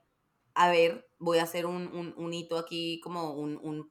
a 0.53 0.69
ver, 0.69 1.07
voy 1.19 1.37
a 1.37 1.43
hacer 1.43 1.65
un, 1.65 1.87
un, 1.95 2.13
un 2.17 2.33
hito 2.33 2.57
aquí 2.57 2.99
como 3.01 3.31
un, 3.33 3.57
un, 3.63 3.89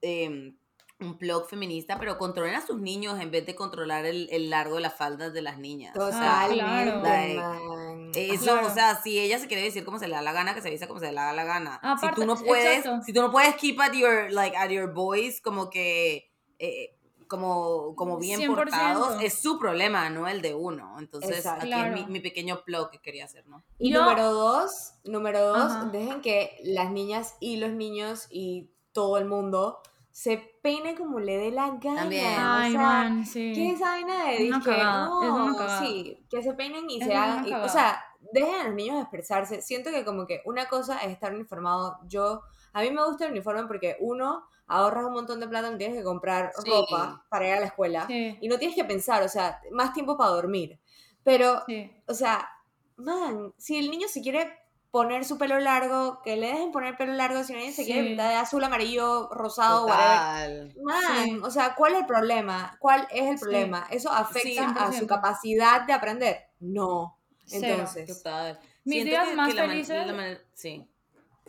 em, 0.00 0.56
un 0.98 1.18
blog 1.18 1.46
feminista, 1.48 1.98
pero 1.98 2.16
controlen 2.18 2.54
a 2.54 2.66
sus 2.66 2.78
niños 2.80 3.20
en 3.20 3.30
vez 3.30 3.44
de 3.46 3.54
controlar 3.54 4.06
el, 4.06 4.28
el 4.30 4.48
largo 4.50 4.76
de 4.76 4.82
las 4.82 4.94
faldas 4.96 5.32
de 5.32 5.42
las 5.42 5.58
niñas. 5.58 5.94
O 5.96 6.10
sea, 6.10 6.46
Totalmente, 6.48 7.08
like, 7.08 7.38
man. 7.38 8.12
eso, 8.14 8.44
Claro. 8.44 8.66
o 8.66 8.70
sea, 8.70 9.00
si 9.02 9.18
ella 9.18 9.38
se 9.38 9.46
quiere 9.46 9.62
decir 9.62 9.84
como 9.84 9.98
se 9.98 10.08
le 10.08 10.14
da 10.14 10.22
la 10.22 10.32
gana, 10.32 10.54
que 10.54 10.62
se 10.62 10.70
dice 10.70 10.86
como 10.88 11.00
se 11.00 11.06
le 11.06 11.14
da 11.14 11.32
la 11.32 11.44
gana. 11.44 11.76
Aparte, 11.82 12.08
si 12.08 12.14
tú 12.20 12.26
no 12.26 12.36
puedes, 12.36 12.78
exacto. 12.78 13.02
si 13.04 13.12
tú 13.12 13.20
no 13.22 13.30
puedes 13.30 13.54
keep 13.56 13.78
at 13.80 13.92
your, 13.92 14.30
like, 14.30 14.56
at 14.56 14.70
your 14.70 14.92
boys 14.92 15.40
como 15.40 15.68
que, 15.70 16.29
eh, 16.60 16.94
como, 17.26 17.94
como 17.96 18.18
bien 18.18 18.40
100%. 18.40 18.54
portados, 18.56 19.22
es 19.22 19.34
su 19.40 19.58
problema, 19.58 20.10
no 20.10 20.26
el 20.28 20.42
de 20.42 20.54
uno. 20.54 20.96
Entonces, 20.98 21.36
Exacto. 21.38 21.60
aquí 21.60 21.68
Claro. 21.68 21.94
es 21.96 22.06
mi, 22.06 22.12
mi 22.12 22.20
pequeño 22.20 22.60
blog 22.66 22.90
que 22.90 22.98
quería 22.98 23.24
hacer, 23.24 23.46
¿no? 23.46 23.62
Y 23.78 23.92
Yo- 23.92 24.02
número 24.02 24.32
dos, 24.32 24.94
número 25.04 25.46
dos, 25.48 25.70
Ajá. 25.72 25.84
dejen 25.86 26.20
que 26.22 26.58
las 26.64 26.90
niñas 26.90 27.36
y 27.40 27.56
los 27.56 27.70
niños 27.70 28.26
y 28.30 28.70
todo 28.92 29.16
el 29.18 29.26
mundo 29.26 29.78
se 30.10 30.38
peine 30.60 30.96
como 30.96 31.20
le 31.20 31.36
dé 31.38 31.52
la 31.52 31.70
gana. 31.80 32.00
También. 32.00 32.26
o 32.26 32.36
Ay, 32.40 32.72
sea, 32.72 32.80
man, 32.82 33.24
sí. 33.24 33.52
¿Qué 33.54 33.68
es 33.68 33.74
esa 33.76 33.90
vaina 33.90 34.24
de 34.26 34.36
disque, 34.38 34.64
cagada, 34.64 35.06
no, 35.06 35.78
sí, 35.78 36.26
que 36.28 36.42
se 36.42 36.52
peinen 36.54 36.90
y 36.90 36.98
se 36.98 37.04
es 37.04 37.10
una 37.10 37.22
hagan, 37.34 37.48
y- 37.48 37.54
o 37.54 37.68
sea, 37.68 38.04
dejen 38.32 38.54
a 38.60 38.64
los 38.64 38.74
niños 38.74 39.00
expresarse. 39.00 39.62
Siento 39.62 39.90
que 39.92 40.04
como 40.04 40.26
que 40.26 40.42
una 40.46 40.66
cosa 40.68 40.98
es 40.98 41.12
estar 41.12 41.32
uniformado. 41.32 41.96
Yo, 42.08 42.42
a 42.72 42.80
mí 42.82 42.90
me 42.90 43.04
gusta 43.04 43.24
el 43.26 43.32
uniforme 43.32 43.64
porque 43.66 43.96
uno, 44.00 44.44
ahorras 44.66 45.04
un 45.06 45.12
montón 45.14 45.40
de 45.40 45.48
plata, 45.48 45.70
no 45.70 45.76
tienes 45.78 45.96
que 45.98 46.04
comprar 46.04 46.52
Sí. 46.62 46.70
ropa 46.70 47.24
para 47.28 47.46
ir 47.48 47.54
a 47.54 47.60
la 47.60 47.66
escuela 47.66 48.06
Sí, 48.06 48.38
y 48.40 48.48
no 48.48 48.58
tienes 48.58 48.76
que 48.76 48.84
pensar, 48.84 49.22
o 49.22 49.28
sea, 49.28 49.60
más 49.72 49.92
tiempo 49.92 50.16
para 50.16 50.30
dormir. 50.30 50.78
Pero 51.24 51.62
sí. 51.66 51.90
o 52.06 52.14
sea, 52.14 52.48
man, 52.96 53.52
si 53.58 53.76
el 53.78 53.90
niño 53.90 54.08
se 54.08 54.20
quiere 54.22 54.56
poner 54.90 55.24
su 55.24 55.38
pelo 55.38 55.58
largo, 55.60 56.20
que 56.22 56.36
le 56.36 56.48
dejen 56.48 56.72
poner 56.72 56.96
pelo 56.96 57.12
largo, 57.12 57.44
si 57.44 57.52
niño 57.54 57.72
se 57.72 57.84
quiere 57.84 58.08
pintar 58.08 58.28
de 58.30 58.34
azul, 58.36 58.62
amarillo, 58.64 59.28
rosado, 59.30 59.86
whatever. 59.86 60.72
Total. 60.72 60.74
Man, 60.82 61.24
Sí. 61.24 61.40
o 61.44 61.50
sea, 61.50 61.74
¿cuál 61.76 61.92
es 61.94 62.00
el 62.00 62.06
problema? 62.06 62.76
¿Cuál 62.80 63.06
es 63.12 63.22
el 63.28 63.38
Sí. 63.38 63.42
problema? 63.44 63.86
¿Eso 63.90 64.10
afecta 64.10 64.48
Sí, 64.48 64.58
a 64.58 64.62
su 64.68 64.74
100%. 64.74 65.06
capacidad 65.06 65.82
de 65.82 65.92
aprender? 65.92 66.38
No. 66.58 67.16
Cero. 67.44 67.66
Entonces, 67.68 68.06
Total. 68.22 68.58
Mis 68.84 69.04
días 69.04 69.28
que- 69.28 69.34
más 69.36 69.48
que 69.48 69.54
la 69.54 69.62
man- 69.62 69.70
felices- 69.70 70.06
la 70.06 70.12
man- 70.12 70.38
sí. 70.54 70.88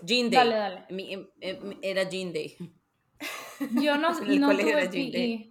Jean 0.04 0.30
Day. 0.30 0.38
Dale, 0.40 0.56
dale. 0.56 0.86
Mi- 0.90 1.14
em- 1.14 1.28
em- 1.42 1.78
era 1.82 2.04
Jean 2.10 2.32
Day. 2.34 2.58
Yo 3.82 3.98
no, 3.98 4.10
no 4.20 4.50
tuve 4.52 4.70
era 4.72 4.86
gym 4.90 5.12
day. 5.12 5.38
PE. 5.38 5.48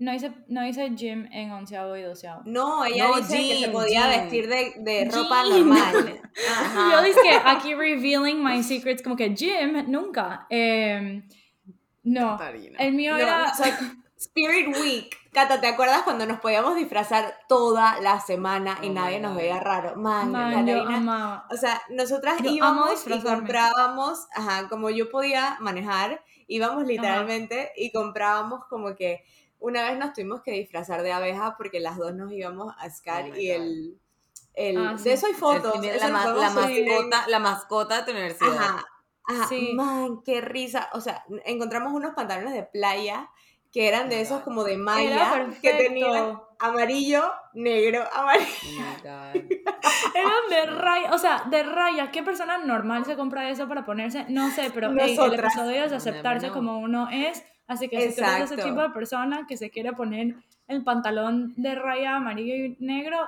No 0.00 0.12
hice, 0.12 0.32
no 0.48 0.66
hice 0.66 0.90
gym 0.96 1.26
en 1.32 1.50
onceavo 1.52 1.96
y 1.96 2.02
doceavo. 2.02 2.42
no, 2.46 2.84
ella 2.84 3.08
No, 3.08 3.16
dice 3.16 3.36
que 3.38 3.58
se 3.60 3.68
podía 3.70 4.00
jean. 4.10 4.20
vestir 4.20 4.48
de, 4.48 4.72
de 4.78 5.04
ropa 5.10 5.44
Jean. 5.44 5.68
normal. 5.68 6.20
Ajá. 6.50 6.90
Yo 6.92 7.02
dije 7.02 7.40
aquí 7.44 7.74
revealing 7.74 8.42
my 8.42 8.62
secrets, 8.62 9.02
como 9.02 9.16
que 9.16 9.30
gym, 9.30 9.84
nunca. 9.90 10.46
Em, 10.50 11.26
no, 12.02 12.38
el 12.78 12.92
mío 12.92 13.12
No, 13.12 13.18
era... 13.18 13.54
sea, 13.54 13.78
Spirit 14.18 14.76
Week. 14.76 15.16
Cata, 15.34 15.60
¿te 15.60 15.66
acuerdas 15.66 16.02
cuando 16.04 16.26
nos 16.26 16.38
podíamos 16.38 16.76
disfrazar 16.76 17.36
toda 17.48 18.00
la 18.00 18.20
semana 18.20 18.78
y 18.82 18.88
Oh 18.88 18.92
nadie 18.92 19.18
nos 19.18 19.34
veía 19.34 19.58
raro? 19.58 19.96
Man, 19.96 20.30
Man, 20.30 20.64
yo 20.64 20.80
amaba. 20.86 21.46
O 21.50 21.56
sea, 21.56 21.82
nosotras 21.90 22.38
Yo 22.40 22.50
íbamos 22.50 23.04
y 23.06 23.20
comprábamos, 23.20 24.28
ajá, 24.32 24.68
como 24.68 24.90
yo 24.90 25.10
podía 25.10 25.56
manejar, 25.60 26.22
íbamos 26.46 26.86
literalmente 26.86 27.72
y 27.76 27.90
comprábamos 27.90 28.64
como 28.66 28.94
que 28.94 29.24
una 29.58 29.82
vez 29.82 29.98
nos 29.98 30.12
tuvimos 30.12 30.42
que 30.42 30.52
disfrazar 30.52 31.02
de 31.02 31.12
abeja 31.12 31.56
porque 31.56 31.80
las 31.80 31.96
dos 31.96 32.14
nos 32.14 32.30
íbamos 32.30 32.72
a 32.78 32.88
Scar 32.90 33.24
Oh 33.32 33.36
y 33.36 33.50
el, 33.50 33.98
el 34.54 34.78
Ah, 34.78 34.94
sí. 34.96 35.04
de 35.04 35.12
eso 35.14 35.26
hay 35.26 35.32
fotos, 35.34 35.74
eso 35.84 36.06
la, 36.06 36.12
ma- 36.12 36.50
mascota, 36.50 37.24
la 37.26 37.38
mascota 37.40 37.96
de 37.98 38.02
tu 38.04 38.10
universidad. 38.12 38.52
Ajá, 38.56 38.84
ajá, 39.24 39.48
Sí. 39.48 39.72
man, 39.74 40.22
qué 40.22 40.40
risa, 40.40 40.90
o 40.92 41.00
sea, 41.00 41.24
encontramos 41.44 41.92
unos 41.92 42.14
pantalones 42.14 42.52
de 42.54 42.62
playa 42.62 43.30
que 43.74 43.88
eran 43.88 44.08
de 44.08 44.20
esos 44.20 44.42
como 44.42 44.62
de 44.62 44.76
malla 44.76 45.48
que 45.60 45.72
tenían 45.74 46.38
amarillo, 46.60 47.24
negro, 47.54 48.04
amarillo. 48.14 48.48
Oh 48.62 48.70
my 48.70 49.02
God. 49.02 49.52
Eran 50.14 50.48
de 50.48 50.66
raya, 50.66 51.10
o 51.12 51.18
sea, 51.18 51.42
de 51.50 51.64
raya. 51.64 52.12
¿Qué 52.12 52.22
persona 52.22 52.58
normal 52.58 53.04
se 53.04 53.16
compra 53.16 53.50
eso 53.50 53.66
para 53.66 53.84
ponerse? 53.84 54.26
No 54.28 54.48
sé, 54.52 54.70
pero 54.72 54.92
hey, 54.96 55.16
el 55.20 55.34
episodio 55.34 55.84
es 55.84 55.92
aceptarse 55.92 56.50
como 56.50 56.78
uno 56.78 57.08
es. 57.10 57.42
Así 57.66 57.88
que 57.88 57.96
si 58.10 58.14
tú 58.14 58.20
eres 58.22 58.34
ese 58.44 58.54
Exacto. 58.54 58.64
tipo 58.70 58.80
de 58.80 58.90
persona 58.90 59.44
que 59.48 59.56
se 59.56 59.70
quiere 59.70 59.92
poner 59.92 60.36
el 60.68 60.84
pantalón 60.84 61.52
de 61.56 61.74
raya 61.74 62.14
amarillo 62.14 62.54
y 62.54 62.76
negro, 62.78 63.26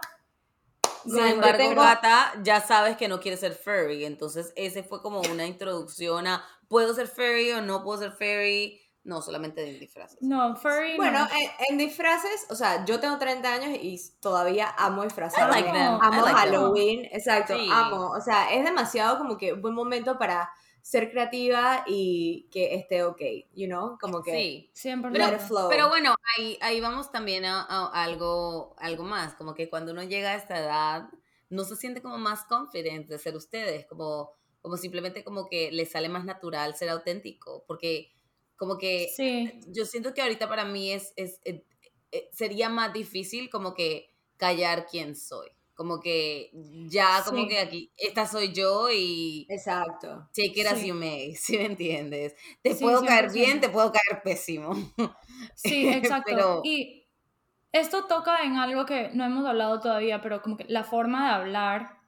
Sin 1.05 1.19
embargo, 1.27 1.59
tengo- 1.59 1.83
Gata, 1.83 2.35
ya 2.45 2.61
sabes 2.61 2.97
que 2.97 3.09
no 3.09 3.19
quiere 3.19 3.37
ser 3.37 3.53
furry. 3.55 4.05
Entonces, 4.05 4.53
ese 4.55 4.85
fue 4.85 5.03
como 5.03 5.21
una 5.23 5.45
introducción 5.47 6.29
a 6.29 6.45
¿puedo 6.69 6.95
ser 6.95 7.09
furry 7.09 7.51
o 7.51 7.63
no 7.63 7.83
puedo 7.83 7.99
ser 7.99 8.13
furry? 8.13 8.81
No, 9.07 9.23
solamente 9.23 9.61
de 9.61 9.79
disfraces. 9.79 10.19
no, 10.21 10.57
furry. 10.57 10.97
Bueno, 10.97 11.21
no. 11.21 11.27
en, 11.27 11.51
en 11.71 11.79
disfraces, 11.79 12.47
o 12.51 12.57
sea, 12.57 12.85
yo 12.85 12.99
tengo 12.99 13.19
30 13.19 13.53
años 13.53 13.79
y 13.81 14.01
todavía 14.21 14.75
amo 14.77 15.05
disfrazarme. 15.05 15.61
I 15.61 15.63
like 15.63 15.73
them. 15.73 15.99
Amo 16.03 16.23
like 16.23 16.27
them. 16.27 16.35
Halloween, 16.37 17.05
exacto, 17.13 17.57
Sí. 17.57 17.69
amo. 17.73 18.11
O 18.11 18.21
sea, 18.21 18.53
es 18.53 18.65
demasiado 18.65 19.17
como 19.19 19.37
que 19.39 19.53
buen 19.53 19.75
momento 19.75 20.19
para 20.19 20.51
ser 20.83 21.11
creativa 21.11 21.85
y 21.87 22.49
que 22.51 22.75
esté 22.75 23.05
ok, 23.05 23.21
you 23.55 23.67
know, 23.67 23.97
como 24.01 24.23
que 24.23 24.33
Sí. 24.33 24.71
100%. 24.75 25.11
let 25.13 25.35
it 25.37 25.41
flow. 25.41 25.69
Pero 25.69 25.89
bueno, 25.89 26.15
ahí, 26.37 26.59
ahí 26.61 26.81
vamos 26.81 27.11
también 27.13 27.45
a, 27.45 27.63
a 27.63 28.03
algo, 28.05 28.75
algo 28.79 29.05
más, 29.05 29.35
como 29.35 29.55
que 29.55 29.69
cuando 29.71 29.93
uno 29.93 30.03
llega 30.03 30.31
a 30.31 30.35
esta 30.37 30.59
edad, 30.59 31.09
no 31.49 31.63
se 31.65 31.77
siente 31.77 32.03
como 32.03 32.19
más 32.19 32.45
confident 32.45 33.09
de 33.09 33.19
ser 33.19 33.37
ustedes, 33.37 33.87
como, 33.87 34.33
como 34.63 34.77
simplemente 34.77 35.23
como 35.23 35.49
que 35.49 35.71
le 35.71 35.87
sale 35.87 36.09
más 36.09 36.25
natural 36.25 36.75
ser 36.77 36.89
auténtico, 36.91 37.65
porque 37.69 38.13
como 38.57 38.79
que 38.79 39.09
Sí, 39.17 39.51
yo 39.69 39.85
siento 39.85 40.15
que 40.15 40.23
ahorita 40.23 40.49
para 40.49 40.65
mí 40.65 40.93
es, 40.93 41.13
es, 41.17 41.41
eh, 41.45 41.65
eh, 42.13 42.29
sería 42.33 42.69
más 42.69 42.93
difícil 42.93 43.51
como 43.51 43.75
que 43.75 44.13
callar 44.37 44.87
quién 44.91 45.17
soy. 45.17 45.49
Como 45.75 46.01
que 46.01 46.51
ya, 46.89 47.23
como 47.27 47.43
Sí. 47.43 47.49
que 47.49 47.59
aquí, 47.59 47.93
esta 47.99 48.27
soy 48.27 48.53
yo 48.55 48.89
y 48.91 49.47
Exacto. 49.51 50.29
take 50.35 50.61
it 50.61 50.67
as 50.67 50.79
Sí. 50.81 50.87
you 50.89 50.95
may, 50.95 51.35
¿sí 51.37 51.59
me 51.59 51.67
entiendes? 51.67 52.35
Te 52.63 52.75
Sí, 52.75 52.83
puedo 52.83 53.05
caer 53.05 53.31
bien, 53.31 53.61
100%. 53.61 53.61
te 53.61 53.69
puedo 53.69 53.93
caer 53.93 54.23
pésimo. 54.23 54.71
sí, 55.55 55.89
exacto. 56.23 56.33
Pero- 56.35 56.61
Y 56.65 57.07
esto 57.73 58.07
toca 58.07 58.43
en 58.45 58.57
algo 58.57 58.87
que 58.87 59.11
no 59.15 59.25
hemos 59.25 59.47
hablado 59.47 59.81
todavía, 59.81 60.23
pero 60.23 60.43
como 60.43 60.57
que 60.57 60.65
la 60.69 60.85
forma 60.85 61.29
de 61.29 61.35
hablar 61.35 61.99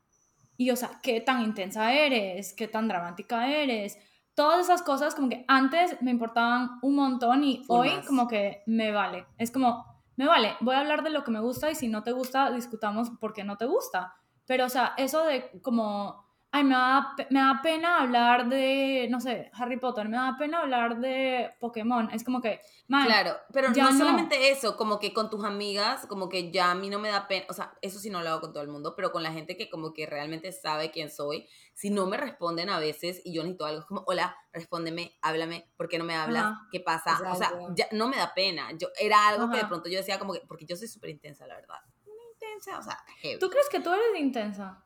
y, 0.57 0.70
o 0.70 0.76
sea, 0.76 1.01
qué 1.03 1.20
tan 1.20 1.42
intensa 1.42 1.94
eres, 1.94 2.53
qué 2.55 2.68
tan 2.68 2.88
dramática 2.88 3.51
eres. 3.55 3.99
Todas 4.39 4.61
esas 4.61 4.82
cosas 4.82 5.16
como 5.16 5.28
que 5.28 5.45
antes 5.49 6.01
me 6.01 6.12
importaban 6.12 6.78
un 6.82 6.95
montón 6.95 7.43
y 7.43 7.64
hoy 7.66 7.91
más. 7.91 8.07
como 8.07 8.28
que 8.28 8.62
me 8.66 8.93
vale. 8.93 9.26
Es 9.36 9.51
como, 9.51 9.84
me 10.14 10.28
vale, 10.28 10.55
voy 10.61 10.76
a 10.76 10.78
hablar 10.78 11.03
de 11.03 11.11
lo 11.11 11.24
que 11.24 11.32
me 11.32 11.41
gusta 11.41 11.72
y 11.72 11.74
si 11.74 11.89
no 11.89 12.05
te 12.05 12.12
gusta, 12.12 12.53
discutamos 12.53 13.11
por 13.18 13.32
qué 13.32 13.43
no 13.43 13.57
te 13.57 13.66
gusta. 13.66 14.14
Pero, 14.47 14.66
o 14.66 14.68
sea, 14.68 14.95
eso 14.97 15.24
de 15.24 15.61
como, 15.61 16.28
ay, 16.51 16.64
me 16.64 16.74
da, 16.74 17.14
me 17.30 17.40
da 17.40 17.61
pena 17.62 18.01
hablar 18.01 18.49
de, 18.49 19.07
no 19.11 19.20
sé, 19.20 19.51
Harry 19.53 19.78
Potter, 19.78 20.09
me 20.09 20.16
da 20.16 20.34
pena 20.38 20.61
hablar 20.61 20.99
de 20.99 21.51
Pokémon. 21.61 22.09
Es 22.11 22.24
como 22.24 22.40
que, 22.40 22.61
man, 22.88 23.05
Claro, 23.05 23.36
pero 23.53 23.72
ya 23.72 23.84
no, 23.84 23.90
no. 23.92 23.99
solamente 23.99 24.51
eso, 24.51 24.76
como 24.76 24.99
que 24.99 25.12
con 25.12 25.28
tus 25.28 25.44
amigas, 25.44 26.07
como 26.07 26.28
que 26.28 26.51
ya 26.51 26.70
a 26.70 26.74
mí 26.74 26.88
no 26.88 26.99
me 26.99 27.11
da 27.11 27.28
pena, 27.28 27.44
o 27.51 27.53
sea, 27.53 27.74
eso 27.82 27.99
sí 27.99 28.09
no 28.09 28.22
lo 28.22 28.30
hago 28.30 28.40
con 28.40 28.53
todo 28.53 28.62
el 28.62 28.70
mundo, 28.70 28.94
pero 28.96 29.12
con 29.12 29.22
la 29.22 29.30
gente 29.32 29.57
que 29.59 29.68
como 29.68 29.92
que 29.92 30.07
realmente 30.07 30.51
sabe 30.53 30.90
quién 30.90 31.11
soy, 31.11 31.46
si 31.74 31.90
no 31.90 32.07
me 32.07 32.16
responden 32.16 32.70
a 32.70 32.78
veces 32.78 33.20
y 33.24 33.34
yo 33.34 33.42
necesito 33.42 33.66
algo, 33.66 33.80
es 33.80 33.86
como, 33.86 34.05
hola, 34.07 34.34
respóndeme, 34.53 35.18
háblame, 35.20 35.70
¿por 35.76 35.88
qué 35.88 35.99
no 35.99 36.05
me 36.05 36.14
hablas? 36.16 36.44
Ajá. 36.44 36.66
¿Qué 36.72 36.80
pasa? 36.80 37.14
O 37.30 37.36
sea, 37.36 37.49
Exacto. 37.49 37.74
ya 37.76 37.88
no 37.92 38.09
me 38.09 38.16
da 38.16 38.32
pena, 38.34 38.70
yo 38.72 38.88
era 38.99 39.28
algo 39.28 39.49
que 39.51 39.57
de 39.57 39.61
Ajá. 39.61 39.68
pronto 39.68 39.88
yo 39.90 39.99
decía 39.99 40.18
como 40.18 40.32
que, 40.32 40.40
porque 40.49 40.64
yo 40.64 40.76
soy 40.76 40.88
súper 40.88 41.11
intensa, 41.11 41.46
la 41.46 41.57
verdad. 41.57 41.76
Muy 42.07 42.16
intensa, 42.32 42.78
o 42.78 42.82
sea, 42.82 42.99
heavy. 43.20 43.38
¿tú 43.38 43.51
crees 43.51 43.68
que 43.68 43.80
tú 43.80 43.92
eres 43.92 44.18
intensa? 44.18 44.82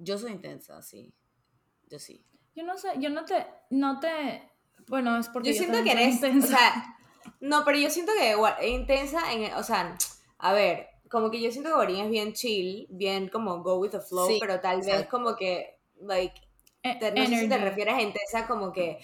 Yo 0.00 0.18
soy 0.18 0.32
intensa, 0.32 0.80
sí. 0.82 1.12
Yo 1.88 1.98
sí. 1.98 2.24
Yo 2.54 2.64
no 2.64 2.76
sé, 2.76 2.88
yo 2.98 3.10
no 3.10 3.24
te, 3.24 3.46
no 3.70 4.00
te, 4.00 4.42
bueno, 4.88 5.16
es 5.18 5.28
porque 5.28 5.50
Yo 5.50 5.54
yo, 5.54 5.58
siento 5.58 5.84
que 5.84 5.92
eres, 5.92 6.18
soy 6.20 6.30
o 6.30 6.32
intensa. 6.32 6.58
sea, 6.58 6.96
no, 7.40 7.64
pero 7.64 7.78
yo 7.78 7.90
siento 7.90 8.12
que 8.18 8.30
igual, 8.32 8.54
intensa 8.66 9.32
en, 9.32 9.52
o 9.54 9.62
sea, 9.62 9.96
a 10.38 10.52
ver, 10.52 10.88
como 11.08 11.30
que 11.30 11.40
yo 11.40 11.50
siento 11.50 11.70
que 11.70 11.76
Borín 11.76 12.04
es 12.04 12.10
bien 12.10 12.32
chill, 12.32 12.86
bien 12.90 13.28
como 13.28 13.62
go 13.62 13.76
with 13.78 13.90
the 13.90 14.00
flow, 14.00 14.28
Sí, 14.28 14.38
pero 14.40 14.60
tal 14.60 14.82
vez 14.82 15.06
como 15.08 15.36
que, 15.36 15.78
like, 16.00 16.40
E- 16.82 16.96
te- 16.98 17.12
no 17.12 17.24
sé 17.26 17.36
si 17.36 17.48
te 17.48 17.58
refieres 17.58 17.94
a 17.94 18.02
intensa 18.02 18.46
como 18.46 18.72
que, 18.72 18.98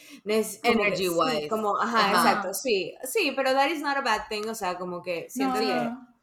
Energy 0.62 1.07
sí, 1.09 1.14
wise. 1.16 1.49
como, 1.49 1.78
ajá, 1.78 2.01
Ajá. 2.01 2.14
exacto, 2.30 2.55
sí, 2.55 2.95
sí, 3.05 3.32
pero 3.36 3.53
that 3.53 3.68
is 3.70 3.80
not 3.80 3.97
a 3.97 4.01
bad 4.01 4.22
thing, 4.28 4.49
o 4.49 4.55
sea, 4.55 4.76
como 4.78 5.03
que 5.03 5.28
siento 5.30 5.59
No, 5.59 5.64
que, 5.66 5.80
no. 5.80 6.13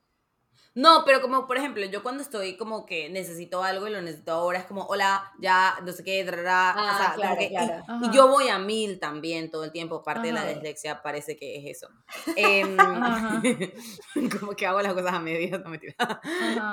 No, 0.74 1.04
pero 1.06 1.22
como 1.22 1.48
por 1.48 1.58
ejemplo, 1.58 1.84
yo 1.86 2.02
cuando 2.02 2.24
estoy 2.24 2.56
como 2.56 2.86
que 2.86 3.10
necesito 3.10 3.62
algo 3.62 3.88
y 3.88 3.92
lo 3.92 4.02
necesito 4.02 4.32
ahora, 4.32 4.60
es 4.60 4.66
como, 4.66 4.86
hola, 4.86 5.30
ya, 5.40 5.76
no 5.86 5.92
sé 5.92 6.02
qué, 6.04 6.24
drará, 6.24 6.72
Ah, 6.72 6.94
o 6.94 6.98
sea, 6.98 7.08
como 7.10 7.22
claro, 7.24 7.38
que- 7.40 7.46
y- 7.46 7.50
claro. 7.50 7.84
y, 7.88 7.92
Ajá. 8.06 8.12
yo 8.14 8.28
voy 8.30 8.48
a 8.48 8.58
mil 8.58 8.98
también 9.00 9.52
todo 9.52 9.66
el 9.66 9.74
tiempo, 9.74 10.02
parte 10.02 10.28
de 10.28 10.34
la 10.34 10.46
dislexia 10.46 11.02
parece 11.04 11.36
que 11.36 11.58
es 11.58 11.78
eso. 11.78 11.90
Em, 12.38 12.78
como 14.42 14.54
que 14.56 14.66
hago 14.66 14.82
las 14.82 14.94
cosas 14.94 15.14
a 15.14 15.20
medias, 15.20 15.60
no 15.62 15.70
mentira. 15.70 15.94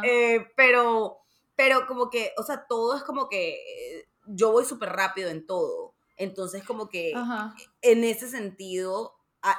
Eh, 0.05 0.46
pero, 0.57 1.18
pero 1.57 1.86
como 1.88 2.09
que, 2.09 2.32
o 2.38 2.42
sea, 2.44 2.66
todo 2.68 2.96
es 2.96 3.03
como 3.03 3.28
que 3.28 3.55
eh, 3.99 4.09
yo 4.26 4.53
voy 4.53 4.64
súper 4.64 4.90
rápido 4.90 5.28
en 5.30 5.44
todo. 5.46 5.94
Entonces 6.16 6.62
como 6.64 6.88
que 6.88 7.12
Ajá. 7.16 7.55
en 7.82 8.05
ese 8.05 8.28
sentido, 8.28 9.16
a- 9.42 9.51
a- 9.53 9.59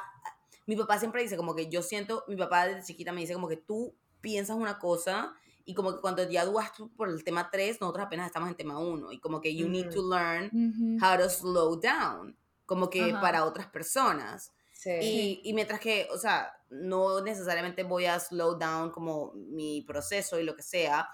mi 0.65 0.75
papá 0.77 0.97
siempre 0.99 1.21
dice 1.23 1.35
como 1.37 1.55
que 1.55 1.67
yo 1.69 1.81
siento, 1.81 2.23
mi 2.27 2.35
papá 2.37 2.67
desde 2.67 2.83
chiquita 2.83 3.11
me 3.11 3.21
dice 3.21 3.33
como 3.33 3.47
que 3.49 3.57
tú 3.57 3.95
piensas 4.21 4.55
una 4.55 4.79
cosa 4.79 5.33
y 5.65 5.73
como 5.73 5.93
que 5.93 6.01
cuando 6.01 6.23
ya 6.29 6.45
tú 6.75 6.89
por 6.95 7.09
el 7.09 7.23
tema 7.23 7.49
3, 7.51 7.79
nosotros 7.79 8.05
apenas 8.05 8.27
estamos 8.27 8.49
en 8.49 8.55
tema 8.55 8.79
1 8.79 9.11
y 9.11 9.19
como 9.19 9.39
que 9.41 9.55
you 9.55 9.67
need 9.69 9.89
to 9.93 10.01
learn 10.01 10.51
Ujú. 10.51 10.97
how 11.01 11.17
to 11.17 11.29
slow 11.29 11.79
down, 11.79 12.37
como 12.65 12.89
que 12.89 13.09
Ajá. 13.09 13.21
para 13.21 13.45
otras 13.45 13.67
personas. 13.67 14.51
sí. 14.73 14.89
Y, 15.01 15.41
y 15.43 15.53
mientras 15.53 15.79
que, 15.79 16.07
o 16.11 16.17
sea, 16.17 16.51
no 16.69 17.21
necesariamente 17.21 17.83
voy 17.83 18.05
a 18.05 18.19
slow 18.19 18.57
down 18.57 18.91
como 18.91 19.31
mi 19.33 19.81
proceso 19.81 20.39
y 20.39 20.43
lo 20.43 20.55
que 20.55 20.63
sea, 20.63 21.07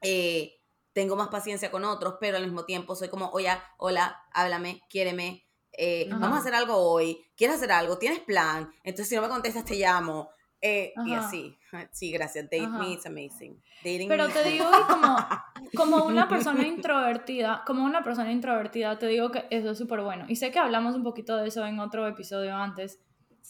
eh, 0.00 0.60
tengo 0.92 1.16
más 1.16 1.28
paciencia 1.28 1.70
con 1.70 1.84
otros, 1.84 2.16
pero 2.20 2.36
al 2.36 2.44
mismo 2.44 2.64
tiempo 2.64 2.94
soy 2.94 3.08
como, 3.08 3.30
oye, 3.30 3.48
hola, 3.78 4.24
háblame, 4.32 4.82
quiéreme, 4.90 5.46
eh, 5.72 6.08
vamos 6.10 6.36
a 6.36 6.40
hacer 6.40 6.54
algo 6.54 6.76
hoy, 6.76 7.24
quieres 7.34 7.56
hacer 7.56 7.72
algo, 7.72 7.96
tienes 7.98 8.20
plan, 8.20 8.70
entonces 8.84 9.08
si 9.08 9.16
no 9.16 9.22
me 9.22 9.28
contestas 9.28 9.64
te 9.64 9.74
llamo, 9.76 10.30
eh, 10.64 10.94
y 11.04 11.12
así. 11.14 11.58
Sí, 11.90 12.12
gracias, 12.12 12.44
date 12.44 12.60
Ajá. 12.60 12.78
me, 12.78 12.92
it's 12.92 13.04
amazing. 13.04 13.60
Dating 13.82 14.08
Pero 14.08 14.28
me. 14.28 14.32
te 14.32 14.44
digo 14.48 14.70
que 14.70 14.92
como, 14.92 15.16
como 15.76 16.04
una 16.04 16.28
persona 16.28 16.64
introvertida, 16.66 17.64
como 17.66 17.84
una 17.84 18.04
persona 18.04 18.30
introvertida, 18.30 18.96
te 18.96 19.08
digo 19.08 19.32
que 19.32 19.44
eso 19.50 19.72
es 19.72 19.78
súper 19.78 20.02
bueno. 20.02 20.24
Y 20.28 20.36
sé 20.36 20.52
que 20.52 20.60
hablamos 20.60 20.94
un 20.94 21.02
poquito 21.02 21.36
de 21.36 21.48
eso 21.48 21.66
en 21.66 21.80
otro 21.80 22.06
episodio 22.06 22.54
antes, 22.54 23.00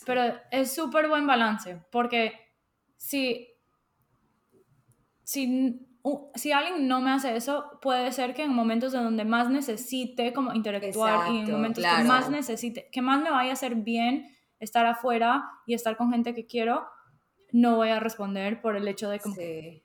pero 0.06 0.22
es 0.50 0.74
súper 0.74 1.08
buen 1.08 1.26
balance, 1.26 1.84
porque 1.90 2.32
si, 2.96 3.46
si, 5.22 5.86
si 6.34 6.52
alguien 6.52 6.88
no 6.88 7.02
me 7.02 7.10
hace 7.10 7.36
eso, 7.36 7.78
puede 7.82 8.10
ser 8.12 8.32
que 8.32 8.44
en 8.44 8.54
momentos 8.54 8.94
en 8.94 9.04
donde 9.04 9.26
más 9.26 9.50
necesite 9.50 10.32
como 10.32 10.54
interactuar 10.54 11.28
y 11.28 11.32
en 11.32 11.36
Exacto, 11.40 11.52
momentos 11.52 11.84
que 11.84 11.90
claro. 11.90 12.08
más 12.08 12.30
necesite, 12.30 12.88
que 12.90 13.02
más 13.02 13.20
me 13.20 13.30
vaya 13.30 13.50
a 13.50 13.52
hacer 13.52 13.74
bien 13.74 14.34
estar 14.60 14.86
afuera 14.86 15.50
y 15.66 15.74
estar 15.74 15.96
con 15.98 16.10
gente 16.10 16.34
que 16.34 16.46
quiero, 16.46 16.86
no 17.52 17.76
voy 17.76 17.90
a 17.90 18.00
responder 18.00 18.60
por 18.60 18.76
el 18.76 18.88
hecho 18.88 19.08
de 19.10 19.20
como 19.20 19.36
que 19.36 19.82
sí. 19.82 19.84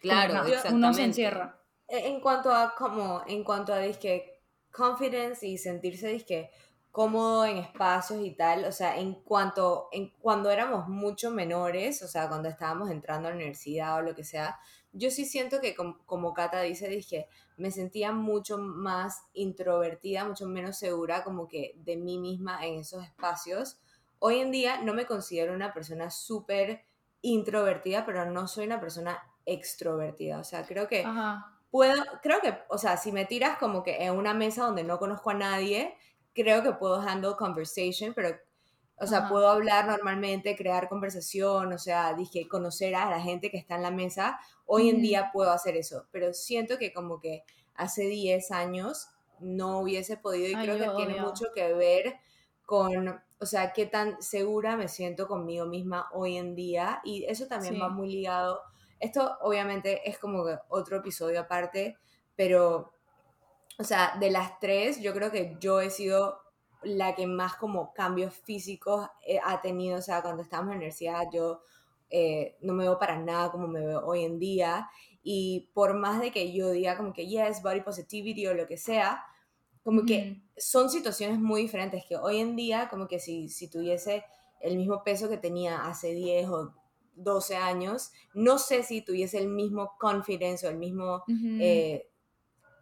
Claro, 0.00 0.34
como, 0.34 0.44
nah, 0.44 0.48
exactamente. 0.48 0.76
uno 0.76 0.94
se 0.94 1.04
encierra. 1.04 1.58
E, 1.88 2.08
En 2.08 2.20
cuanto 2.20 2.52
a 2.54 2.74
como, 2.74 3.22
en 3.26 3.44
cuanto 3.44 3.72
a 3.72 3.78
disque 3.78 4.40
confidence 4.72 5.46
y 5.46 5.58
sentirse 5.58 6.08
disque 6.08 6.50
cómodo 6.90 7.46
en 7.46 7.58
espacios 7.58 8.20
y 8.22 8.32
tal, 8.32 8.64
o 8.66 8.72
sea, 8.72 8.98
en 8.98 9.14
cuanto, 9.14 9.88
en 9.92 10.10
cuando 10.20 10.50
éramos 10.50 10.88
mucho 10.88 11.30
menores, 11.30 12.02
o 12.02 12.08
sea, 12.08 12.28
cuando 12.28 12.48
estábamos 12.50 12.90
entrando 12.90 13.28
a 13.28 13.30
la 13.30 13.36
universidad 13.36 13.96
o 13.96 14.02
lo 14.02 14.14
que 14.14 14.24
sea, 14.24 14.58
yo 14.92 15.10
sí 15.10 15.24
siento 15.24 15.60
que 15.60 15.74
como, 15.74 16.04
como 16.04 16.34
Cata 16.34 16.60
dice, 16.60 16.88
dije, 16.88 17.28
me 17.56 17.70
sentía 17.70 18.12
mucho 18.12 18.58
más 18.58 19.22
introvertida, 19.32 20.24
mucho 20.26 20.46
menos 20.46 20.76
segura 20.78 21.24
como 21.24 21.48
que 21.48 21.74
de 21.78 21.96
mí 21.96 22.18
misma 22.18 22.66
en 22.66 22.80
esos 22.80 23.02
espacios. 23.04 23.78
Hoy 24.24 24.38
en 24.38 24.52
día 24.52 24.80
no 24.80 24.94
me 24.94 25.04
considero 25.04 25.52
una 25.52 25.74
persona 25.74 26.08
súper 26.08 26.84
introvertida, 27.22 28.06
pero 28.06 28.24
no 28.24 28.46
soy 28.46 28.66
una 28.66 28.78
persona 28.78 29.20
extrovertida, 29.44 30.38
o 30.38 30.44
sea, 30.44 30.64
creo 30.64 30.86
que 30.86 31.02
Ajá. 31.04 31.58
puedo, 31.72 32.00
creo 32.22 32.40
que, 32.40 32.56
o 32.68 32.78
sea, 32.78 32.96
si 32.96 33.10
me 33.10 33.24
tiras 33.24 33.58
como 33.58 33.82
que 33.82 33.96
en 34.04 34.16
una 34.16 34.32
mesa 34.32 34.62
donde 34.62 34.84
no 34.84 35.00
conozco 35.00 35.30
a 35.30 35.34
nadie, 35.34 35.96
creo 36.34 36.62
que 36.62 36.70
puedo 36.70 37.00
handle 37.00 37.34
conversation, 37.36 38.14
pero, 38.14 38.36
o 38.94 39.08
sea, 39.08 39.18
Ajá. 39.18 39.28
puedo 39.28 39.48
hablar 39.48 39.88
normalmente, 39.88 40.54
crear 40.54 40.88
conversación, 40.88 41.72
o 41.72 41.78
sea, 41.78 42.14
dije, 42.14 42.46
conocer 42.46 42.94
a 42.94 43.10
la 43.10 43.20
gente 43.20 43.50
que 43.50 43.58
está 43.58 43.74
en 43.74 43.82
la 43.82 43.90
mesa. 43.90 44.38
Hoy 44.66 44.88
en 44.88 45.02
día 45.02 45.30
puedo 45.32 45.50
hacer 45.50 45.76
eso, 45.76 46.06
pero 46.12 46.32
siento 46.32 46.78
que 46.78 46.92
como 46.92 47.18
que 47.18 47.42
hace 47.74 48.06
10 48.06 48.52
años 48.52 49.08
no 49.40 49.80
hubiese 49.80 50.16
podido 50.16 50.48
y 50.48 50.54
Ay, 50.54 50.64
creo 50.64 50.78
que 50.78 50.96
tiene 50.96 51.20
mucho 51.20 51.46
que 51.52 51.74
ver 51.74 52.20
con, 52.64 53.20
o 53.42 53.46
sea, 53.46 53.72
qué 53.72 53.86
tan 53.86 54.22
segura 54.22 54.76
me 54.76 54.88
siento 54.88 55.26
conmigo 55.28 55.66
misma 55.66 56.08
hoy 56.12 56.36
en 56.38 56.54
día 56.54 57.00
y 57.04 57.24
eso 57.26 57.46
también 57.48 57.80
va 57.80 57.88
Sí. 57.88 57.94
muy 57.94 58.10
ligado. 58.10 58.60
Esto 59.00 59.36
obviamente 59.42 60.08
es 60.08 60.18
como 60.18 60.44
que 60.46 60.58
otro 60.68 60.98
episodio 60.98 61.40
aparte, 61.40 61.96
pero, 62.36 62.94
o 63.78 63.84
sea, 63.84 64.16
de 64.20 64.30
las 64.30 64.58
tres, 64.60 65.00
yo 65.00 65.12
creo 65.14 65.30
que 65.30 65.56
yo 65.60 65.80
he 65.80 65.90
sido 65.90 66.40
la 66.82 67.14
que 67.14 67.26
más 67.26 67.56
como 67.56 67.92
cambios 67.94 68.34
físicos 68.34 69.08
eh, 69.26 69.38
ha 69.44 69.60
tenido, 69.60 69.98
o 69.98 70.02
sea, 70.02 70.22
cuando 70.22 70.42
estábamos 70.42 70.70
en 70.72 70.74
la 70.74 70.78
universidad 70.78 71.22
yo 71.32 71.62
eh, 72.10 72.56
no 72.60 72.74
me 72.74 72.84
veo 72.84 72.98
para 72.98 73.16
nada 73.18 73.50
como 73.50 73.68
me 73.68 73.80
veo 73.86 74.04
hoy 74.04 74.24
en 74.24 74.38
día 74.38 74.90
y 75.22 75.70
por 75.74 75.94
más 75.94 76.20
de 76.20 76.30
que 76.32 76.52
yo 76.52 76.70
diga 76.70 76.96
como 76.96 77.12
que 77.12 77.26
yes, 77.26 77.62
body 77.62 77.80
positivity 77.82 78.46
o 78.48 78.54
lo 78.54 78.66
que 78.66 78.76
sea, 78.76 79.24
como 79.82 80.04
que 80.04 80.42
son 80.56 80.90
situaciones 80.90 81.38
muy 81.38 81.62
diferentes 81.62 82.04
que 82.06 82.16
hoy 82.16 82.38
en 82.38 82.56
día 82.56 82.88
como 82.88 83.08
que 83.08 83.18
si, 83.18 83.48
si 83.48 83.68
tuviese 83.68 84.24
el 84.60 84.76
mismo 84.76 85.02
peso 85.02 85.28
que 85.28 85.38
tenía 85.38 85.86
hace 85.86 86.14
10 86.14 86.48
o 86.48 86.74
12 87.14 87.56
años, 87.56 88.12
no 88.34 88.58
sé 88.58 88.82
si 88.82 89.02
tuviese 89.02 89.38
el 89.38 89.48
mismo 89.48 89.96
confidence 89.98 90.66
o 90.66 90.70
el 90.70 90.78
mismo 90.78 91.24
Ujú. 91.26 91.48
eh, 91.58 92.08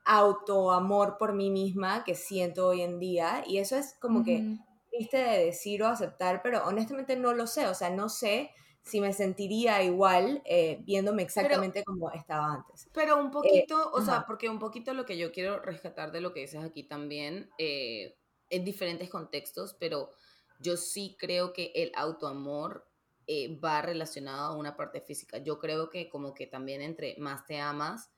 autoamor 0.04 1.18
por 1.18 1.34
mí 1.34 1.50
misma 1.50 2.04
que 2.04 2.14
siento 2.14 2.68
hoy 2.68 2.82
en 2.82 2.98
día. 2.98 3.44
Y 3.46 3.58
eso 3.58 3.76
es 3.76 3.94
como 4.00 4.22
que 4.24 4.44
triste 4.90 5.18
de 5.18 5.44
decir 5.46 5.82
o 5.82 5.88
aceptar, 5.88 6.42
pero 6.42 6.66
honestamente 6.66 7.16
no 7.16 7.32
lo 7.32 7.46
sé, 7.46 7.66
o 7.66 7.74
sea, 7.74 7.90
no 7.90 8.08
sé 8.08 8.50
si 8.82 9.00
me 9.00 9.12
sentiría 9.12 9.82
igual 9.82 10.42
eh, 10.44 10.82
viéndome 10.84 11.22
exactamente 11.22 11.84
como 11.84 12.10
estaba 12.12 12.54
antes. 12.54 12.88
Pero 12.92 13.18
un 13.18 13.30
poquito, 13.30 13.90
o 13.92 14.00
sea, 14.02 14.16
ajá. 14.16 14.24
porque 14.26 14.48
un 14.48 14.58
poquito 14.58 14.94
lo 14.94 15.04
que 15.06 15.18
yo 15.18 15.32
quiero 15.32 15.60
rescatar 15.60 16.12
de 16.12 16.20
lo 16.20 16.32
que 16.32 16.40
dices 16.40 16.62
aquí 16.64 16.84
también, 16.84 17.50
eh, 17.58 18.16
en 18.48 18.64
diferentes 18.64 19.08
contextos, 19.10 19.74
pero 19.78 20.10
yo 20.58 20.76
sí 20.76 21.16
creo 21.18 21.52
que 21.52 21.72
el 21.74 21.92
autoamor 21.94 22.90
eh, 23.26 23.58
va 23.60 23.80
relacionado 23.82 24.52
a 24.52 24.56
una 24.56 24.76
parte 24.76 25.00
física. 25.00 25.38
Yo 25.38 25.58
creo 25.58 25.88
que 25.88 26.08
como 26.08 26.34
que 26.34 26.46
también 26.46 26.82
entre 26.82 27.16
más 27.18 27.46
te 27.46 27.60
amas, 27.60 28.10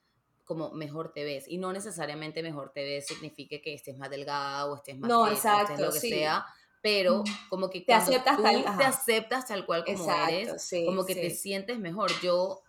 como 0.45 0.71
mejor 0.73 1.13
te 1.13 1.25
ves. 1.25 1.47
Y 1.49 1.59
no 1.59 1.73
necesariamente 1.73 2.43
mejor 2.43 2.73
te 2.73 2.83
ves 2.83 3.07
signifique 3.07 3.61
que 3.61 3.75
estés 3.75 3.97
más 3.99 4.11
delgada 4.11 4.67
o 4.67 4.77
estés 4.77 4.99
más 4.99 5.11
No, 5.11 5.27
flaca, 5.27 5.31
o 5.31 5.35
estés 5.35 5.79
exacto, 5.79 5.83
lo 5.87 5.93
que 5.93 6.01
sí. 6.01 6.09
sea, 6.11 6.47
pero 6.83 7.25
como 7.49 7.71
que 7.71 7.81
Te 7.81 7.95
aceptas 7.95 8.37
tú 8.37 8.43
tal- 8.43 8.77
te 8.77 8.85
aceptas 8.85 9.47
tal 9.47 9.65
cual 9.65 9.85
como 9.85 9.95
Exacto, 9.95 10.33
eres, 10.33 10.63
sí, 10.63 10.85
como 10.85 11.07
que 11.07 11.15
te 11.15 11.31
sí. 11.31 11.37
sientes 11.37 11.79
mejor. 11.79 12.11
Yo 12.23 12.63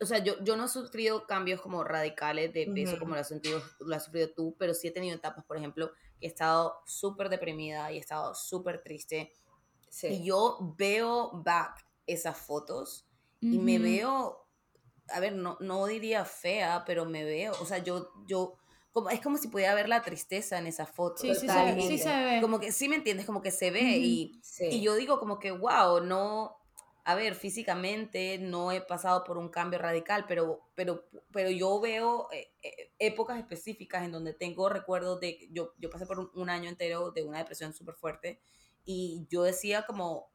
o 0.00 0.06
sea, 0.06 0.18
yo, 0.18 0.42
yo 0.44 0.56
no 0.56 0.66
he 0.66 0.68
sufrido 0.68 1.26
cambios 1.26 1.60
como 1.60 1.82
radicales 1.82 2.52
de 2.52 2.66
peso 2.66 2.92
Ujú. 2.92 3.00
como 3.00 3.14
lo 3.14 3.20
has, 3.20 3.28
sentido, 3.28 3.60
lo 3.80 3.94
has 3.96 4.04
sufrido 4.04 4.30
tú, 4.30 4.54
pero 4.58 4.72
sí 4.74 4.88
he 4.88 4.90
tenido 4.92 5.16
etapas, 5.16 5.44
por 5.44 5.56
ejemplo, 5.56 5.92
que 6.20 6.26
he 6.26 6.28
estado 6.28 6.80
súper 6.86 7.28
deprimida 7.28 7.90
y 7.90 7.96
he 7.96 8.00
estado 8.00 8.34
súper 8.34 8.80
triste. 8.82 9.32
Sí. 9.88 10.08
Y 10.08 10.24
yo 10.24 10.74
veo 10.78 11.42
back 11.44 11.84
esas 12.06 12.38
fotos 12.38 13.06
y 13.40 13.58
me 13.58 13.78
veo, 13.78 14.46
a 15.08 15.20
ver, 15.20 15.32
no, 15.34 15.56
no 15.60 15.86
diría 15.86 16.24
fea, 16.24 16.84
pero 16.86 17.04
me 17.04 17.24
veo, 17.24 17.52
o 17.60 17.66
sea, 17.66 17.78
yo, 17.78 18.12
yo, 18.26 18.56
como, 18.92 19.10
es 19.10 19.20
como 19.20 19.36
si 19.38 19.48
pudiera 19.48 19.74
ver 19.74 19.88
la 19.88 20.02
tristeza 20.02 20.58
en 20.58 20.66
esas 20.66 20.90
fotos. 20.90 21.20
Sí, 21.20 21.34
sí 21.34 21.48
se, 21.48 21.82
sí 21.82 21.98
se 21.98 22.08
ve. 22.08 22.38
Como 22.40 22.60
que 22.60 22.72
sí 22.72 22.88
me 22.88 22.96
entiendes, 22.96 23.26
como 23.26 23.42
que 23.42 23.50
se 23.50 23.70
ve 23.70 23.80
Ujú. 23.80 23.90
y, 23.90 24.40
Sí. 24.42 24.66
y 24.70 24.80
yo 24.82 24.94
digo 24.94 25.18
como 25.20 25.38
que, 25.38 25.50
wow, 25.50 26.00
no, 26.00 26.56
a 27.04 27.14
ver, 27.14 27.34
físicamente 27.34 28.38
no 28.38 28.72
he 28.72 28.80
pasado 28.80 29.24
por 29.24 29.38
un 29.38 29.48
cambio 29.48 29.78
radical, 29.78 30.24
pero, 30.28 30.68
pero, 30.74 31.08
pero 31.32 31.50
yo 31.50 31.80
veo 31.80 32.28
eh, 32.32 32.52
eh, 32.62 32.92
épocas 32.98 33.38
específicas 33.38 34.04
en 34.04 34.12
donde 34.12 34.34
tengo 34.34 34.68
recuerdos 34.68 35.20
de, 35.20 35.48
yo, 35.52 35.72
yo 35.78 35.90
pasé 35.90 36.06
por 36.06 36.18
un, 36.18 36.30
un 36.34 36.50
año 36.50 36.68
entero 36.68 37.10
de 37.10 37.22
una 37.22 37.38
depresión 37.38 37.72
súper 37.72 37.94
fuerte 37.94 38.40
y 38.84 39.26
yo 39.30 39.42
decía 39.42 39.86
como, 39.86 40.30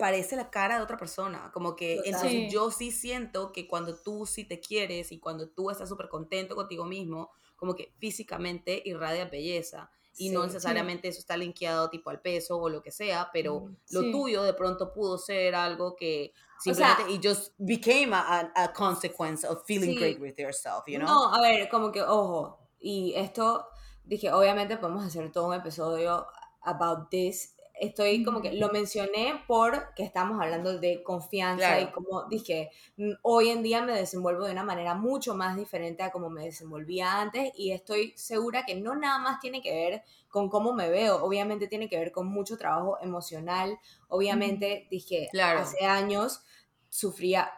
parece 0.00 0.34
la 0.34 0.50
cara 0.50 0.76
de 0.78 0.82
otra 0.82 0.96
persona, 0.96 1.50
como 1.52 1.76
que 1.76 1.96
Total. 1.96 2.06
entonces 2.14 2.30
Sí. 2.32 2.50
yo 2.50 2.70
sí 2.72 2.90
siento 2.90 3.52
que 3.52 3.68
cuando 3.68 3.94
tú 3.96 4.26
sí 4.26 4.44
te 4.44 4.58
quieres 4.58 5.12
y 5.12 5.20
cuando 5.20 5.48
tú 5.50 5.70
estás 5.70 5.88
súper 5.88 6.08
contento 6.08 6.56
contigo 6.56 6.84
mismo, 6.84 7.30
como 7.56 7.74
que 7.76 7.92
físicamente 7.98 8.82
irradia 8.84 9.26
belleza 9.26 9.90
y 10.16 10.30
no 10.30 10.40
Sí. 10.40 10.46
necesariamente 10.48 11.08
eso 11.08 11.20
está 11.20 11.36
linkeado 11.36 11.88
tipo 11.90 12.10
al 12.10 12.20
peso 12.20 12.58
o 12.58 12.68
lo 12.68 12.82
que 12.82 12.90
sea, 12.90 13.28
pero 13.32 13.66
lo 13.90 14.00
Sí. 14.00 14.10
tuyo 14.10 14.42
de 14.42 14.54
pronto 14.54 14.92
pudo 14.92 15.18
ser 15.18 15.54
algo 15.54 15.94
que 15.94 16.32
sea, 16.58 16.74
simplemente 16.74 17.12
y 17.12 17.20
just 17.22 17.52
became 17.58 18.14
a, 18.14 18.50
a- 18.54 18.72
consequence 18.72 19.46
of 19.46 19.62
feeling 19.66 19.90
Sí. 19.94 19.96
great 19.98 20.20
with 20.20 20.34
yourself, 20.36 20.84
you 20.86 20.98
know? 20.98 21.06
No, 21.08 21.34
a 21.34 21.40
ver, 21.40 21.68
como 21.68 21.92
que, 21.92 22.02
ojo, 22.02 22.58
y 22.80 23.12
esto, 23.14 23.66
dije, 24.04 24.32
obviamente 24.32 24.76
podemos 24.78 25.04
hacer 25.04 25.30
todo 25.30 25.46
un 25.48 25.54
episodio 25.54 26.26
about 26.62 27.08
this. 27.10 27.54
Estoy 27.80 28.22
como 28.22 28.42
que 28.42 28.52
lo 28.52 28.68
mencioné 28.70 29.42
porque 29.48 30.02
estamos 30.02 30.38
hablando 30.40 30.78
de 30.78 31.02
confianza 31.02 31.76
Claro. 31.76 31.82
y 31.88 31.92
como 31.92 32.24
dije, 32.28 32.70
mm, 32.98 33.12
hoy 33.22 33.48
en 33.48 33.62
día 33.62 33.82
me 33.82 33.92
desenvuelvo 33.94 34.44
de 34.44 34.52
una 34.52 34.64
manera 34.64 34.94
mucho 34.94 35.34
más 35.34 35.56
diferente 35.56 36.02
a 36.02 36.10
como 36.12 36.28
me 36.28 36.44
desenvolvía 36.44 37.20
antes 37.20 37.52
y 37.56 37.72
estoy 37.72 38.12
segura 38.16 38.64
que 38.66 38.74
no 38.76 38.94
nada 38.96 39.18
más 39.18 39.40
tiene 39.40 39.62
que 39.62 39.72
ver 39.72 40.02
con 40.28 40.50
cómo 40.50 40.74
me 40.74 40.90
veo, 40.90 41.24
obviamente 41.24 41.68
tiene 41.68 41.88
que 41.88 41.98
ver 41.98 42.12
con 42.12 42.26
mucho 42.26 42.58
trabajo 42.58 42.98
emocional, 43.00 43.78
obviamente 44.08 44.86
dije, 44.90 45.28
Claro. 45.32 45.60
hace 45.60 45.86
años 45.86 46.44
sufría, 46.90 47.50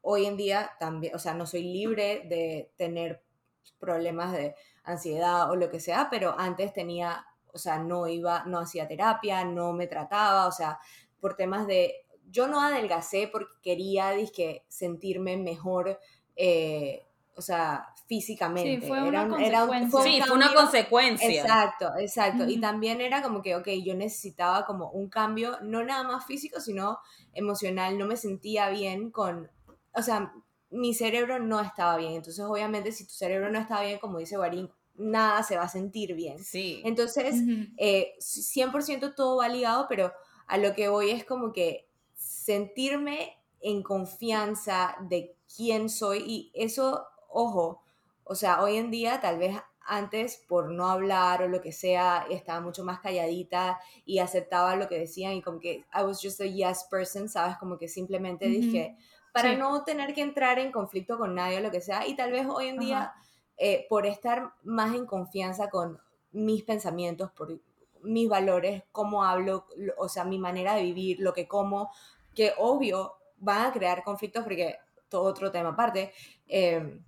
hoy 0.00 0.24
en 0.26 0.36
día 0.36 0.70
también, 0.80 1.14
o 1.14 1.18
sea, 1.18 1.34
no 1.34 1.44
soy 1.46 1.62
libre 1.64 2.22
de 2.28 2.72
tener 2.76 3.22
problemas 3.78 4.32
de 4.32 4.54
ansiedad 4.84 5.50
o 5.50 5.56
lo 5.56 5.68
que 5.70 5.80
sea, 5.80 6.08
pero 6.10 6.34
antes 6.38 6.72
tenía, 6.72 7.26
o 7.56 7.58
sea, 7.58 7.78
no 7.78 8.06
iba, 8.06 8.44
no 8.46 8.58
hacía 8.60 8.86
terapia, 8.88 9.44
no 9.44 9.72
me 9.72 9.86
trataba, 9.86 10.46
o 10.46 10.52
sea, 10.52 10.78
por 11.20 11.34
temas 11.36 11.66
de, 11.66 12.06
yo 12.30 12.46
no 12.48 12.60
adelgacé 12.60 13.28
porque 13.30 13.54
quería, 13.62 14.10
dizque, 14.10 14.64
sentirme 14.68 15.36
mejor, 15.36 15.98
eh, 16.36 17.02
o 17.34 17.42
sea, 17.42 17.88
físicamente. 18.06 18.80
Sí, 18.80 18.88
fue 18.88 19.02
una 19.02 19.24
un- 19.24 19.32
un- 19.32 19.36
consecuencia. 19.36 19.98
un 19.98 20.04
sí, 20.04 20.22
fue 20.26 20.36
una 20.36 20.54
consecuencia. 20.54 21.42
Exacto, 21.42 21.90
exacto. 21.98 22.44
Y 22.46 22.60
también 22.60 23.00
era 23.00 23.22
como 23.22 23.40
que, 23.42 23.56
ok, 23.56 23.68
yo 23.84 23.94
necesitaba 23.94 24.66
como 24.66 24.90
un 24.90 25.08
cambio, 25.08 25.58
no 25.62 25.82
nada 25.82 26.02
más 26.02 26.26
físico, 26.26 26.60
sino 26.60 26.98
emocional. 27.32 27.96
No 27.98 28.06
me 28.06 28.16
sentía 28.16 28.68
bien 28.68 29.10
con, 29.10 29.50
o 29.94 30.02
sea, 30.02 30.32
mi 30.70 30.92
cerebro 30.94 31.38
no 31.38 31.60
estaba 31.60 31.96
bien. 31.96 32.12
Entonces, 32.14 32.44
obviamente, 32.44 32.92
si 32.92 33.04
tu 33.06 33.12
cerebro 33.14 33.50
no 33.50 33.58
está 33.58 33.80
bien, 33.80 33.98
como 33.98 34.18
dice 34.18 34.36
Guarín, 34.36 34.70
nada 34.98 35.42
se 35.42 35.56
va 35.56 35.64
a 35.64 35.68
sentir 35.68 36.14
bien. 36.14 36.38
Sí. 36.38 36.82
Entonces, 36.84 37.34
Ujú. 37.42 37.66
eh, 37.76 38.14
100% 38.18 39.14
todo 39.14 39.36
va 39.38 39.48
ligado, 39.48 39.86
pero 39.88 40.12
a 40.46 40.58
lo 40.58 40.74
que 40.74 40.88
voy 40.88 41.10
es 41.10 41.24
como 41.24 41.52
que 41.52 41.88
sentirme 42.14 43.36
en 43.60 43.82
confianza 43.82 44.96
de 45.08 45.36
quién 45.56 45.88
soy 45.88 46.18
y 46.26 46.52
eso, 46.54 47.06
ojo, 47.28 47.82
o 48.24 48.34
sea, 48.34 48.62
hoy 48.62 48.76
en 48.76 48.90
día 48.90 49.20
tal 49.20 49.38
vez 49.38 49.56
antes 49.88 50.44
por 50.48 50.70
no 50.72 50.88
hablar 50.88 51.42
o 51.42 51.48
lo 51.48 51.60
que 51.60 51.70
sea, 51.72 52.26
estaba 52.30 52.60
mucho 52.60 52.84
más 52.84 53.00
calladita 53.00 53.78
y 54.04 54.18
aceptaba 54.18 54.74
lo 54.76 54.88
que 54.88 54.98
decían 54.98 55.34
y 55.34 55.42
como 55.42 55.60
que 55.60 55.84
I 55.94 56.02
was 56.02 56.20
just 56.22 56.40
a 56.40 56.44
yes 56.46 56.84
person, 56.90 57.28
¿sabes? 57.28 57.56
Como 57.58 57.78
que 57.78 57.88
simplemente 57.88 58.48
dije, 58.48 58.96
para 59.32 59.52
Sí. 59.52 59.56
no 59.56 59.84
tener 59.84 60.12
que 60.14 60.22
entrar 60.22 60.58
en 60.58 60.72
conflicto 60.72 61.18
con 61.18 61.34
nadie 61.36 61.58
o 61.58 61.60
lo 61.60 61.70
que 61.70 61.80
sea, 61.80 62.06
y 62.06 62.16
tal 62.16 62.32
vez 62.32 62.46
hoy 62.48 62.66
en 62.68 62.78
día, 62.80 63.12
eh, 63.56 63.86
por 63.88 64.06
estar 64.06 64.52
más 64.64 64.94
en 64.94 65.06
confianza 65.06 65.70
con 65.70 66.00
mis 66.32 66.62
pensamientos, 66.64 67.30
por 67.32 67.58
mis 68.02 68.28
valores, 68.28 68.82
cómo 68.92 69.24
hablo, 69.24 69.66
lo- 69.76 69.94
o 69.98 70.08
sea, 70.08 70.24
mi 70.24 70.38
manera 70.38 70.74
de 70.74 70.82
vivir, 70.82 71.18
lo 71.20 71.32
que 71.32 71.48
como, 71.48 71.90
que 72.34 72.52
obvio 72.58 73.14
van 73.38 73.66
a 73.66 73.72
crear 73.72 74.02
conflictos 74.04 74.44
porque 74.44 74.76
todo 75.08 75.22
otro 75.22 75.50
tema 75.50 75.70
aparte, 75.70 76.12
eh, 76.48 77.00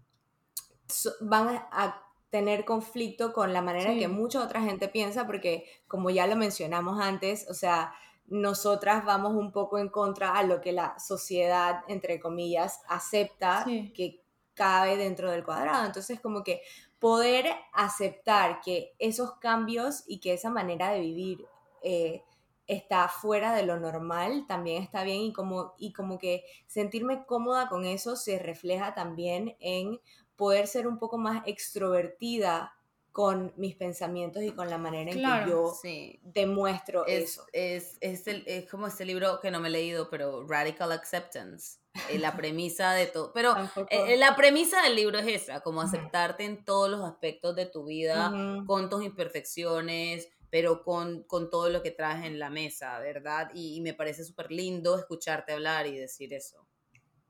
so- 0.87 1.13
van 1.21 1.49
a- 1.49 1.69
a 1.71 2.03
tener 2.31 2.65
conflicto 2.65 3.33
con 3.33 3.53
la 3.53 3.63
manera 3.63 3.93
Sí. 3.93 3.99
que 4.01 4.09
mucha 4.09 4.43
otra 4.43 4.61
gente 4.63 4.89
piensa, 4.89 5.27
porque 5.27 5.65
como 5.87 6.11
ya 6.11 6.27
lo 6.27 6.37
mencionamos 6.37 7.01
antes, 7.01 7.47
o 7.51 7.55
sea, 7.55 7.95
nosotras 8.27 9.05
vamos 9.07 9.35
un 9.35 9.53
poco 9.53 9.79
en 9.79 9.89
contra 9.89 10.37
a 10.37 10.43
lo 10.43 10.61
que 10.61 10.73
la 10.73 10.99
sociedad, 10.99 11.83
entre 11.89 12.21
comillas, 12.21 12.83
acepta 12.89 13.65
Sí. 13.65 13.93
que 13.95 14.23
cabe 14.59 14.97
dentro 14.97 15.31
del 15.31 15.45
cuadrado. 15.45 15.87
Entonces, 15.87 16.21
como 16.21 16.43
que 16.43 16.61
poder 16.99 17.47
aceptar 17.73 18.61
que 18.61 18.93
esos 18.99 19.37
cambios 19.39 20.03
y 20.07 20.19
que 20.21 20.33
esa 20.35 20.51
manera 20.51 20.91
de 20.91 21.01
vivir 21.01 21.47
eh, 21.83 22.23
está 22.67 23.09
fuera 23.09 23.55
de 23.55 23.63
lo 23.63 23.79
normal 23.79 24.45
también 24.49 24.83
está 24.83 25.05
bien 25.05 25.21
y 25.23 25.33
como, 25.33 25.75
y 25.79 25.93
como 25.93 26.19
que 26.19 26.45
sentirme 26.67 27.25
cómoda 27.25 27.69
con 27.69 27.85
eso 27.87 28.17
se 28.17 28.39
refleja 28.41 28.95
también 28.95 29.57
en 29.61 30.01
poder 30.37 30.67
ser 30.67 30.87
un 30.89 30.99
poco 30.99 31.17
más 31.19 31.43
extrovertida 31.47 32.75
con 33.13 33.53
mis 33.57 33.75
pensamientos 33.75 34.43
y 34.43 34.53
con 34.53 34.69
la 34.71 34.79
manera 34.79 35.11
en 35.11 35.19
Claro. 35.19 35.45
que 35.45 35.51
yo 35.51 35.75
Sí. 35.81 36.21
demuestro 36.23 37.07
Es, 37.07 37.31
eso. 37.33 37.47
es, 37.53 37.97
es, 38.01 38.27
el- 38.29 38.45
es 38.47 38.69
como 38.71 38.87
este 38.87 39.05
libro 39.05 39.41
que 39.41 39.51
no 39.51 39.59
me 39.61 39.69
he 39.69 39.71
leído, 39.73 40.09
pero 40.11 40.47
Radical 40.47 40.93
Acceptance. 40.93 41.79
Eh, 42.09 42.19
la 42.19 42.37
premisa 42.37 42.93
de 42.93 43.07
todo. 43.07 43.33
Pero 43.33 43.55
Tampoco- 43.55 43.89
eh, 43.91 44.17
la 44.17 44.37
premisa 44.37 44.83
del 44.83 44.97
libro 44.97 45.19
es 45.19 45.27
esa, 45.43 45.61
como 45.61 45.81
aceptarte 45.81 46.45
en 46.45 46.65
todos 46.65 46.89
los 46.91 47.03
aspectos 47.03 47.55
de 47.57 47.67
tu 47.67 47.85
vida, 47.85 48.31
con 48.67 48.89
tus 48.89 49.03
imperfecciones, 49.05 50.29
pero 50.51 50.83
con, 50.83 51.23
con 51.25 51.51
todo 51.51 51.69
lo 51.69 51.83
que 51.83 51.91
traes 51.91 52.25
en 52.25 52.39
la 52.39 52.49
mesa, 52.51 52.99
¿verdad? 53.01 53.51
Y, 53.55 53.77
y 53.77 53.81
me 53.81 53.93
parece 53.95 54.25
súper 54.25 54.51
lindo 54.51 54.99
escucharte 54.99 55.53
hablar 55.53 55.87
y 55.87 55.97
decir 55.99 56.33
eso. 56.33 56.67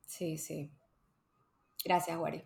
Sí, 0.07 0.39
sí. 0.39 0.71
Gracias, 1.85 2.16
Wari. 2.19 2.45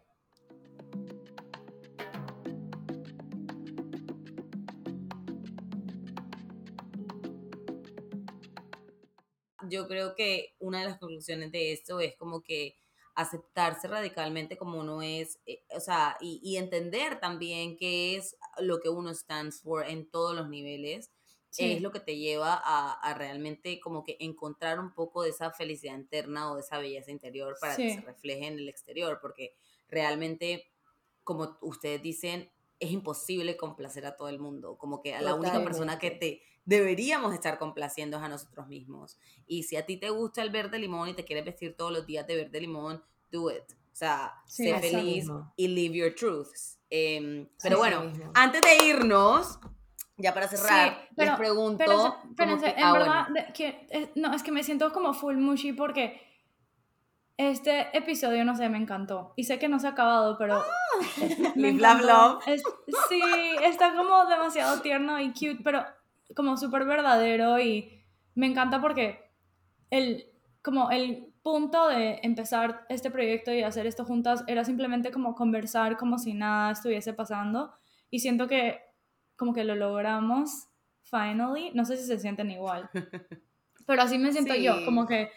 Yo 9.72 9.88
creo 9.88 10.14
que 10.14 10.54
una 10.60 10.80
de 10.80 10.86
las 10.86 10.98
conclusiones 10.98 11.52
de 11.52 11.72
esto 11.72 12.00
es 12.00 12.16
como 12.16 12.42
que 12.42 12.76
aceptarse 13.14 13.88
radicalmente 13.88 14.56
como 14.56 14.78
uno 14.80 15.02
es, 15.02 15.40
eh, 15.46 15.64
o 15.76 15.80
sea, 15.80 16.16
y, 16.20 16.40
y 16.42 16.56
entender 16.58 17.20
también 17.20 17.76
qué 17.76 18.16
es 18.16 18.36
lo 18.58 18.80
que 18.80 18.88
uno 18.90 19.14
stands 19.14 19.60
for 19.62 19.86
en 19.88 20.10
todos 20.10 20.34
los 20.36 20.48
niveles, 20.48 21.12
Sí. 21.50 21.68
es 21.68 21.82
lo 21.82 21.92
que 21.92 22.00
te 22.00 22.16
lleva 22.16 22.54
a, 22.54 22.92
a 22.92 23.14
realmente 23.14 23.78
como 23.80 24.04
que 24.04 24.16
encontrar 24.20 24.80
un 24.80 24.94
poco 24.94 25.22
de 25.22 25.30
esa 25.30 25.50
felicidad 25.52 25.94
interna 25.96 26.50
o 26.50 26.54
de 26.56 26.62
esa 26.62 26.78
belleza 26.78 27.10
interior 27.10 27.58
para 27.60 27.80
que 27.82 27.88
Sí. 27.88 27.90
se 27.90 28.00
refleje 28.00 28.46
en 28.46 28.54
el 28.58 28.68
exterior, 28.68 29.18
porque 29.20 29.54
realmente, 29.88 30.72
como 31.24 31.58
ustedes 31.62 32.02
dicen, 32.02 32.50
es 32.80 32.90
imposible 32.90 33.56
complacer 33.56 34.06
a 34.06 34.16
todo 34.16 34.28
el 34.28 34.38
mundo, 34.40 34.76
como 34.78 35.00
que 35.00 35.14
a 35.14 35.22
la 35.22 35.34
única 35.34 35.62
persona 35.62 35.98
que 35.98 36.10
Totalmente. 36.10 36.12
te 36.12 36.42
deberíamos 36.64 37.34
estar 37.34 37.58
complaciendo 37.58 38.18
a 38.18 38.28
nosotros 38.28 38.68
mismos. 38.68 39.18
Y 39.46 39.64
si 39.64 39.76
a 39.76 39.84
ti 39.86 39.96
te 39.96 40.10
gusta 40.10 40.42
el 40.42 40.50
verde 40.50 40.78
limón 40.78 41.08
y 41.08 41.14
te 41.14 41.24
quieres 41.24 41.44
vestir 41.44 41.76
todos 41.76 41.92
los 41.92 42.06
días 42.06 42.26
de 42.26 42.36
verde 42.36 42.60
limón, 42.60 43.02
do 43.30 43.50
it. 43.50 43.64
O 43.92 43.94
sea, 43.94 44.32
Sí, 44.46 44.64
sé 44.68 44.78
feliz 44.78 45.16
mismo. 45.24 45.52
y 45.56 45.68
live 45.68 45.96
your 45.98 46.14
truths. 46.14 46.78
Em, 46.88 47.48
pero 47.62 47.78
bueno, 47.78 48.02
mismo. 48.04 48.30
antes 48.34 48.60
de 48.62 48.86
irnos, 48.86 49.58
ya 50.16 50.32
para 50.34 50.46
cerrar, 50.48 50.90
Sí, 51.00 51.06
pero- 51.16 51.30
les 51.32 51.38
pregunto. 51.38 51.84
Como 51.84 52.18
espérense, 52.30 52.74
que- 52.74 52.80
en 52.80 52.86
ah, 52.86 52.92
verdad, 52.92 53.26
bueno. 53.28 53.34
de- 53.46 53.52
que, 53.52 53.86
eh, 53.90 54.12
no, 54.14 54.34
es 54.34 54.42
que 54.42 54.52
me 54.52 54.62
siento 54.62 54.92
como 54.92 55.12
full 55.14 55.36
mushy 55.36 55.72
porque 55.72 56.20
este 57.36 57.96
episodio, 57.96 58.44
no 58.44 58.54
sé, 58.54 58.68
me 58.68 58.78
encantó. 58.78 59.32
Y 59.36 59.44
sé 59.44 59.58
que 59.58 59.68
no 59.68 59.78
se 59.78 59.86
ha 59.88 59.90
acabado, 59.90 60.36
pero... 60.38 60.62
me 61.56 61.72
Live, 61.72 61.72
love, 61.80 62.00
encantó. 62.02 62.06
love. 62.06 62.42
Es- 62.48 62.62
sí, 63.08 63.22
está 63.62 63.94
como 63.94 64.26
demasiado 64.26 64.80
tierno 64.80 65.18
y 65.20 65.32
cute, 65.32 65.58
pero 65.64 65.84
como 66.34 66.56
súper 66.56 66.84
verdadero 66.84 67.58
y 67.60 68.04
me 68.34 68.46
encanta 68.46 68.80
porque 68.80 69.30
el, 69.90 70.26
como 70.62 70.90
el 70.90 71.32
punto 71.42 71.88
de 71.88 72.20
empezar 72.22 72.86
este 72.88 73.10
proyecto 73.10 73.52
y 73.52 73.62
hacer 73.62 73.86
esto 73.86 74.04
juntas 74.04 74.44
era 74.46 74.64
simplemente 74.64 75.10
como 75.10 75.34
conversar 75.34 75.96
como 75.96 76.18
si 76.18 76.34
nada 76.34 76.72
estuviese 76.72 77.12
pasando 77.12 77.72
y 78.10 78.20
siento 78.20 78.46
que 78.48 78.80
como 79.36 79.52
que 79.52 79.64
lo 79.64 79.74
logramos 79.74 80.68
finally, 81.02 81.72
no 81.74 81.84
sé 81.84 81.96
si 81.96 82.04
se 82.04 82.18
sienten 82.20 82.50
igual, 82.50 82.88
pero 83.86 84.02
así 84.02 84.18
me 84.18 84.32
siento 84.32 84.54
yo, 84.54 84.76
Sí. 84.78 84.84
como 84.84 85.06
que, 85.06 85.30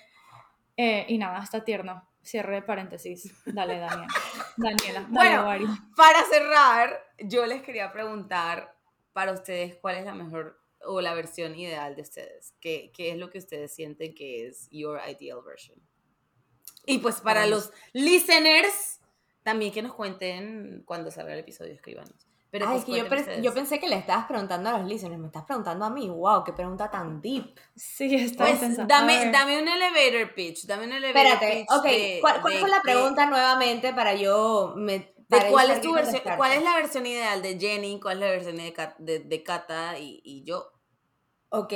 eh, 0.77 1.05
y 1.09 1.17
nada, 1.17 1.39
está 1.39 1.63
tierno, 1.63 2.07
cierre 2.21 2.61
paréntesis, 2.61 3.33
dale 3.45 3.79
Daniela, 3.79 4.07
Daniela, 4.57 5.01
dale 5.09 5.09
Bueno, 5.09 5.45
Wari. 5.47 5.65
Para 5.95 6.21
cerrar, 6.23 6.99
yo 7.19 7.45
les 7.47 7.61
quería 7.63 7.91
preguntar 7.91 8.75
para 9.11 9.31
ustedes 9.31 9.75
cuál 9.81 9.95
es 9.95 10.05
la 10.05 10.13
mejor 10.13 10.59
o 10.87 11.01
la 11.01 11.13
versión 11.13 11.55
ideal 11.57 11.95
de 11.95 12.01
ustedes. 12.01 12.53
¿Qué, 12.59 12.91
qué 12.95 13.11
es 13.11 13.17
lo 13.17 13.29
que 13.29 13.37
ustedes 13.39 13.73
sienten 13.73 14.13
que 14.15 14.47
es 14.47 14.67
your 14.71 14.99
ideal 15.07 15.39
version? 15.45 15.77
Y 16.85 16.99
pues 16.99 17.21
para 17.21 17.47
los 17.47 17.71
listeners, 17.93 18.99
también 19.43 19.71
que 19.71 19.81
nos 19.81 19.93
cuenten 19.93 20.83
cuando 20.85 21.11
salga 21.11 21.33
el 21.33 21.39
episodio, 21.39 21.73
escríbanos. 21.73 22.27
Pero 22.51 22.67
Ay, 22.67 22.71
pues 22.71 22.79
es 22.83 22.85
que 22.85 22.97
yo, 23.09 23.19
ustedes. 23.21 23.43
yo 23.43 23.53
pensé 23.53 23.79
que 23.79 23.89
le 23.89 23.97
estabas 23.97 24.27
preguntando 24.27 24.69
a 24.69 24.77
los 24.79 24.87
listeners, 24.87 25.19
me 25.19 25.27
estás 25.27 25.43
preguntando 25.43 25.83
a 25.83 25.89
mí. 25.89 26.07
Wow, 26.09 26.43
qué 26.45 26.53
pregunta 26.53 26.89
tan 26.89 27.19
deep. 27.21 27.59
Sí, 27.75 28.15
está 28.15 28.45
Pues 28.45 28.53
intensa. 28.55 28.85
Dame, 28.87 29.29
dame 29.31 29.61
un 29.61 29.67
elevator 29.67 30.33
pitch, 30.33 30.65
dame 30.65 30.85
un 30.85 30.93
elevator 30.93 31.25
Espérate, 31.33 31.59
pitch. 31.67 31.77
ok, 31.77 31.83
de- 31.83 32.17
¿cuál, 32.21 32.41
cuál 32.41 32.53
de 32.53 32.59
fue 32.61 32.69
la 32.69 32.81
pregunta 32.81 33.25
nuevamente 33.25 33.93
para 33.93 34.13
yo... 34.15 34.73
Me, 34.77 35.13
de 35.27 35.47
cuál 35.49 35.71
es 35.71 35.81
tu 35.81 35.91
versión, 35.91 36.21
cuál 36.37 36.51
es 36.53 36.61
la 36.63 36.75
versión 36.75 37.03
ideal 37.07 37.41
de 37.41 37.59
Jenny, 37.59 37.99
cuál 37.99 38.17
es 38.17 38.19
la 38.21 38.29
versión 38.29 38.57
de, 38.57 38.73
de, 38.99 39.19
de 39.21 39.43
Kata 39.43 39.97
y, 39.97 40.21
y 40.23 40.43
yo. 40.43 40.71
Ok, 41.49 41.73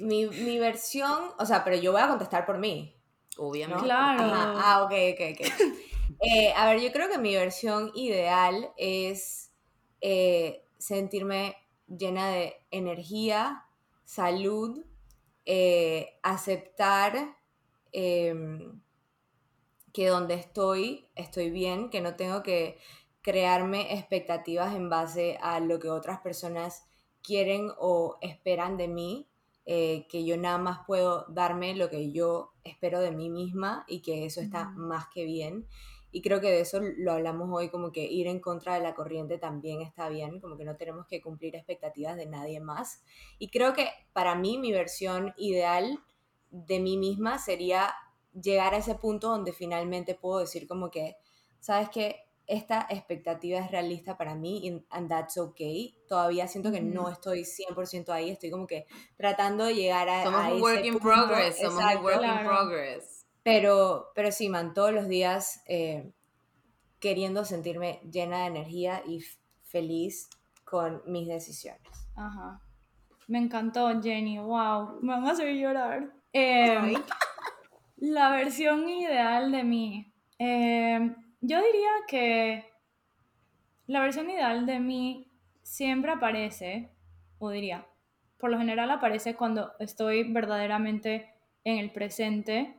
mi, 0.00 0.26
mi 0.26 0.58
versión, 0.58 1.30
o 1.38 1.46
sea, 1.46 1.64
pero 1.64 1.76
yo 1.76 1.92
voy 1.92 2.00
a 2.00 2.08
contestar 2.08 2.44
por 2.46 2.58
mí. 2.58 2.96
Obviamente. 3.38 3.84
Claro. 3.84 4.22
Ajá, 4.22 4.52
Ah, 4.56 4.82
ok, 4.84 4.92
ok, 5.14 5.20
ok. 5.40 5.46
Eh, 6.24 6.52
a 6.54 6.66
ver, 6.66 6.80
yo 6.80 6.92
creo 6.92 7.08
que 7.08 7.18
mi 7.18 7.34
versión 7.34 7.90
ideal 7.94 8.72
es 8.76 9.50
eh, 10.00 10.64
sentirme 10.78 11.56
llena 11.88 12.28
de 12.28 12.54
energía, 12.70 13.64
salud, 14.04 14.84
eh, 15.46 16.20
aceptar 16.22 17.36
em, 17.90 18.80
que 19.92 20.06
donde 20.06 20.34
estoy, 20.34 21.08
estoy 21.16 21.50
bien, 21.50 21.90
que 21.90 22.00
no 22.00 22.14
tengo 22.14 22.42
que 22.42 22.78
crearme 23.20 23.94
expectativas 23.94 24.74
en 24.74 24.88
base 24.88 25.38
a 25.40 25.60
lo 25.60 25.78
que 25.78 25.90
otras 25.90 26.20
personas 26.20 26.88
quieren 27.22 27.70
o 27.78 28.18
esperan 28.20 28.76
de 28.76 28.88
mí, 28.88 29.28
eh, 29.64 30.06
que 30.08 30.24
yo 30.24 30.36
nada 30.36 30.58
más 30.58 30.80
puedo 30.86 31.24
darme 31.28 31.74
lo 31.76 31.88
que 31.88 32.10
yo 32.10 32.52
espero 32.64 33.00
de 33.00 33.12
mí 33.12 33.30
misma 33.30 33.84
y 33.86 34.00
que 34.00 34.24
eso 34.24 34.40
está 34.40 34.70
más 34.70 35.06
que 35.08 35.24
bien. 35.24 35.66
Y 36.10 36.20
creo 36.20 36.40
que 36.40 36.50
de 36.50 36.60
eso 36.60 36.78
lo 36.80 37.12
hablamos 37.12 37.48
hoy, 37.50 37.70
como 37.70 37.90
que 37.90 38.04
ir 38.04 38.26
en 38.26 38.40
contra 38.40 38.74
de 38.74 38.80
la 38.80 38.94
corriente 38.94 39.38
también 39.38 39.80
está 39.80 40.10
bien, 40.10 40.40
como 40.40 40.58
que 40.58 40.64
no 40.64 40.76
tenemos 40.76 41.06
que 41.06 41.22
cumplir 41.22 41.56
expectativas 41.56 42.16
de 42.16 42.26
nadie 42.26 42.60
más. 42.60 43.02
Y 43.38 43.48
creo 43.48 43.72
que 43.72 43.88
para 44.12 44.34
mí 44.34 44.58
mi 44.58 44.72
versión 44.72 45.32
ideal 45.38 46.00
de 46.50 46.80
mí 46.80 46.98
misma 46.98 47.38
sería 47.38 47.94
llegar 48.34 48.74
a 48.74 48.78
ese 48.78 48.94
punto 48.94 49.28
donde 49.28 49.52
finalmente 49.54 50.14
puedo 50.14 50.40
decir 50.40 50.66
como 50.68 50.90
que, 50.90 51.16
¿sabes 51.60 51.88
qué? 51.88 52.16
Esta 52.46 52.86
expectativa 52.90 53.58
es 53.60 53.70
realista 53.70 54.16
para 54.16 54.34
mí 54.34 54.66
y- 54.66 54.84
and 54.90 55.08
that's 55.08 55.38
okay. 55.38 55.96
Todavía 56.08 56.48
siento 56.48 56.72
que 56.72 56.80
no 56.80 57.08
estoy 57.08 57.44
100% 57.44 58.10
ahí, 58.12 58.30
estoy 58.30 58.50
como 58.50 58.66
que 58.66 58.86
tratando 59.16 59.64
de 59.64 59.74
llegar 59.74 60.08
a, 60.08 60.24
Somos 60.24 60.40
a 60.40 60.48
un 60.48 60.52
ese 60.54 60.62
work 60.62 60.84
in 60.84 60.92
punto. 60.94 61.08
progress, 61.08 61.56
somos 61.58 61.74
un 61.76 61.80
Exacto. 61.82 62.02
work 62.04 62.22
in 62.24 62.46
progress. 62.46 63.26
Pero, 63.44 64.08
pero 64.14 64.30
sí, 64.32 64.48
man, 64.48 64.74
todos 64.74 64.92
los 64.92 65.08
días 65.08 65.62
eh, 65.66 66.12
queriendo 67.00 67.44
sentirme 67.44 68.00
llena 68.10 68.40
de 68.42 68.46
energía 68.46 69.02
y 69.06 69.20
feliz 69.64 70.28
con 70.64 71.02
mis 71.06 71.26
decisiones. 71.28 71.80
Ajá. 72.16 72.60
Me 73.28 73.38
encantó, 73.38 73.88
Jenny. 74.02 74.38
Wow. 74.38 74.98
Me 75.00 75.12
van 75.14 75.26
a 75.26 75.30
hacer 75.32 75.54
llorar. 75.54 76.12
Eh, 76.32 76.94
la 77.96 78.30
versión 78.30 78.88
ideal 78.88 79.50
de 79.52 79.64
mí. 79.64 80.12
Eh, 80.38 81.14
yo 81.42 81.60
diría 81.60 81.90
que 82.08 82.64
la 83.86 84.00
versión 84.00 84.30
ideal 84.30 84.64
de 84.64 84.80
mí 84.80 85.30
siempre 85.62 86.12
aparece, 86.12 86.90
o 87.38 87.50
diría, 87.50 87.86
por 88.38 88.50
lo 88.50 88.58
general 88.58 88.90
aparece 88.90 89.34
cuando 89.34 89.72
estoy 89.78 90.32
verdaderamente 90.32 91.28
en 91.64 91.78
el 91.78 91.90
presente, 91.92 92.76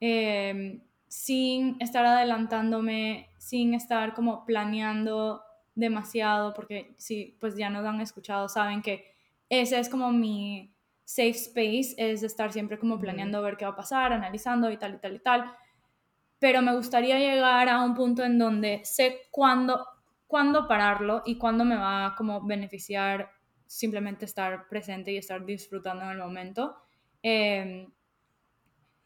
eh, 0.00 0.82
sin 1.06 1.76
estar 1.80 2.04
adelantándome, 2.04 3.30
sin 3.38 3.74
estar 3.74 4.14
como 4.14 4.44
planeando 4.44 5.42
demasiado, 5.74 6.54
porque 6.54 6.94
si 6.98 7.36
pues 7.40 7.56
ya 7.56 7.70
nos 7.70 7.86
han 7.86 8.00
escuchado, 8.00 8.48
saben 8.48 8.82
que 8.82 9.14
ese 9.48 9.78
es 9.78 9.88
como 9.88 10.10
mi 10.10 10.74
safe 11.04 11.30
space, 11.30 11.94
es 11.98 12.22
estar 12.22 12.52
siempre 12.52 12.78
como 12.78 12.98
planeando 12.98 13.42
ver 13.42 13.56
qué 13.56 13.64
va 13.64 13.72
a 13.72 13.76
pasar, 13.76 14.12
analizando 14.12 14.70
y 14.70 14.76
tal 14.76 14.94
y 14.94 14.98
tal 14.98 15.14
y 15.14 15.18
tal. 15.20 15.56
Pero 16.42 16.60
me 16.60 16.74
gustaría 16.74 17.20
llegar 17.20 17.68
a 17.68 17.84
un 17.84 17.94
punto 17.94 18.24
en 18.24 18.36
donde 18.36 18.80
sé 18.84 19.28
cuándo, 19.30 19.86
cuándo 20.26 20.66
pararlo 20.66 21.22
y 21.24 21.38
cuándo 21.38 21.64
me 21.64 21.76
va 21.76 22.06
a 22.06 22.14
como 22.16 22.44
beneficiar 22.44 23.30
simplemente 23.64 24.24
estar 24.24 24.66
presente 24.68 25.12
y 25.12 25.18
estar 25.18 25.44
disfrutando 25.46 26.02
en 26.04 26.10
el 26.10 26.18
momento. 26.18 26.74
Eh, 27.22 27.86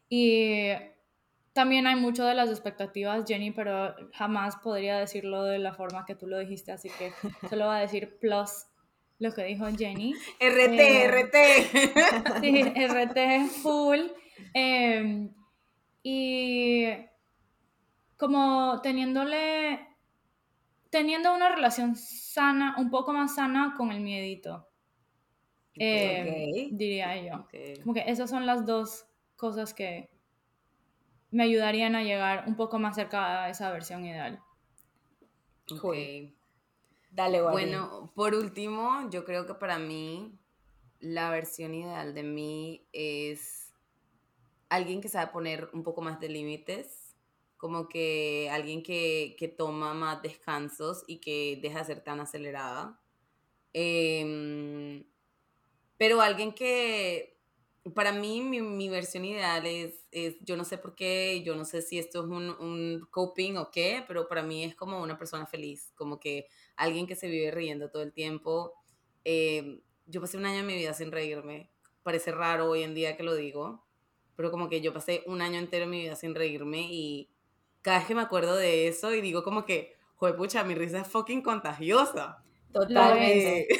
y 0.09 0.69
también 1.53 1.85
hay 1.85 1.95
mucho 1.95 2.25
de 2.25 2.33
las 2.33 2.49
expectativas, 2.49 3.23
Jenny, 3.27 3.51
pero 3.51 3.93
jamás 4.13 4.55
podría 4.55 4.97
decirlo 4.97 5.43
de 5.43 5.59
la 5.59 5.73
forma 5.75 6.05
que 6.05 6.15
tú 6.15 6.25
lo 6.25 6.39
dijiste, 6.39 6.71
así 6.71 6.89
que 6.97 7.11
solo 7.49 7.67
voy 7.67 7.75
a 7.75 7.79
decir 7.79 8.17
plus 8.19 8.65
lo 9.19 9.31
que 9.31 9.43
dijo 9.43 9.67
Jenny. 9.77 10.13
RT, 10.39 10.79
Eh, 10.79 11.07
RT. 11.07 12.41
Sí, 12.41 12.63
RT 12.63 13.47
full. 13.61 13.99
eh, 14.55 15.29
y 16.03 16.85
como 18.17 18.81
teniéndole, 18.81 19.87
teniendo 20.89 21.33
una 21.33 21.49
relación 21.49 21.95
sana, 21.95 22.75
un 22.77 22.89
poco 22.89 23.13
más 23.13 23.35
sana 23.35 23.75
con 23.77 23.91
el 23.91 24.01
miedito, 24.01 24.67
eh, 25.75 26.21
Ok. 26.67 26.77
diría 26.77 27.21
yo. 27.21 27.41
Ok. 27.41 27.81
Como 27.83 27.93
que 27.93 28.03
esas 28.07 28.29
son 28.29 28.45
las 28.45 28.65
dos 28.65 29.05
cosas 29.35 29.73
que 29.73 30.09
me 31.31 31.43
ayudarían 31.43 31.95
a 31.95 32.03
llegar 32.03 32.45
un 32.47 32.55
poco 32.55 32.79
más 32.79 32.95
cerca 32.95 33.43
a 33.43 33.49
esa 33.49 33.71
versión 33.71 34.05
ideal. 34.05 34.41
Ok. 35.71 35.81
Cool. 35.81 36.33
Dale, 37.11 37.43
Wally. 37.43 37.51
Bueno, 37.51 38.11
por 38.15 38.33
último, 38.33 39.09
yo 39.09 39.25
creo 39.25 39.45
que 39.45 39.53
para 39.53 39.77
mí 39.77 40.39
la 40.99 41.29
versión 41.29 41.73
ideal 41.73 42.13
de 42.13 42.23
mí 42.23 42.87
es 42.93 43.71
alguien 44.69 45.01
que 45.01 45.09
sabe 45.09 45.31
poner 45.31 45.69
un 45.73 45.83
poco 45.83 46.01
más 46.01 46.19
de 46.19 46.29
límites, 46.29 47.06
como 47.57 47.89
que 47.89 48.49
alguien 48.51 48.83
que, 48.83 49.35
que 49.37 49.47
toma 49.47 49.93
más 49.93 50.21
descansos 50.21 51.03
y 51.07 51.17
que 51.17 51.59
deja 51.61 51.79
de 51.79 51.85
ser 51.85 52.03
tan 52.03 52.19
acelerada. 52.19 53.01
Em, 53.73 55.03
pero 55.97 56.21
alguien 56.21 56.53
que, 56.53 57.39
para 57.95 58.11
mí, 58.11 58.41
mi, 58.41 58.61
mi 58.61 58.89
versión 58.89 59.25
ideal 59.25 59.65
es, 59.65 60.05
es, 60.11 60.35
yo 60.41 60.55
no 60.55 60.63
sé 60.63 60.77
por 60.77 60.95
qué, 60.95 61.41
yo 61.43 61.55
no 61.55 61.65
sé 61.65 61.81
si 61.81 61.97
esto 61.97 62.19
es 62.19 62.25
un, 62.25 62.49
un 62.59 63.07
coping 63.11 63.57
o 63.57 63.71
qué, 63.71 64.03
pero 64.07 64.27
para 64.27 64.43
mí 64.43 64.63
es 64.63 64.75
como 64.75 65.01
una 65.01 65.17
persona 65.17 65.45
feliz, 65.47 65.91
como 65.95 66.19
que 66.19 66.47
alguien 66.75 67.07
que 67.07 67.15
se 67.15 67.27
vive 67.27 67.51
riendo 67.51 67.89
todo 67.89 68.03
el 68.03 68.13
tiempo. 68.13 68.73
Eh, 69.25 69.81
yo 70.05 70.21
pasé 70.21 70.37
un 70.37 70.45
año 70.45 70.59
en 70.59 70.67
mi 70.67 70.75
vida 70.75 70.93
sin 70.93 71.11
reírme. 71.11 71.71
Parece 72.03 72.31
raro 72.31 72.69
hoy 72.69 72.83
en 72.83 72.93
día 72.93 73.17
que 73.17 73.23
lo 73.23 73.35
digo, 73.35 73.85
pero 74.35 74.51
como 74.51 74.69
que 74.69 74.81
yo 74.81 74.93
pasé 74.93 75.23
un 75.25 75.41
año 75.41 75.59
entero 75.59 75.85
en 75.85 75.89
mi 75.89 76.01
vida 76.01 76.15
sin 76.15 76.35
reírme 76.35 76.87
y 76.91 77.29
cada 77.87 77.99
vez 77.99 78.07
que 78.07 78.15
me 78.15 78.21
acuerdo 78.21 78.55
de 78.55 78.87
eso 78.87 79.13
y 79.15 79.21
digo 79.21 79.43
como 79.43 79.65
que, 79.65 79.95
joder, 80.15 80.35
pucha, 80.35 80.63
mi 80.63 80.75
risa 80.75 80.99
es 81.01 81.07
fucking 81.07 81.41
contagiosa. 81.41 82.43
Totalmente. 82.73 83.67
Eh, 83.71 83.79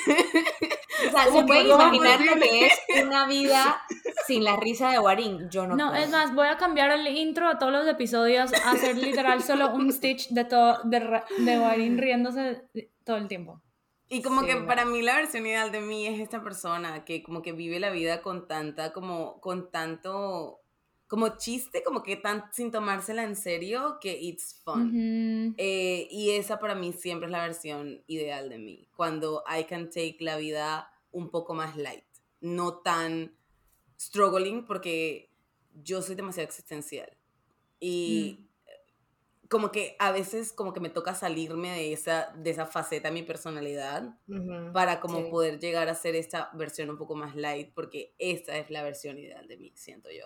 ¿Sabes 1.11 1.33
sea, 1.33 1.33
¿se 1.33 1.43
pueden 1.43 1.67
no 1.67 1.81
es 1.81 1.93
imaginar 1.93 2.19
lo 2.21 2.37
que 2.39 2.65
es 2.67 2.73
una 3.05 3.27
vida 3.27 3.81
sin 4.27 4.43
la 4.43 4.55
risa 4.57 4.91
de 4.91 4.99
Warín? 4.99 5.49
Yo 5.49 5.67
no 5.67 5.75
No, 5.75 5.89
puedo. 5.89 6.03
es 6.03 6.09
más, 6.09 6.33
voy 6.33 6.47
a 6.47 6.57
cambiar 6.57 6.91
el 6.91 7.07
intro 7.07 7.47
a 7.49 7.59
todos 7.59 7.71
los 7.73 7.87
episodios 7.87 8.53
a 8.53 8.71
hacer 8.71 8.97
literal 8.97 9.43
solo 9.43 9.73
un 9.73 9.91
stitch 9.93 10.29
de 10.29 10.45
todo, 10.45 10.79
de, 10.85 11.21
de 11.37 11.59
Warin 11.59 11.97
riéndose 11.97 12.63
todo 13.03 13.17
el 13.17 13.27
tiempo. 13.27 13.61
Y 14.09 14.21
como 14.21 14.41
Sí, 14.41 14.47
que 14.47 14.55
para 14.57 14.85
mí 14.85 15.01
la 15.01 15.15
versión 15.17 15.45
ideal 15.45 15.71
de 15.71 15.81
mí 15.81 16.07
es 16.07 16.19
esta 16.19 16.41
persona 16.43 17.03
que 17.05 17.21
como 17.23 17.41
que 17.41 17.51
vive 17.51 17.79
la 17.79 17.89
vida 17.89 18.21
con 18.21 18.47
tanta, 18.47 18.93
como, 18.93 19.39
con 19.41 19.69
tanto, 19.71 20.61
como 21.07 21.37
chiste, 21.37 21.83
como 21.83 22.03
que 22.03 22.17
tan, 22.17 22.45
sin 22.51 22.71
tomársela 22.71 23.23
en 23.23 23.35
serio, 23.35 23.97
que 24.01 24.19
it's 24.19 24.61
fun. 24.63 25.55
Eh, 25.57 26.07
y 26.11 26.31
esa 26.31 26.59
para 26.59 26.75
mí 26.75 26.93
siempre 26.93 27.27
es 27.27 27.31
la 27.31 27.41
versión 27.41 28.03
ideal 28.07 28.49
de 28.49 28.57
mí, 28.57 28.89
cuando 28.95 29.43
I 29.47 29.63
can 29.63 29.89
take 29.89 30.17
la 30.19 30.37
vida 30.37 30.91
un 31.11 31.29
poco 31.29 31.53
más 31.53 31.77
light, 31.77 32.03
no 32.41 32.79
tan 32.79 33.35
struggling, 33.99 34.65
porque 34.65 35.31
yo 35.73 36.01
soy 36.01 36.15
demasiado 36.15 36.47
existencial. 36.47 37.09
Y 37.79 38.47
como 39.49 39.71
que 39.71 39.95
a 39.99 40.11
veces 40.11 40.51
como 40.51 40.73
que 40.73 40.79
me 40.79 40.89
toca 40.89 41.15
salirme 41.15 41.71
de 41.71 41.93
esa, 41.93 42.33
de 42.35 42.49
esa 42.49 42.65
faceta 42.65 43.07
de 43.07 43.13
mi 43.13 43.23
personalidad 43.23 44.19
para 44.73 44.99
como 44.99 45.19
sí. 45.19 45.27
poder 45.31 45.59
llegar 45.59 45.87
a 45.87 45.95
ser 45.95 46.15
esta 46.15 46.51
versión 46.53 46.89
un 46.89 46.97
poco 46.97 47.15
más 47.15 47.35
light, 47.35 47.71
porque 47.73 48.13
esta 48.17 48.57
es 48.57 48.69
la 48.69 48.83
versión 48.83 49.17
ideal 49.17 49.47
de 49.47 49.57
mí, 49.57 49.71
siento 49.75 50.09
yo. 50.11 50.25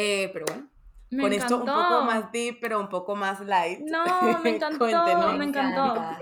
Eh, 0.00 0.30
pero 0.32 0.46
bueno, 0.48 0.68
Me 1.10 1.22
con 1.22 1.32
encantó. 1.32 1.54
esto 1.56 1.72
un 1.72 1.82
poco 1.82 2.02
más 2.04 2.32
deep, 2.32 2.58
pero 2.60 2.80
un 2.80 2.88
poco 2.88 3.16
más 3.16 3.40
light. 3.40 3.80
No, 3.80 4.04
me 4.44 4.50
encantó, 4.56 4.78
Cuéntenos. 4.78 5.36
me 5.36 5.44
encantó. 5.44 5.84
encanta. 5.96 6.18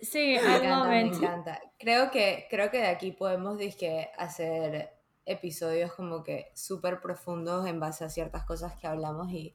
Sí, 0.00 0.18
Me 0.18 0.32
I 0.34 0.36
encanta, 0.38 0.78
love 0.78 0.88
me 0.88 1.00
it. 1.06 1.14
encanta. 1.14 1.60
Creo 1.78 2.10
que, 2.10 2.46
creo 2.50 2.70
que 2.70 2.78
de 2.78 2.86
aquí 2.88 3.12
podemos 3.12 3.56
dizque, 3.58 4.10
hacer 4.18 4.90
episodios 5.24 5.92
como 5.92 6.24
que 6.24 6.50
súper 6.54 7.00
profundos 7.00 7.66
en 7.68 7.78
base 7.78 8.04
a 8.04 8.08
ciertas 8.08 8.44
cosas 8.44 8.74
que 8.76 8.88
hablamos 8.88 9.30
y 9.30 9.54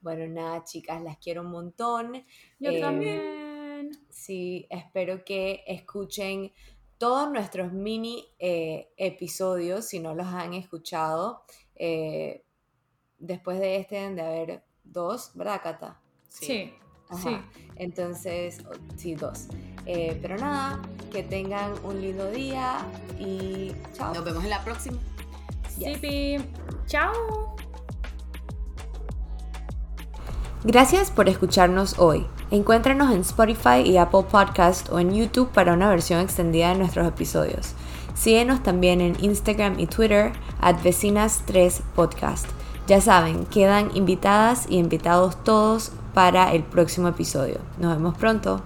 bueno, 0.00 0.26
nada, 0.26 0.64
chicas, 0.64 1.00
las 1.02 1.18
quiero 1.18 1.42
un 1.42 1.50
montón. 1.50 2.24
Yo 2.58 2.70
Eh, 2.70 2.80
también. 2.80 3.90
Sí, 4.08 4.66
espero 4.70 5.24
que 5.24 5.62
escuchen 5.66 6.52
todos 6.98 7.30
nuestros 7.30 7.72
mini 7.72 8.24
eh, 8.38 8.88
episodios, 8.96 9.86
si 9.86 10.00
no 10.00 10.14
los 10.14 10.26
han 10.28 10.54
escuchado. 10.54 11.44
Eh, 11.76 12.44
después 13.22 13.58
de 13.58 13.76
este 13.76 13.94
deben 13.96 14.16
de 14.16 14.22
haber 14.22 14.62
dos, 14.84 15.30
¿verdad, 15.34 15.60
Cata? 15.62 16.00
Sí, 16.28 16.74
Ajá. 17.08 17.22
sí. 17.22 17.36
Entonces, 17.76 18.62
sí, 18.96 19.14
dos. 19.14 19.46
Eh, 19.86 20.18
pero 20.20 20.36
nada, 20.36 20.82
que 21.10 21.22
tengan 21.22 21.72
un 21.84 22.00
lindo 22.00 22.30
día 22.30 22.78
y 23.18 23.72
chao. 23.94 24.14
Nos 24.14 24.24
vemos 24.24 24.44
en 24.44 24.50
la 24.50 24.62
próxima. 24.62 24.98
Yes. 25.78 25.94
Sipi. 25.94 26.36
Chao. 26.86 27.56
Gracias 30.64 31.10
por 31.10 31.28
escucharnos 31.28 31.98
hoy. 31.98 32.26
Encuéntranos 32.50 33.12
en 33.12 33.22
Spotify 33.22 33.80
y 33.84 33.96
Apple 33.96 34.24
Podcast 34.30 34.90
o 34.90 35.00
en 35.00 35.12
YouTube 35.12 35.50
para 35.50 35.72
una 35.72 35.88
versión 35.88 36.20
extendida 36.20 36.68
de 36.68 36.78
nuestros 36.78 37.08
episodios. 37.08 37.74
Síguenos 38.14 38.62
también 38.62 39.00
en 39.00 39.16
Instagram 39.24 39.80
y 39.80 39.86
Twitter 39.86 40.32
at 40.60 40.76
Vecinas3Podcast. 40.82 42.61
Ya 42.86 43.00
saben, 43.00 43.46
quedan 43.46 43.90
invitadas 43.94 44.66
y 44.68 44.76
invitados 44.78 45.36
todos 45.44 45.92
para 46.14 46.52
el 46.52 46.62
próximo 46.62 47.08
episodio. 47.08 47.58
Nos 47.78 47.94
vemos 47.94 48.16
pronto. 48.16 48.60